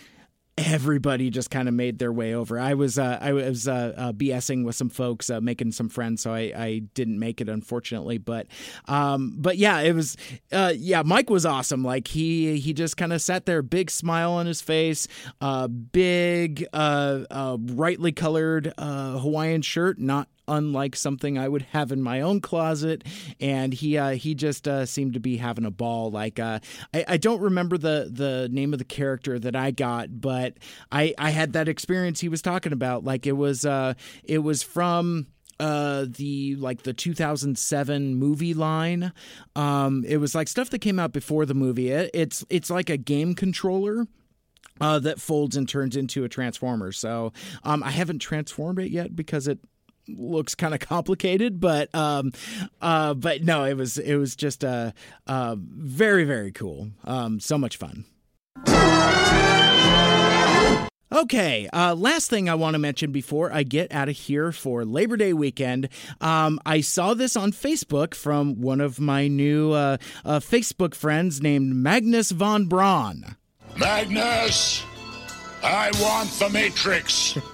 everybody 0.57 1.29
just 1.29 1.51
kind 1.51 1.67
of 1.67 1.73
made 1.73 1.99
their 1.99 2.11
way 2.11 2.33
over. 2.33 2.59
I 2.59 2.73
was 2.73 2.97
uh, 2.97 3.17
I 3.21 3.33
was 3.33 3.67
uh, 3.67 3.93
uh, 3.95 4.11
BSing 4.11 4.65
with 4.65 4.75
some 4.75 4.89
folks, 4.89 5.29
uh, 5.29 5.39
making 5.39 5.71
some 5.71 5.87
friends, 5.87 6.21
so 6.21 6.33
I, 6.33 6.51
I 6.55 6.81
didn't 6.93 7.19
make 7.19 7.39
it 7.41 7.47
unfortunately. 7.47 8.17
But 8.17 8.47
um, 8.87 9.35
but 9.37 9.57
yeah, 9.57 9.79
it 9.81 9.93
was 9.93 10.17
uh, 10.51 10.73
yeah. 10.75 11.03
Mike 11.03 11.29
was 11.29 11.45
awesome. 11.45 11.83
Like 11.83 12.07
he 12.07 12.59
he 12.59 12.73
just 12.73 12.97
kind 12.97 13.13
of 13.13 13.21
sat 13.21 13.45
there, 13.45 13.61
big 13.61 13.91
smile 13.91 14.33
on 14.33 14.45
his 14.45 14.61
face, 14.61 15.07
uh, 15.41 15.67
big 15.67 16.65
uh, 16.73 17.23
uh, 17.29 17.57
brightly 17.57 18.11
colored 18.11 18.73
uh, 18.77 19.19
Hawaiian 19.19 19.61
shirt, 19.61 19.99
not 19.99 20.27
unlike 20.47 20.95
something 20.95 21.37
I 21.37 21.47
would 21.47 21.63
have 21.73 21.91
in 21.91 22.01
my 22.01 22.21
own 22.21 22.41
closet. 22.41 23.03
And 23.39 23.73
he 23.73 23.97
uh, 23.97 24.11
he 24.11 24.35
just 24.35 24.67
uh, 24.67 24.85
seemed 24.85 25.13
to 25.13 25.19
be 25.19 25.37
having 25.37 25.65
a 25.65 25.71
ball. 25.71 26.11
Like 26.11 26.39
uh, 26.39 26.59
I, 26.93 27.05
I 27.07 27.17
don't 27.17 27.41
remember 27.41 27.77
the 27.77 28.09
the 28.11 28.49
name 28.51 28.73
of 28.73 28.79
the 28.79 28.85
character 28.85 29.39
that 29.39 29.55
I 29.55 29.71
got, 29.71 30.21
but 30.21 30.55
I 30.91 31.13
I 31.17 31.31
had 31.31 31.53
that 31.53 31.67
experience 31.67 32.19
he 32.19 32.29
was 32.29 32.41
talking 32.41 32.73
about. 32.73 33.03
Like 33.03 33.25
it 33.25 33.33
was 33.33 33.65
uh 33.65 33.93
it 34.23 34.39
was 34.39 34.63
from 34.63 35.27
uh 35.59 36.05
the 36.07 36.55
like 36.57 36.83
the 36.83 36.93
2007 36.93 38.13
movie 38.13 38.53
line 38.53 39.11
um 39.55 40.05
it 40.07 40.17
was 40.17 40.35
like 40.35 40.47
stuff 40.47 40.69
that 40.69 40.77
came 40.77 40.99
out 40.99 41.11
before 41.11 41.47
the 41.47 41.55
movie 41.55 41.89
it, 41.89 42.11
it's 42.13 42.45
it's 42.51 42.69
like 42.69 42.91
a 42.91 42.97
game 42.97 43.33
controller 43.33 44.05
uh, 44.79 44.99
that 44.99 45.19
folds 45.19 45.55
and 45.55 45.67
turns 45.67 45.95
into 45.95 46.23
a 46.23 46.29
transformer. 46.29 46.91
So 46.91 47.33
um, 47.63 47.83
I 47.83 47.91
haven't 47.91 48.19
transformed 48.19 48.79
it 48.79 48.91
yet 48.91 49.15
because 49.15 49.47
it 49.47 49.59
looks 50.07 50.55
kind 50.55 50.73
of 50.73 50.79
complicated, 50.87 51.59
but 51.59 51.93
um, 51.93 52.31
uh, 52.81 53.13
but 53.13 53.43
no, 53.43 53.63
it 53.63 53.75
was 53.75 53.97
it 53.97 54.15
was 54.15 54.35
just 54.35 54.63
uh, 54.63 54.91
uh, 55.27 55.55
very 55.59 56.23
very 56.23 56.51
cool. 56.51 56.89
Um, 57.03 57.39
so 57.39 57.57
much 57.57 57.77
fun. 57.77 58.05
Okay, 61.09 61.69
uh, 61.71 61.95
last 61.95 62.29
thing 62.29 62.49
I 62.49 62.55
want 62.55 62.73
to 62.73 62.79
mention 62.79 63.13
before 63.13 63.51
I 63.51 63.63
get 63.63 63.93
out 63.93 64.09
of 64.09 64.15
here 64.15 64.51
for 64.51 64.83
Labor 64.83 65.15
Day 65.15 65.31
weekend. 65.31 65.87
Um, 66.19 66.59
I 66.65 66.81
saw 66.81 67.13
this 67.13 67.37
on 67.37 67.53
Facebook 67.53 68.13
from 68.13 68.59
one 68.59 68.81
of 68.81 68.99
my 68.99 69.29
new 69.29 69.71
uh, 69.71 69.97
uh, 70.25 70.39
Facebook 70.39 70.93
friends 70.93 71.41
named 71.41 71.73
Magnus 71.73 72.31
von 72.31 72.65
Braun. 72.65 73.37
Magnus, 73.77 74.83
I 75.63 75.91
want 75.99 76.29
the 76.31 76.49
Matrix. 76.49 77.37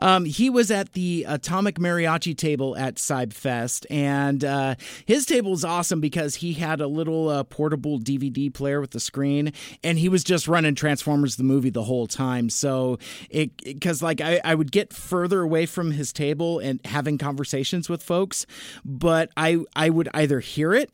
Um, 0.00 0.26
he 0.26 0.50
was 0.50 0.70
at 0.70 0.92
the 0.92 1.24
Atomic 1.26 1.76
Mariachi 1.76 2.36
table 2.36 2.76
at 2.76 2.96
Cybfest, 2.96 3.86
and 3.88 4.44
uh, 4.44 4.74
his 5.06 5.24
table 5.24 5.54
is 5.54 5.64
awesome 5.64 6.02
because 6.02 6.34
he 6.34 6.52
had 6.52 6.82
a 6.82 6.86
little 6.86 7.30
uh, 7.30 7.44
portable 7.44 7.98
DVD 7.98 8.52
player 8.52 8.80
with 8.80 8.90
the 8.90 9.00
screen, 9.00 9.52
and 9.82 9.98
he 9.98 10.10
was 10.10 10.22
just 10.22 10.46
running 10.46 10.74
Transformers 10.74 11.36
the 11.36 11.44
movie 11.44 11.70
the 11.70 11.84
whole 11.84 12.06
time. 12.06 12.50
So 12.50 12.98
it 13.30 13.56
because 13.56 14.02
like 14.02 14.20
I, 14.20 14.40
I 14.44 14.54
would 14.54 14.70
get 14.70 14.92
further 14.92 15.40
away 15.40 15.64
from 15.64 15.92
his 15.92 16.12
table 16.12 16.58
and 16.58 16.78
having 16.84 17.16
conversations 17.16 17.88
with 17.88 18.02
folks, 18.02 18.44
but 18.84 19.30
I 19.38 19.64
I 19.74 19.88
would 19.88 20.10
either 20.12 20.40
hear 20.40 20.74
it 20.74 20.90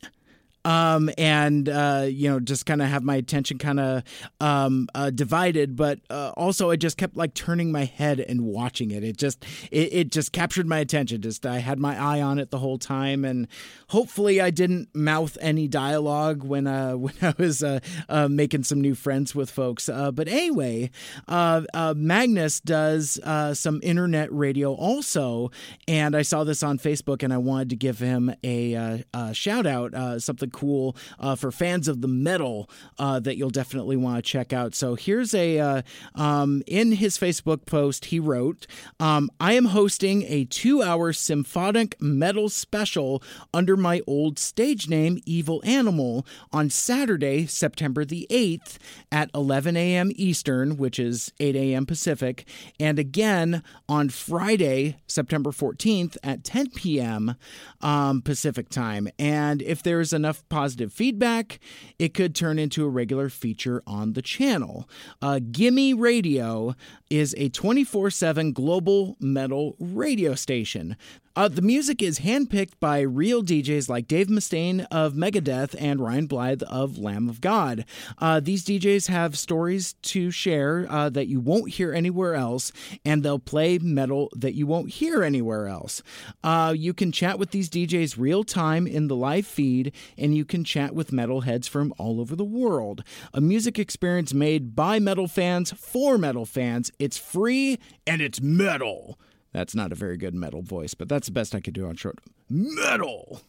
um, 0.65 1.09
and 1.17 1.67
uh, 1.69 2.05
you 2.07 2.29
know 2.29 2.39
just 2.39 2.65
kind 2.65 2.81
of 2.81 2.87
have 2.87 3.03
my 3.03 3.15
attention 3.15 3.57
kind 3.57 3.79
of 3.79 4.03
um, 4.39 4.87
uh, 4.95 5.09
divided 5.09 5.75
but 5.75 5.99
uh, 6.09 6.31
also 6.37 6.69
i 6.69 6.75
just 6.75 6.97
kept 6.97 7.15
like 7.15 7.33
turning 7.33 7.71
my 7.71 7.85
head 7.85 8.19
and 8.19 8.41
watching 8.41 8.91
it. 8.91 9.03
It 9.03 9.17
just 9.17 9.43
it, 9.71 9.93
it 9.93 10.11
just 10.11 10.31
captured 10.31 10.67
my 10.67 10.79
attention. 10.79 11.21
Just 11.21 11.45
i 11.45 11.57
had 11.57 11.79
my 11.79 11.99
eye 11.99 12.21
on 12.21 12.37
it 12.39 12.51
the 12.51 12.59
whole 12.59 12.77
time 12.77 13.25
and 13.25 13.47
hopefully 13.89 14.39
i 14.39 14.49
didn't 14.49 14.89
mouth 14.93 15.37
any 15.41 15.67
dialogue 15.67 16.43
when 16.43 16.67
uh 16.67 16.93
when 16.97 17.13
i 17.21 17.33
was 17.37 17.63
uh, 17.63 17.79
uh 18.09 18.27
making 18.27 18.63
some 18.63 18.81
new 18.81 18.95
friends 18.95 19.33
with 19.33 19.49
folks. 19.49 19.89
Uh, 19.89 20.11
but 20.11 20.27
anyway 20.27 20.89
uh, 21.27 21.61
uh, 21.73 21.93
magnus 21.97 22.59
does 22.59 23.19
uh, 23.23 23.53
some 23.53 23.79
internet 23.83 24.31
radio 24.31 24.73
also 24.73 25.49
and 25.87 26.15
i 26.15 26.21
saw 26.21 26.43
this 26.43 26.61
on 26.61 26.77
facebook 26.77 27.23
and 27.23 27.33
i 27.33 27.37
wanted 27.37 27.69
to 27.69 27.75
give 27.75 27.99
him 27.99 28.33
a, 28.43 29.03
uh, 29.13 29.33
shout 29.33 29.65
out 29.65 29.93
uh, 29.93 30.19
something 30.19 30.49
cool 30.51 30.95
uh, 31.19 31.35
for 31.35 31.51
fans 31.51 31.87
of 31.87 32.01
the 32.01 32.07
metal 32.07 32.69
uh, 32.99 33.19
that 33.19 33.37
you'll 33.37 33.49
definitely 33.49 33.97
want 33.97 34.17
to 34.17 34.21
check 34.21 34.53
out. 34.53 34.75
So 34.75 34.95
here's 34.95 35.33
a 35.33 35.59
uh, 35.59 35.81
um, 36.15 36.63
in 36.67 36.93
his 36.93 37.17
Facebook 37.17 37.65
post 37.65 38.05
he 38.05 38.19
wrote, 38.19 38.67
um, 38.99 39.29
"I 39.39 39.53
am 39.53 39.65
hosting 39.65 40.23
a 40.23 40.45
two-hour 40.45 41.13
symphonic 41.13 41.99
metal 42.01 42.49
special 42.49 43.21
under 43.53 43.77
my 43.77 44.01
old 44.07 44.39
stage 44.39 44.87
name 44.87 45.19
Evil 45.25 45.61
Animal 45.65 46.25
on 46.51 46.69
Saturday, 46.69 47.45
September 47.45 48.05
the 48.05 48.27
8th 48.29 48.77
at 49.11 49.29
11 49.33 49.77
a.m. 49.77 50.11
Eastern, 50.15 50.77
which 50.77 50.99
is 50.99 51.31
8 51.39 51.55
a.m. 51.55 51.85
Pacific, 51.85 52.45
and 52.79 52.99
again 52.99 53.63
on 53.87 54.09
Friday, 54.09 54.97
September 55.07 55.51
14th 55.51 56.17
at 56.23 56.43
10 56.43 56.71
p.m. 56.71 57.35
Um, 57.81 58.21
Pacific 58.21 58.69
time. 58.69 59.07
And 59.19 59.61
if 59.61 59.83
there's 59.83 60.13
enough 60.13 60.40
positive 60.49 60.93
feedback, 60.93 61.59
it 61.99 62.13
could 62.13 62.35
turn 62.35 62.59
into 62.59 62.85
a 62.85 62.89
regular 62.89 63.29
feature 63.29 63.81
on 63.85 64.13
the 64.13 64.21
channel. 64.21 64.89
Uh, 65.21 65.39
Gimme 65.51 65.93
Radio 65.93 66.75
is 67.09 67.35
a 67.37 67.49
24 67.49 68.09
7 68.09 68.53
global 68.53 69.17
metal 69.19 69.75
radio 69.79 70.35
station. 70.35 70.95
Uh, 71.33 71.47
the 71.47 71.61
music 71.61 72.01
is 72.01 72.19
handpicked 72.19 72.73
by 72.81 72.99
real 72.99 73.41
DJs 73.41 73.87
like 73.87 74.05
Dave 74.07 74.27
Mustaine 74.27 74.85
of 74.91 75.13
Megadeth 75.13 75.73
and 75.79 76.01
Randy 76.01 76.27
Blythe 76.27 76.63
of 76.63 76.97
Lamb 76.97 77.29
of 77.29 77.39
God. 77.39 77.85
Uh, 78.17 78.41
these 78.41 78.65
DJs 78.65 79.07
have 79.07 79.37
stories 79.37 79.93
to 80.01 80.29
share 80.29 80.85
uh, 80.89 81.09
that 81.09 81.27
you 81.27 81.39
won't 81.39 81.71
hear 81.71 81.93
anywhere 81.93 82.35
else, 82.35 82.73
and 83.05 83.23
they'll 83.23 83.39
play 83.39 83.77
metal 83.77 84.29
that 84.35 84.55
you 84.55 84.67
won't 84.67 84.89
hear 84.89 85.23
anywhere 85.23 85.67
else. 85.67 86.03
Uh, 86.43 86.73
you 86.75 86.93
can 86.93 87.13
chat 87.13 87.39
with 87.39 87.51
these 87.51 87.69
DJs 87.69 88.17
real 88.17 88.43
time 88.43 88.85
in 88.85 89.07
the 89.07 89.15
live 89.15 89.47
feed, 89.47 89.93
and 90.17 90.35
you 90.35 90.43
can 90.43 90.65
chat 90.65 90.93
with 90.93 91.11
metalheads 91.11 91.69
from 91.69 91.93
all 91.97 92.19
over 92.19 92.35
the 92.35 92.43
world. 92.43 93.05
A 93.33 93.39
music 93.39 93.79
experience 93.79 94.33
made 94.33 94.75
by 94.75 94.99
metal 94.99 95.29
fans 95.29 95.71
for 95.71 96.17
metal 96.17 96.45
fans. 96.45 96.91
It's 96.99 97.17
free 97.17 97.79
and 98.05 98.21
it's 98.21 98.41
metal. 98.41 99.17
That's 99.53 99.75
not 99.75 99.91
a 99.91 99.95
very 99.95 100.17
good 100.17 100.33
metal 100.33 100.61
voice, 100.61 100.93
but 100.93 101.09
that's 101.09 101.27
the 101.27 101.33
best 101.33 101.53
I 101.55 101.59
could 101.59 101.73
do 101.73 101.87
on 101.87 101.95
short. 101.95 102.19
Metal! 102.49 103.41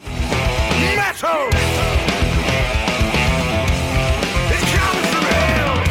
Metal! 0.00 1.48
It's 4.50 4.74
coming 4.76 5.04
from 5.04 5.24
hell! 5.24 5.84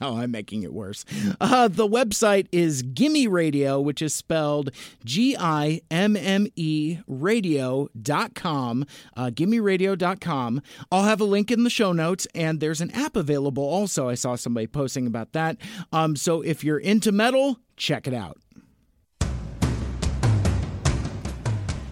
No, 0.00 0.16
I'm 0.16 0.30
making 0.30 0.62
it 0.62 0.72
worse. 0.72 1.04
Uh, 1.38 1.68
the 1.68 1.86
website 1.86 2.46
is 2.50 2.82
Gimme 2.82 3.28
Radio, 3.28 3.78
which 3.78 4.00
is 4.00 4.14
spelled 4.14 4.70
G 5.04 5.36
I 5.38 5.82
M 5.90 6.16
M 6.16 6.46
E 6.56 6.98
radio.com. 7.06 8.86
Uh, 9.14 9.26
GimmeRadio.com. 9.26 10.62
I'll 10.90 11.02
have 11.04 11.20
a 11.20 11.24
link 11.24 11.50
in 11.50 11.64
the 11.64 11.70
show 11.70 11.92
notes, 11.92 12.26
and 12.34 12.58
there's 12.60 12.80
an 12.80 12.90
app 12.92 13.16
available 13.16 13.64
also. 13.64 14.08
I 14.08 14.14
saw 14.14 14.34
somebody 14.34 14.66
posting 14.66 15.06
about 15.06 15.32
that. 15.32 15.58
Um, 15.92 16.16
so 16.16 16.40
if 16.40 16.64
you're 16.64 16.78
into 16.78 17.12
metal, 17.12 17.58
check 17.76 18.06
it 18.06 18.14
out. 18.14 18.38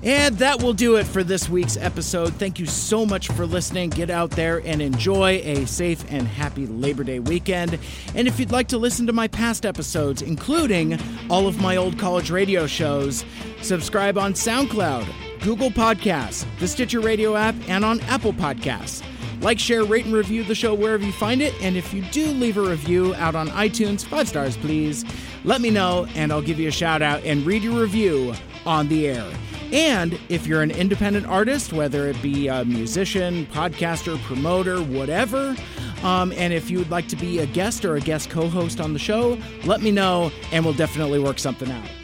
And 0.03 0.39
that 0.39 0.63
will 0.63 0.73
do 0.73 0.97
it 0.97 1.07
for 1.07 1.23
this 1.23 1.49
week's 1.49 1.77
episode. 1.77 2.35
Thank 2.35 2.59
you 2.59 2.65
so 2.65 3.05
much 3.05 3.29
for 3.29 3.45
listening. 3.45 3.91
Get 3.91 4.09
out 4.09 4.31
there 4.31 4.63
and 4.65 4.81
enjoy 4.81 5.43
a 5.45 5.67
safe 5.67 6.05
and 6.11 6.27
happy 6.27 6.67
Labor 6.67 7.05
Day 7.05 7.19
weekend. 7.19 7.79
And 8.15 8.27
if 8.27 8.41
you'd 8.41 8.51
like 8.51 8.69
to 8.69 8.79
listen 8.79 9.07
to 9.09 9.13
my 9.13 9.29
past 9.29 9.67
episodes, 9.67 10.23
including 10.23 10.99
all 11.29 11.47
of 11.47 11.61
my 11.61 11.77
old 11.77 11.99
college 11.99 12.31
radio 12.31 12.67
shows, 12.67 13.27
subscribe 13.61 14.17
on 14.17 14.33
SoundCloud, 14.33 15.07
Google 15.43 15.71
Podcasts, 15.71 16.47
the 16.61 16.69
Stitcher 16.69 17.01
Radio 17.01 17.37
app, 17.37 17.55
and 17.69 17.85
on 17.85 18.01
Apple 18.03 18.33
Podcasts. 18.33 19.05
Like, 19.43 19.59
share, 19.59 19.85
rate, 19.85 20.05
and 20.05 20.15
review 20.15 20.45
the 20.45 20.55
show 20.55 20.75
wherever 20.75 21.05
you 21.05 21.13
find 21.13 21.41
it. 21.41 21.55
And 21.63 21.77
if 21.77 21.95
you 21.95 22.03
do 22.11 22.27
leave 22.27 22.59
a 22.59 22.63
review 22.63 23.15
out 23.15 23.35
on 23.35 23.49
iTunes, 23.49 24.05
five 24.05 24.29
stars, 24.29 24.57
please, 24.57 25.05
let 25.45 25.61
me 25.61 25.71
know 25.71 26.07
and 26.15 26.31
I'll 26.33 26.43
give 26.43 26.59
you 26.59 26.69
a 26.69 26.73
shout 26.73 27.01
out 27.01 27.23
and 27.25 27.45
read 27.47 27.63
your 27.63 27.81
review 27.81 28.35
on 28.67 28.89
the 28.89 29.09
air. 29.09 29.31
And 29.73 30.19
if 30.29 30.47
you're 30.47 30.63
an 30.63 30.71
independent 30.71 31.27
artist, 31.27 31.73
whether 31.73 32.09
it 32.09 32.21
be 32.21 32.49
a 32.49 32.65
musician, 32.65 33.47
podcaster, 33.47 34.21
promoter, 34.23 34.83
whatever, 34.83 35.55
um, 36.03 36.33
and 36.33 36.53
if 36.53 36.71
you 36.71 36.79
would 36.79 36.91
like 36.91 37.09
to 37.09 37.17
be 37.17 37.39
a 37.39 37.47
guest 37.47 37.85
or 37.85 37.97
a 37.97 38.01
guest 38.01 38.31
co 38.31 38.49
host 38.49 38.81
on 38.81 38.93
the 38.93 38.99
show, 38.99 39.39
let 39.65 39.83
me 39.83 39.91
know 39.91 40.33
and 40.51 40.65
we'll 40.65 40.75
definitely 40.75 41.21
work 41.21 41.39
something 41.39 41.71
out. 41.71 42.00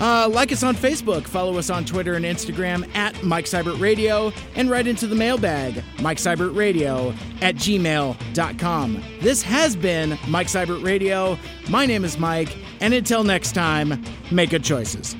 Uh, 0.00 0.28
like 0.28 0.52
us 0.52 0.62
on 0.62 0.76
Facebook, 0.76 1.24
follow 1.24 1.58
us 1.58 1.70
on 1.70 1.84
Twitter 1.84 2.14
and 2.14 2.24
Instagram 2.24 2.88
at 2.94 3.20
Mike 3.24 3.46
Seibert 3.46 3.80
Radio, 3.80 4.32
and 4.54 4.70
write 4.70 4.86
into 4.86 5.06
the 5.06 5.16
mailbag, 5.16 5.82
Mike 6.00 6.18
Seibert 6.18 6.54
Radio 6.54 7.12
at 7.42 7.56
gmail.com. 7.56 9.02
This 9.20 9.42
has 9.42 9.74
been 9.74 10.18
Mike 10.28 10.46
Seibert 10.46 10.84
Radio. 10.84 11.38
My 11.68 11.84
name 11.84 12.04
is 12.04 12.18
Mike, 12.18 12.56
and 12.80 12.94
until 12.94 13.24
next 13.24 13.52
time, 13.52 14.02
make 14.30 14.50
good 14.50 14.64
choices. 14.64 15.16